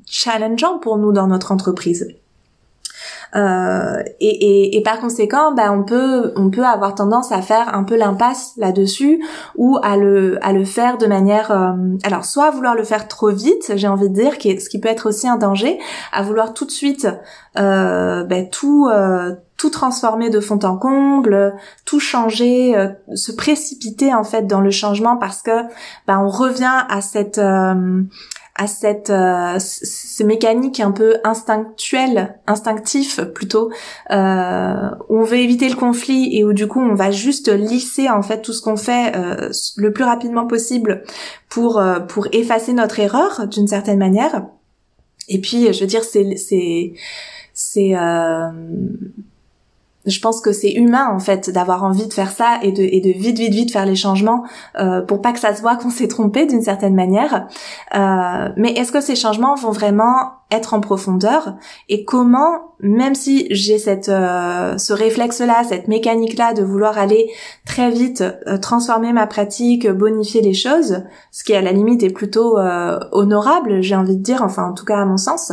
challengeant 0.07 0.79
pour 0.79 0.99
nous 0.99 1.13
dans 1.13 1.27
notre 1.27 1.53
entreprise. 1.53 2.15
Euh, 3.35 4.03
et, 4.21 4.27
et, 4.27 4.77
et, 4.77 4.83
par 4.83 5.01
conséquent, 5.01 5.53
bah, 5.53 5.73
on 5.73 5.85
peut 5.85 6.33
on 6.37 6.51
peut 6.51 6.65
avoir 6.65 6.95
tendance 6.95 7.33
à 7.33 7.41
faire 7.41 7.75
un 7.75 7.83
peu 7.83 7.97
l'impasse 7.97 8.53
là-dessus 8.59 9.25
ou 9.57 9.79
à 9.83 9.97
le 9.97 10.39
à 10.45 10.53
le 10.53 10.65
faire 10.65 10.99
de 10.99 11.07
manière 11.07 11.51
euh, 11.51 11.73
alors 12.05 12.27
soit 12.27 12.49
à 12.49 12.51
vouloir 12.51 12.75
le 12.75 12.85
faire 12.85 13.09
trop 13.09 13.31
vite, 13.31 13.73
j'ai 13.75 13.89
envie 13.89 14.11
de 14.11 14.15
dire, 14.15 14.37
qui 14.37 14.61
ce 14.61 14.69
qui 14.69 14.79
peut 14.79 14.89
être 14.91 15.09
aussi 15.09 15.29
un 15.29 15.37
danger, 15.37 15.79
à 16.13 16.23
vouloir 16.23 16.53
tout 16.53 16.67
de 16.67 16.71
suite 16.71 17.09
euh, 17.59 18.25
bah, 18.25 18.43
tout 18.43 18.89
euh, 18.93 19.35
tout 19.57 19.71
transformer 19.71 20.29
de 20.29 20.41
fond 20.41 20.59
en 20.65 20.77
comble, 20.77 21.55
tout 21.87 22.01
changer, 22.01 22.77
euh, 22.77 22.89
se 23.15 23.33
précipiter 23.33 24.13
en 24.13 24.25
fait 24.25 24.47
dans 24.47 24.61
le 24.61 24.71
changement 24.71 25.17
parce 25.17 25.41
que 25.41 25.63
bah, 26.07 26.21
on 26.21 26.29
revient 26.29 26.85
à 26.89 27.01
cette 27.01 27.41
à 28.63 28.69
cette 28.69 29.11
euh, 29.11 29.59
ces 29.59 30.23
mécaniques 30.23 30.79
un 30.79 30.93
peu 30.93 31.17
instinctuelles, 31.25 32.39
instinctif 32.47 33.21
plutôt, 33.35 33.73
euh, 34.11 34.89
où 35.09 35.19
on 35.19 35.25
veut 35.25 35.39
éviter 35.39 35.69
le 35.69 35.75
conflit 35.75 36.37
et 36.37 36.45
où 36.45 36.53
du 36.53 36.69
coup 36.69 36.81
on 36.81 36.95
va 36.95 37.11
juste 37.11 37.49
lisser 37.49 38.09
en 38.09 38.23
fait 38.23 38.41
tout 38.41 38.53
ce 38.53 38.63
qu'on 38.63 38.77
fait 38.77 39.17
euh, 39.17 39.51
le 39.77 39.93
plus 39.93 40.05
rapidement 40.05 40.47
possible 40.47 41.03
pour 41.49 41.81
euh, 41.81 41.99
pour 41.99 42.29
effacer 42.33 42.73
notre 42.73 43.01
erreur 43.01 43.49
d'une 43.49 43.67
certaine 43.67 43.99
manière. 43.99 44.47
Et 45.29 45.41
puis 45.41 45.73
je 45.73 45.81
veux 45.81 45.87
dire 45.87 46.05
c'est 46.05 46.37
c'est 46.37 46.93
c'est 47.55 47.95
je 50.07 50.21
pense 50.21 50.41
que 50.41 50.53
c'est 50.53 50.73
humain 50.73 51.09
en 51.11 51.19
fait 51.19 51.51
d'avoir 51.51 51.85
envie 51.85 52.07
de 52.07 52.13
faire 52.13 52.31
ça 52.31 52.59
et 52.63 52.73
de, 52.73 52.83
et 52.83 53.01
vite 53.13 53.39
vite 53.39 53.53
vite 53.53 53.73
faire 53.73 53.87
les 53.87 53.95
changements 53.95 54.45
euh, 54.79 55.01
pour 55.03 55.23
pas 55.23 55.33
que 55.33 55.39
ça 55.39 55.55
se 55.55 55.63
voit 55.63 55.77
qu'on 55.77 55.91
s'est 55.91 56.09
trompé 56.09 56.47
d'une 56.47 56.63
certaine 56.63 56.95
manière. 56.95 57.47
Euh, 57.95 58.49
mais 58.57 58.73
est-ce 58.73 58.93
que 58.93 59.01
ces 59.01 59.17
changements 59.17 59.55
vont 59.55 59.71
vraiment 59.71 60.33
être 60.53 60.75
en 60.75 60.81
profondeur 60.81 61.55
et 61.89 62.05
comment, 62.05 62.75
même 62.81 63.15
si 63.15 63.47
j'ai 63.51 63.79
cette 63.79 64.09
euh, 64.09 64.77
ce 64.77 64.93
réflexe-là, 64.93 65.65
cette 65.67 65.89
mécanique-là 65.89 66.53
de 66.53 66.63
vouloir 66.63 66.99
aller 66.99 67.31
très 67.65 67.91
vite, 67.91 68.23
euh, 68.47 68.59
transformer 68.59 69.13
ma 69.13 69.27
pratique, 69.27 69.89
bonifier 69.89 70.43
les 70.43 70.53
choses, 70.53 71.03
ce 71.31 71.43
qui 71.43 71.55
à 71.55 71.63
la 71.63 71.73
limite 71.73 72.03
est 72.03 72.11
plutôt 72.11 72.59
euh, 72.59 72.99
honorable, 73.13 73.81
j'ai 73.81 73.97
envie 73.97 74.17
de 74.17 74.23
dire, 74.23 74.43
enfin 74.43 74.65
en 74.65 74.75
tout 74.75 74.85
cas 74.85 74.99
à 74.99 75.05
mon 75.05 75.17
sens, 75.17 75.53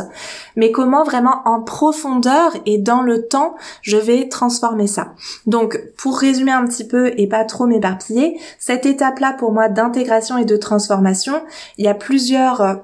mais 0.54 0.70
comment 0.70 1.02
vraiment 1.02 1.40
en 1.46 1.62
profondeur 1.62 2.52
et 2.66 2.78
dans 2.78 3.02
le 3.02 3.26
temps, 3.26 3.54
je 3.82 3.96
vais 3.96 4.28
transformer 4.28 4.86
ça. 4.86 5.14
Donc 5.46 5.80
pour 5.96 6.18
résumer 6.18 6.52
un 6.52 6.66
petit 6.66 6.86
peu 6.86 7.12
et 7.16 7.26
pas 7.26 7.44
trop 7.44 7.66
m'éparpiller, 7.66 8.38
cette 8.58 8.84
étape-là 8.84 9.34
pour 9.38 9.52
moi 9.52 9.68
d'intégration 9.68 10.36
et 10.36 10.44
de 10.44 10.56
transformation, 10.56 11.42
il 11.78 11.86
y 11.86 11.88
a 11.88 11.94
plusieurs 11.94 12.80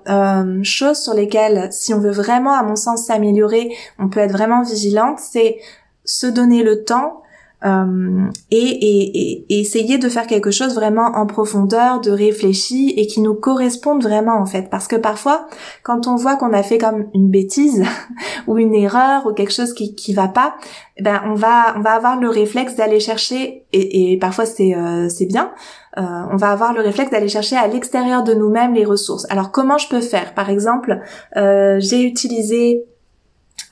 choses 0.63 0.99
sur 0.99 1.15
lesquelles 1.15 1.69
si 1.73 1.93
on 1.93 1.99
veut 1.99 2.06
vraiment, 2.11 2.55
à 2.55 2.63
mon 2.63 2.77
sens, 2.77 3.07
s'améliorer, 3.07 3.71
on 3.99 4.09
peut 4.09 4.21
être 4.21 4.33
vraiment 4.33 4.63
vigilante, 4.63 5.19
c'est 5.21 5.59
se 6.05 6.27
donner 6.27 6.63
le 6.63 6.85
temps 6.85 7.23
euh, 7.65 8.27
et, 8.51 9.47
essayer 9.49 9.97
de 9.97 10.09
faire 10.11 10.27
quelque 10.27 10.51
chose 10.51 10.75
vraiment 10.75 11.07
en 11.15 11.27
profondeur, 11.27 12.01
de 12.01 12.11
réfléchi 12.11 12.93
et 12.97 13.07
qui 13.07 13.21
nous 13.21 13.35
corresponde 13.35 14.03
vraiment 14.03 14.39
en 14.39 14.47
fait. 14.47 14.69
Parce 14.71 14.87
que 14.87 14.97
parfois, 14.97 15.49
quand 15.83 16.07
on 16.07 16.17
voit 16.17 16.37
qu'on 16.37 16.53
a 16.53 16.63
fait 16.63 16.79
comme 16.79 17.07
une 17.15 17.31
bêtise 17.31 17.83
ou 18.47 18.59
une 18.59 18.75
erreur 18.75 19.27
ou 19.27 19.33
quelque 19.33 19.53
chose 19.53 19.73
qui 19.73 19.95
qui 19.95 20.13
va 20.13 20.29
pas, 20.29 20.57
eh 20.99 21.03
ben 21.03 21.23
on 21.27 21.35
va 21.35 21.75
on 21.77 21.81
va 21.81 21.93
avoir 21.93 22.21
le 22.21 22.29
réflexe 22.29 22.77
d'aller 22.77 23.01
chercher 23.01 23.65
et, 23.73 24.19
parfois 24.21 24.45
c'est 24.45 24.75
euh, 24.75 25.09
c'est 25.09 25.27
bien. 25.27 25.53
Euh, 25.99 26.03
on 26.31 26.37
va 26.37 26.51
avoir 26.51 26.73
le 26.73 26.81
réflexe 26.81 27.11
d'aller 27.11 27.29
chercher 27.29 27.57
à 27.57 27.67
l'extérieur 27.67 28.23
de 28.23 28.35
nous-mêmes 28.35 28.75
les 28.75 28.85
ressources. 28.85 29.27
Alors 29.31 29.51
comment 29.51 29.79
je 29.79 29.89
peux 29.89 30.01
faire? 30.01 30.35
Par 30.35 30.51
exemple, 30.51 31.01
j'ai 31.35 32.03
utilisé 32.03 32.85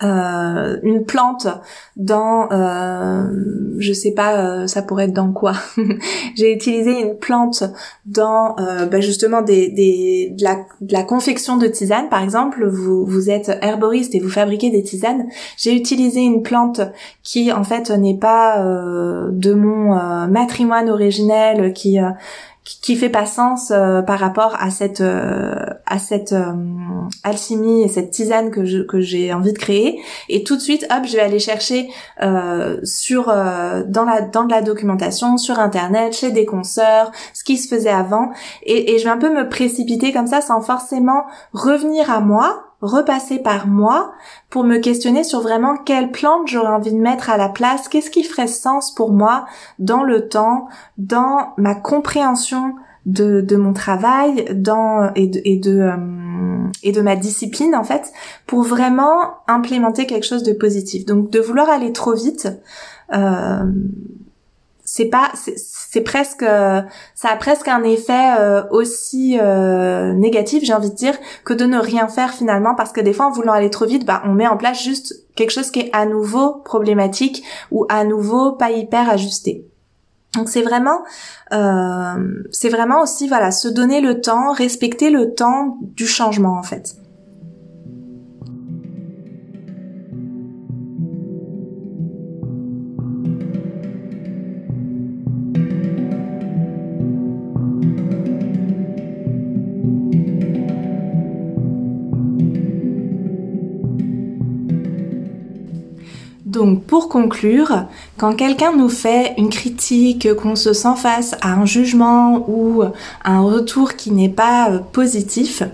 euh, 0.05 0.79
une 0.83 1.05
plante 1.05 1.49
dans 1.97 2.51
euh, 2.51 3.29
je 3.79 3.93
sais 3.93 4.13
pas 4.13 4.37
euh, 4.37 4.67
ça 4.67 4.83
pourrait 4.83 5.05
être 5.05 5.13
dans 5.13 5.33
quoi. 5.33 5.53
J'ai 6.37 6.53
utilisé 6.53 7.01
une 7.01 7.17
plante 7.17 7.65
dans 8.05 8.57
euh, 8.59 8.87
bah, 8.87 9.01
justement 9.01 9.43
des, 9.43 9.69
de, 9.71 10.93
la, 10.93 11.03
confection 11.05 11.57
de 11.57 11.67
tisane 11.69 12.09
par 12.09 12.23
exemple. 12.23 12.67
Vous 12.67 13.07
vous 13.07 13.31
êtes 13.31 13.51
herboriste 13.63 14.15
et 14.15 14.21
vous 14.21 14.29
fabriquez 14.29 14.71
des 14.71 14.83
tisanes. 14.83 15.27
J'ai 15.57 15.75
utilisé 15.75 16.21
une 16.21 16.43
plante 16.43 16.81
qui 17.23 17.53
en 17.53 17.65
fait 17.65 17.91
n'est 17.91 18.19
pas 18.19 18.63
de 19.31 19.55
mon 19.55 19.95
matrimoine 20.29 20.91
originel 20.91 21.73
qui 21.73 21.99
qui 22.65 22.97
fait 22.97 23.11
pas 23.11 23.27
sens 23.27 23.71
euh, 23.71 24.01
par 24.01 24.19
rapport 24.19 24.57
à 24.59 24.71
cette 24.71 25.03
euh, 25.03 25.55
à 25.85 25.99
cette 25.99 26.33
euh, 26.33 26.55
alchimie 27.23 27.83
et 27.83 27.89
cette 27.89 28.11
tisane 28.11 28.51
que 28.51 28.65
je, 28.65 28.79
que 28.79 29.01
j'ai 29.01 29.35
envie 29.35 29.53
de 29.53 29.59
créer. 29.59 30.01
Et 30.31 30.45
tout 30.45 30.57
de 30.57 30.61
suite 30.63 30.87
hop 30.91 31.05
je 31.05 31.17
vais 31.17 31.23
aller 31.23 31.39
chercher 31.39 31.91
sur 32.83 33.27
dans 33.27 34.05
la 34.05 34.23
dans 34.23 34.45
de 34.45 34.51
la 34.51 34.63
documentation 34.63 35.37
sur 35.37 35.59
internet 35.59 36.15
chez 36.15 36.31
des 36.31 36.47
consoeurs 36.47 37.13
ce 37.35 37.45
qui 37.45 37.59
se 37.59 37.69
faisait 37.69 37.91
avant. 37.91 38.31
Et, 38.63 38.95
et 38.95 38.99
je 38.99 39.05
vais 39.05 39.11
un 39.11 39.19
peu 39.19 39.33
me 39.33 39.49
précipiter 39.49 40.13
comme 40.13 40.27
ça 40.27 40.41
sans 40.41 40.63
forcément 40.63 41.25
revenir 41.53 42.11
à 42.11 42.21
moi 42.21 42.74
repasser 42.85 43.39
par 43.39 43.67
moi 43.67 44.13
pour 44.51 44.65
me 44.65 44.79
questionner 44.79 45.25
sur 45.25 45.41
vraiment 45.41 45.77
quelle 45.77 46.11
plante 46.11 46.47
j'aurais 46.47 46.69
envie 46.69 46.93
de 46.93 46.99
mettre 46.99 47.31
à 47.31 47.37
la 47.37 47.49
place, 47.49 47.89
qu'est-ce 47.89 48.11
qui 48.11 48.25
ferait 48.25 48.47
sens 48.47 48.95
pour 48.95 49.13
moi 49.13 49.47
dans 49.79 50.03
le 50.03 50.29
temps, 50.29 50.69
dans 50.99 51.55
ma 51.57 51.75
compréhension 51.75 52.75
de, 53.07 53.41
de 53.41 53.57
mon 53.57 53.73
travail, 53.73 54.47
dans 54.55 55.13
et 55.15 55.27
de 55.27 55.41
et 55.45 55.59
de, 55.59 55.81
euh, 55.81 56.71
et 56.83 56.93
de 56.93 57.01
ma 57.01 57.17
discipline 57.17 57.75
en 57.75 57.85
fait, 57.85 58.13
pour 58.47 58.63
vraiment 58.63 59.35
implémenter 59.47 60.07
quelque 60.07 60.27
chose 60.27 60.43
de 60.43 60.53
positif. 60.53 61.05
Donc 61.05 61.31
de 61.31 61.41
vouloir 61.41 61.69
aller 61.69 61.93
trop 61.93 62.15
vite. 62.15 62.49
Euh, 63.13 63.65
c'est 64.97 65.07
pas 65.07 65.33
c'est 65.35 66.03
presque 66.03 66.45
ça 66.45 67.29
a 67.29 67.37
presque 67.37 67.67
un 67.67 67.83
effet 67.83 68.37
euh, 68.39 68.63
aussi 68.71 69.37
euh, 69.41 70.13
négatif 70.13 70.63
j'ai 70.63 70.73
envie 70.73 70.91
de 70.91 70.95
dire 70.95 71.15
que 71.45 71.53
de 71.53 71.65
ne 71.65 71.79
rien 71.79 72.07
faire 72.07 72.33
finalement 72.33 72.77
parce 72.77 72.93
que 72.93 73.01
des 73.01 73.13
fois 73.13 73.27
en 73.27 73.33
voulant 73.33 73.55
aller 73.55 73.71
trop 73.71 73.87
vite 73.87 74.07
bah 74.07 74.23
on 74.25 74.35
met 74.35 74.47
en 74.47 74.57
place 74.57 74.81
juste 74.81 75.17
quelque 75.35 75.51
chose 75.51 75.73
qui 75.73 75.81
est 75.81 75.91
à 75.93 76.07
nouveau 76.07 76.61
problématique 76.65 77.43
ou 77.73 77.87
à 77.89 78.05
nouveau 78.05 78.53
pas 78.53 78.71
hyper 78.71 79.11
ajusté. 79.11 79.67
Donc 80.37 80.49
c'est 80.49 80.63
vraiment 80.63 81.03
euh, 81.53 82.45
c'est 82.53 82.69
vraiment 82.69 83.03
aussi 83.03 83.27
voilà 83.27 83.51
se 83.51 83.67
donner 83.67 84.01
le 84.01 84.21
temps 84.21 84.53
respecter 84.53 85.11
le 85.11 85.35
temps 85.35 85.77
du 85.81 86.07
changement 86.07 86.57
en 86.57 86.63
fait 86.63 86.95
pour 106.95 107.09
conclure, 107.09 107.87
quand 108.19 108.37
quelqu'un 108.37 108.71
nous 108.73 108.89
fait 108.89 109.35
une 109.37 109.49
critique, 109.49 110.33
qu'on 110.37 110.55
se 110.55 110.73
sent 110.73 110.95
face 110.97 111.35
à 111.41 111.55
un 111.55 111.67
jugement 111.67 112.49
ou 112.49 112.85
un 113.25 113.41
retour 113.41 113.95
qui 113.95 114.13
n'est 114.13 114.29
pas 114.29 114.71
euh, 114.71 114.79
positif, 114.79 115.65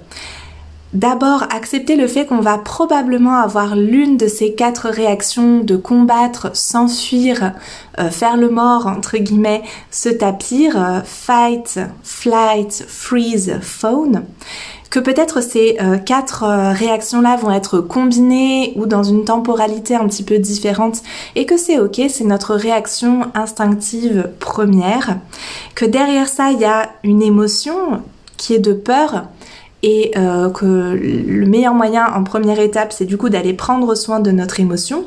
D'abord, 0.93 1.45
accepter 1.55 1.95
le 1.95 2.09
fait 2.09 2.27
qu'on 2.27 2.41
va 2.41 2.59
probablement 2.59 3.37
avoir 3.37 3.77
l'une 3.77 4.17
de 4.17 4.27
ces 4.27 4.55
quatre 4.57 4.89
réactions 4.89 5.61
de 5.61 5.77
combattre, 5.77 6.51
s'enfuir, 6.57 7.53
euh, 8.01 8.11
faire 8.11 8.37
le 8.37 8.49
mort, 8.49 8.89
entre 8.89 9.17
guillemets, 9.19 9.63
se 9.93 10.09
tapir, 10.09 10.77
euh, 10.77 11.01
fight, 11.05 11.79
flight, 12.03 12.85
freeze, 12.89 13.57
phone 13.63 14.25
que 14.91 14.99
peut-être 14.99 15.41
ces 15.41 15.77
euh, 15.81 15.97
quatre 15.97 16.45
réactions-là 16.73 17.37
vont 17.37 17.53
être 17.53 17.81
combinées 17.81 18.73
ou 18.77 18.87
dans 18.87 19.05
une 19.05 19.25
temporalité 19.25 19.95
un 19.95 20.07
petit 20.07 20.25
peu 20.25 20.39
différente 20.39 21.03
et 21.37 21.47
que 21.47 21.57
c'est 21.57 21.79
ok, 21.79 22.01
c'est 22.09 22.25
notre 22.25 22.55
réaction 22.55 23.31
instinctive 23.35 24.31
première, 24.41 25.19
que 25.75 25.85
derrière 25.85 26.29
ça 26.29 26.51
il 26.51 26.61
y 26.61 26.65
a 26.65 26.91
une 27.05 27.23
émotion 27.23 28.03
qui 28.37 28.55
est 28.55 28.59
de 28.59 28.73
peur 28.73 29.27
et 29.83 30.13
euh, 30.17 30.51
que 30.51 30.67
le 30.67 31.47
meilleur 31.47 31.75
moyen 31.75 32.07
en 32.13 32.25
première 32.25 32.61
étape 32.61 32.93
c'est 32.93 33.07
du 33.07 33.17
coup 33.17 33.29
d'aller 33.29 33.55
prendre 33.55 33.95
soin 33.95 34.21
de 34.21 34.31
notre 34.31 34.61
émotion, 34.61 35.05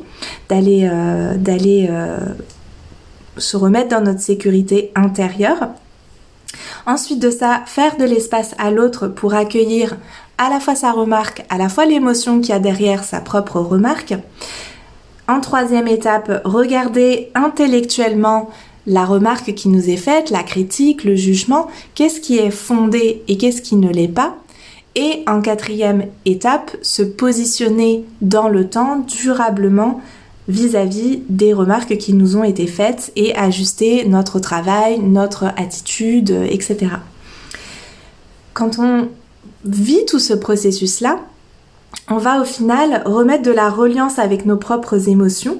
d'aller 0.48 0.88
euh, 0.90 1.36
d'aller 1.36 1.88
euh, 1.90 2.18
se 3.36 3.56
remettre 3.56 3.88
dans 3.88 4.00
notre 4.00 4.20
sécurité 4.20 4.92
intérieure. 4.94 5.68
Ensuite 6.86 7.20
de 7.20 7.30
ça, 7.30 7.62
faire 7.66 7.96
de 7.96 8.04
l'espace 8.04 8.54
à 8.58 8.70
l'autre 8.70 9.08
pour 9.08 9.34
accueillir 9.34 9.96
à 10.38 10.50
la 10.50 10.60
fois 10.60 10.74
sa 10.74 10.92
remarque, 10.92 11.44
à 11.48 11.58
la 11.58 11.68
fois 11.68 11.86
l'émotion 11.86 12.40
qu'il 12.40 12.54
a 12.54 12.58
derrière 12.58 13.04
sa 13.04 13.20
propre 13.20 13.60
remarque. 13.60 14.14
En 15.28 15.40
troisième 15.40 15.88
étape, 15.88 16.42
regarder 16.44 17.30
intellectuellement 17.34 18.50
la 18.86 19.04
remarque 19.04 19.54
qui 19.54 19.68
nous 19.68 19.88
est 19.88 19.96
faite, 19.96 20.30
la 20.30 20.42
critique, 20.42 21.04
le 21.04 21.14
jugement, 21.14 21.68
qu'est-ce 21.94 22.20
qui 22.20 22.38
est 22.38 22.50
fondé 22.50 23.22
et 23.28 23.38
qu'est-ce 23.38 23.62
qui 23.62 23.76
ne 23.76 23.90
l'est 23.90 24.08
pas? 24.08 24.36
Et 24.96 25.24
en 25.26 25.40
quatrième 25.40 26.06
étape, 26.24 26.76
se 26.82 27.02
positionner 27.02 28.04
dans 28.20 28.48
le 28.48 28.68
temps 28.68 28.98
durablement 28.98 30.00
vis-à-vis 30.48 31.22
des 31.28 31.52
remarques 31.52 31.96
qui 31.96 32.12
nous 32.12 32.36
ont 32.36 32.44
été 32.44 32.66
faites 32.66 33.12
et 33.16 33.34
ajuster 33.34 34.06
notre 34.06 34.38
travail, 34.38 34.98
notre 34.98 35.44
attitude, 35.56 36.30
etc. 36.30 36.92
Quand 38.52 38.78
on 38.78 39.08
vit 39.64 40.04
tout 40.06 40.18
ce 40.18 40.34
processus-là, 40.34 41.20
on 42.10 42.18
va 42.18 42.40
au 42.40 42.44
final 42.44 43.02
remettre 43.06 43.44
de 43.44 43.50
la 43.50 43.70
reliance 43.70 44.18
avec 44.18 44.44
nos 44.44 44.58
propres 44.58 45.08
émotions. 45.08 45.58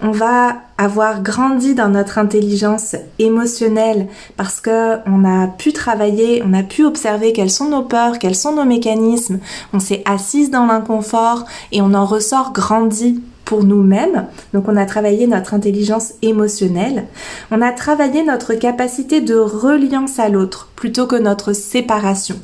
On 0.00 0.10
va 0.10 0.56
avoir 0.78 1.22
grandi 1.22 1.74
dans 1.74 1.88
notre 1.88 2.18
intelligence 2.18 2.96
émotionnelle 3.18 4.08
parce 4.36 4.60
que 4.60 4.96
on 5.06 5.24
a 5.24 5.48
pu 5.48 5.72
travailler, 5.72 6.42
on 6.46 6.54
a 6.54 6.62
pu 6.62 6.84
observer 6.84 7.32
quelles 7.32 7.50
sont 7.50 7.68
nos 7.68 7.82
peurs, 7.82 8.18
quels 8.18 8.34
sont 8.34 8.54
nos 8.54 8.64
mécanismes. 8.64 9.38
On 9.72 9.80
s'est 9.80 10.02
assise 10.06 10.50
dans 10.50 10.66
l'inconfort 10.66 11.44
et 11.72 11.82
on 11.82 11.92
en 11.94 12.06
ressort 12.06 12.52
grandi 12.52 13.22
pour 13.52 13.64
nous-mêmes. 13.64 14.28
Donc 14.54 14.66
on 14.66 14.78
a 14.78 14.86
travaillé 14.86 15.26
notre 15.26 15.52
intelligence 15.52 16.14
émotionnelle. 16.22 17.04
On 17.50 17.60
a 17.60 17.70
travaillé 17.70 18.22
notre 18.22 18.54
capacité 18.54 19.20
de 19.20 19.34
reliance 19.34 20.18
à 20.18 20.30
l'autre 20.30 20.70
plutôt 20.74 21.06
que 21.06 21.16
notre 21.16 21.52
séparation. 21.52 22.36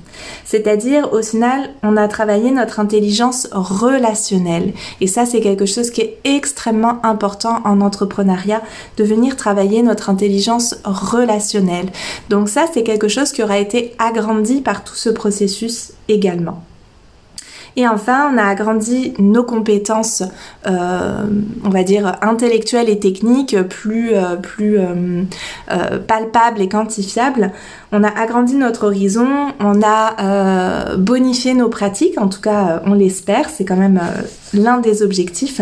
C'est-à-dire 0.44 1.10
au 1.14 1.22
final, 1.22 1.70
on 1.82 1.96
a 1.96 2.08
travaillé 2.08 2.50
notre 2.50 2.78
intelligence 2.78 3.48
relationnelle. 3.52 4.74
Et 5.00 5.06
ça, 5.06 5.24
c'est 5.24 5.40
quelque 5.40 5.64
chose 5.64 5.90
qui 5.90 6.02
est 6.02 6.18
extrêmement 6.24 6.98
important 7.02 7.62
en 7.64 7.80
entrepreneuriat, 7.80 8.60
de 8.98 9.04
venir 9.04 9.36
travailler 9.36 9.82
notre 9.82 10.10
intelligence 10.10 10.74
relationnelle. 10.84 11.90
Donc 12.28 12.50
ça, 12.50 12.66
c'est 12.70 12.82
quelque 12.82 13.08
chose 13.08 13.32
qui 13.32 13.42
aura 13.42 13.56
été 13.56 13.94
agrandi 13.98 14.60
par 14.60 14.84
tout 14.84 14.94
ce 14.94 15.08
processus 15.08 15.92
également. 16.08 16.62
Et 17.76 17.86
enfin, 17.86 18.30
on 18.32 18.38
a 18.38 18.44
agrandi 18.44 19.14
nos 19.18 19.44
compétences, 19.44 20.22
euh, 20.66 21.24
on 21.64 21.68
va 21.68 21.82
dire, 21.82 22.16
intellectuelles 22.22 22.88
et 22.88 22.98
techniques 22.98 23.56
plus, 23.62 24.14
euh, 24.14 24.36
plus 24.36 24.78
euh, 24.78 25.24
palpables 26.06 26.60
et 26.60 26.68
quantifiables. 26.68 27.52
On 27.92 28.04
a 28.04 28.08
agrandi 28.08 28.54
notre 28.54 28.86
horizon, 28.86 29.28
on 29.60 29.80
a 29.82 30.96
bonifié 30.96 31.54
nos 31.54 31.68
pratiques, 31.68 32.20
en 32.20 32.28
tout 32.28 32.40
cas, 32.40 32.82
on 32.84 32.94
l'espère, 32.94 33.48
c'est 33.48 33.64
quand 33.64 33.76
même 33.76 34.00
l'un 34.52 34.78
des 34.78 35.02
objectifs. 35.02 35.60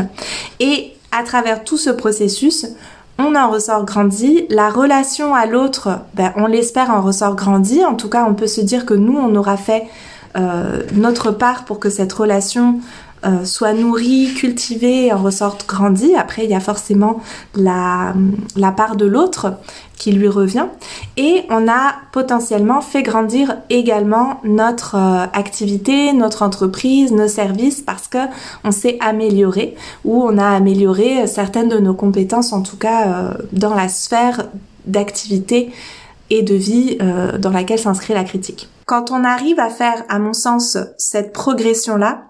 Et 0.59 0.93
à 1.13 1.23
travers 1.23 1.63
tout 1.63 1.77
ce 1.77 1.91
processus, 1.91 2.67
on 3.19 3.35
en 3.35 3.51
ressort 3.51 3.85
grandi. 3.85 4.47
La 4.51 4.69
relation 4.69 5.35
à 5.35 5.47
l'autre, 5.47 6.01
ben, 6.15 6.33
on 6.37 6.47
l'espère 6.47 6.91
en 6.91 7.01
ressort 7.01 7.35
grandi. 7.35 7.85
En 7.85 7.95
tout 7.95 8.09
cas, 8.09 8.27
on 8.29 8.35
peut 8.35 8.47
se 8.47 8.61
dire 8.61 8.85
que 8.85 8.95
nous, 8.95 9.17
on 9.17 9.35
aura 9.37 9.57
fait 9.57 9.85
notre 10.93 11.31
part 11.31 11.65
pour 11.65 11.79
que 11.79 11.89
cette 11.89 12.13
relation 12.13 12.81
euh, 13.27 13.45
soit 13.45 13.73
nourrie, 13.73 14.35
cultivée, 14.35 15.13
en 15.13 15.21
ressorte 15.21 15.67
grandie. 15.67 16.15
Après, 16.15 16.45
il 16.45 16.51
y 16.51 16.55
a 16.55 16.61
forcément 16.61 17.21
la, 17.57 18.15
la 18.57 18.71
part 18.73 18.95
de 18.95 19.07
l'autre 19.07 19.55
qui 19.97 20.13
lui 20.13 20.29
revient. 20.29 20.67
Et 21.17 21.45
on 21.51 21.67
a 21.67 21.95
potentiellement 22.13 22.83
fait 22.83 23.03
grandir 23.03 23.57
également 23.69 24.39
notre 24.45 24.95
euh, 24.95 25.25
activité, 25.33 26.13
notre 26.13 26.43
entreprise, 26.43 27.11
nos 27.11 27.27
services 27.27 27.81
parce 27.81 28.07
que 28.07 28.19
on 28.65 28.71
s'est 28.71 28.99
amélioré 29.01 29.75
ou 30.05 30.23
on 30.23 30.39
a 30.39 30.49
amélioré 30.49 31.27
certaines 31.27 31.71
de 31.71 31.79
nos 31.79 31.95
compétences, 31.95 32.53
en 32.53 32.61
tout 32.61 32.77
cas 32.77 33.35
dans 33.53 33.75
la 33.75 33.89
sphère 33.89 34.45
d'activité 34.87 35.73
et 36.31 36.43
de 36.43 36.55
vie 36.55 36.99
dans 37.39 37.51
laquelle 37.51 37.79
s'inscrit 37.79 38.15
la 38.15 38.25
critique. 38.25 38.69
Quand 38.87 39.11
on 39.11 39.25
arrive 39.25 39.59
à 39.59 39.69
faire, 39.69 40.05
à 40.09 40.21
mon 40.21 40.33
sens, 40.33 40.79
cette 40.97 41.33
progression-là, 41.33 42.29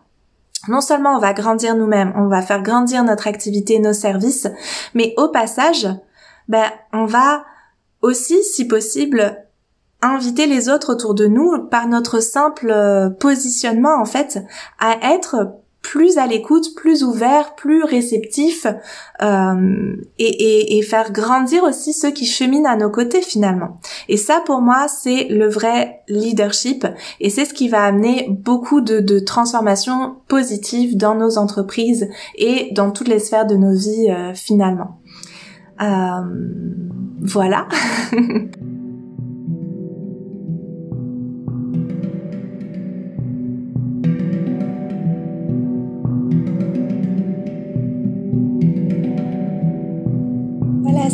non 0.69 0.81
seulement 0.81 1.15
on 1.15 1.19
va 1.19 1.35
grandir 1.35 1.77
nous-mêmes, 1.77 2.15
on 2.17 2.29
va 2.29 2.41
faire 2.41 2.63
grandir 2.63 3.05
notre 3.05 3.29
activité, 3.29 3.79
nos 3.79 3.93
services, 3.93 4.49
mais 4.95 5.13
au 5.19 5.29
passage, 5.29 5.87
ben, 6.49 6.65
on 6.95 7.05
va 7.05 7.45
aussi, 8.01 8.43
si 8.43 8.67
possible, 8.67 9.47
inviter 10.01 10.47
les 10.47 10.71
autres 10.71 10.93
autour 10.93 11.15
de 11.15 11.27
nous 11.27 11.67
par 11.69 11.89
notre 11.89 12.21
simple 12.21 12.71
euh, 12.71 13.11
positionnement, 13.11 14.01
en 14.01 14.07
fait, 14.07 14.39
à 14.79 15.15
être 15.15 15.53
plus 15.87 16.19
à 16.19 16.27
l'écoute, 16.27 16.75
plus 16.75 17.05
ouvert, 17.05 17.55
plus 17.55 17.85
réceptif 17.85 18.67
euh, 19.23 19.97
et, 20.19 20.77
et, 20.77 20.83
faire 20.83 21.13
grandir 21.13 21.63
aussi 21.63 21.93
ceux 21.93 22.11
qui 22.11 22.27
cheminent 22.27 22.69
à 22.69 22.75
nos 22.75 22.91
côtés 22.91 23.23
finalement. 23.23 23.79
Et 24.09 24.17
ça 24.17 24.43
pour 24.45 24.61
moi 24.61 24.89
c'est 24.89 25.29
le 25.31 25.49
vrai 25.49 26.03
leadership 26.09 26.89
et 27.21 27.31
c'est 27.31 27.45
ce 27.45 27.55
qui 27.55 27.69
va 27.69 27.85
amener 27.85 28.27
beaucoup 28.29 28.81
de, 28.81 28.99
de 28.99 29.21
transformations 29.21 30.17
positives 30.27 30.97
dans 30.97 31.15
nos 31.15 31.39
entreprises 31.39 32.09
et 32.35 32.71
dans 32.73 32.91
toutes 32.91 33.09
les 33.09 33.21
sphères 33.21 33.47
de 33.47 33.55
nos 33.55 33.77
vies 33.77 34.11
euh, 34.11 34.35
finalement. 34.35 34.99
Euh, 35.81 36.23
voilà. 37.21 37.69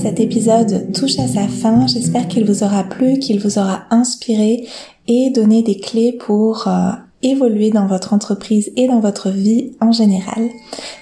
cet 0.02 0.18
épisode 0.18 0.92
touche 0.92 1.20
à 1.20 1.28
sa 1.28 1.46
fin. 1.46 1.86
J'espère 1.86 2.26
qu'il 2.26 2.44
vous 2.44 2.64
aura 2.64 2.82
plu, 2.82 3.20
qu'il 3.20 3.38
vous 3.38 3.60
aura 3.60 3.84
inspiré 3.90 4.66
et 5.06 5.30
donné 5.30 5.62
des 5.62 5.76
clés 5.76 6.12
pour 6.12 6.66
euh, 6.66 6.90
évoluer 7.22 7.70
dans 7.70 7.86
votre 7.86 8.12
entreprise 8.12 8.72
et 8.76 8.88
dans 8.88 8.98
votre 8.98 9.30
vie 9.30 9.76
en 9.80 9.92
général. 9.92 10.48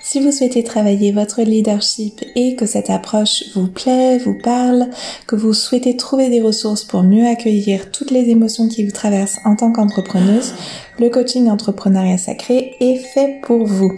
Si 0.03 0.21
vous 0.21 0.33
souhaitez 0.33 0.65
travailler 0.65 1.13
votre 1.13 1.41
leadership 1.41 2.23
et 2.37 2.57
que 2.57 2.67
cette 2.67 2.91
approche 2.91 3.45
vous 3.55 3.69
plaît, 3.69 4.19
vous 4.19 4.37
parle, 4.43 4.89
que 5.27 5.37
vous 5.37 5.55
souhaitez 5.55 5.97
trouver 5.97 6.29
des 6.29 6.43
ressources 6.43 6.85
pour 6.85 7.03
mieux 7.03 7.27
accueillir 7.27 7.91
toutes 7.93 8.11
les 8.11 8.29
émotions 8.29 8.69
qui 8.69 8.85
vous 8.85 8.93
traversent 8.93 9.39
en 9.47 9.57
tant 9.57 9.73
qu'entrepreneuse, 9.73 10.53
le 11.01 11.09
coaching 11.09 11.49
entrepreneuriat 11.49 12.19
sacré 12.19 12.77
est 12.79 12.97
fait 12.97 13.41
pour 13.43 13.65
vous. 13.65 13.91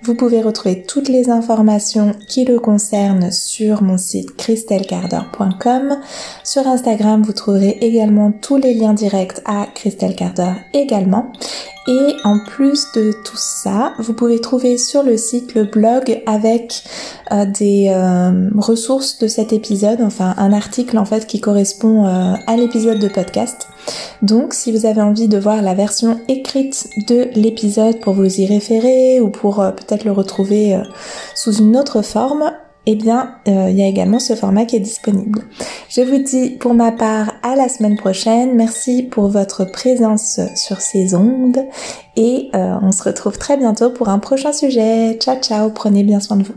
Vous 0.00 0.14
pouvez 0.14 0.40
retrouver 0.40 0.84
toutes 0.84 1.08
les 1.08 1.28
informations 1.28 2.14
qui 2.28 2.46
le 2.46 2.58
concernent 2.58 3.30
sur 3.30 3.82
mon 3.82 3.98
site 3.98 4.34
christelcarder.com. 4.36 5.98
Sur 6.44 6.66
Instagram, 6.66 7.22
vous 7.22 7.34
trouverez 7.34 7.76
également 7.82 8.32
tous 8.32 8.56
les 8.56 8.72
liens 8.72 8.94
directs 8.94 9.42
à 9.44 9.66
Christelle 9.74 10.16
Carder 10.16 10.52
également. 10.72 11.30
Et 11.88 12.16
en 12.24 12.40
plus 12.40 12.90
de 12.92 13.12
tout 13.12 13.36
ça, 13.36 13.94
vous 13.98 14.12
pouvez 14.12 14.40
trouver 14.40 14.76
sur 14.76 15.02
le 15.04 15.16
site 15.16 15.54
le 15.54 15.64
blog 15.64 16.20
avec 16.26 16.82
euh, 17.30 17.46
des 17.46 17.88
euh, 17.88 18.50
ressources 18.56 19.18
de 19.18 19.28
cet 19.28 19.52
épisode, 19.52 20.00
enfin 20.00 20.34
un 20.36 20.52
article 20.52 20.98
en 20.98 21.04
fait 21.04 21.26
qui 21.26 21.40
correspond 21.40 22.06
euh, 22.06 22.34
à 22.46 22.56
l'épisode 22.56 22.98
de 22.98 23.08
podcast. 23.08 23.68
Donc 24.22 24.52
si 24.52 24.72
vous 24.72 24.84
avez 24.84 25.00
envie 25.00 25.28
de 25.28 25.38
voir 25.38 25.62
la 25.62 25.74
version 25.74 26.18
écrite 26.26 26.88
de 27.06 27.28
l'épisode 27.34 28.00
pour 28.00 28.14
vous 28.14 28.40
y 28.40 28.46
référer 28.46 29.20
ou 29.20 29.30
pour 29.30 29.56
peut-être 29.56 30.04
le 30.04 30.12
retrouver 30.12 30.80
sous 31.36 31.52
une 31.52 31.76
autre 31.76 32.02
forme, 32.02 32.50
eh 32.86 32.94
bien, 32.94 33.34
euh, 33.48 33.68
il 33.68 33.76
y 33.76 33.82
a 33.82 33.86
également 33.86 34.20
ce 34.20 34.34
format 34.34 34.64
qui 34.64 34.76
est 34.76 34.80
disponible. 34.80 35.42
Je 35.88 36.02
vous 36.02 36.18
dis 36.18 36.50
pour 36.50 36.72
ma 36.72 36.92
part 36.92 37.32
à 37.42 37.56
la 37.56 37.68
semaine 37.68 37.96
prochaine. 37.96 38.54
Merci 38.54 39.02
pour 39.02 39.28
votre 39.28 39.64
présence 39.64 40.40
sur 40.54 40.80
ces 40.80 41.14
ondes 41.14 41.58
et 42.16 42.48
euh, 42.54 42.76
on 42.82 42.92
se 42.92 43.02
retrouve 43.02 43.38
très 43.38 43.56
bientôt 43.56 43.90
pour 43.90 44.08
un 44.08 44.20
prochain 44.20 44.52
sujet. 44.52 45.18
Ciao 45.20 45.36
ciao, 45.40 45.70
prenez 45.70 46.04
bien 46.04 46.20
soin 46.20 46.36
de 46.36 46.44
vous. 46.44 46.54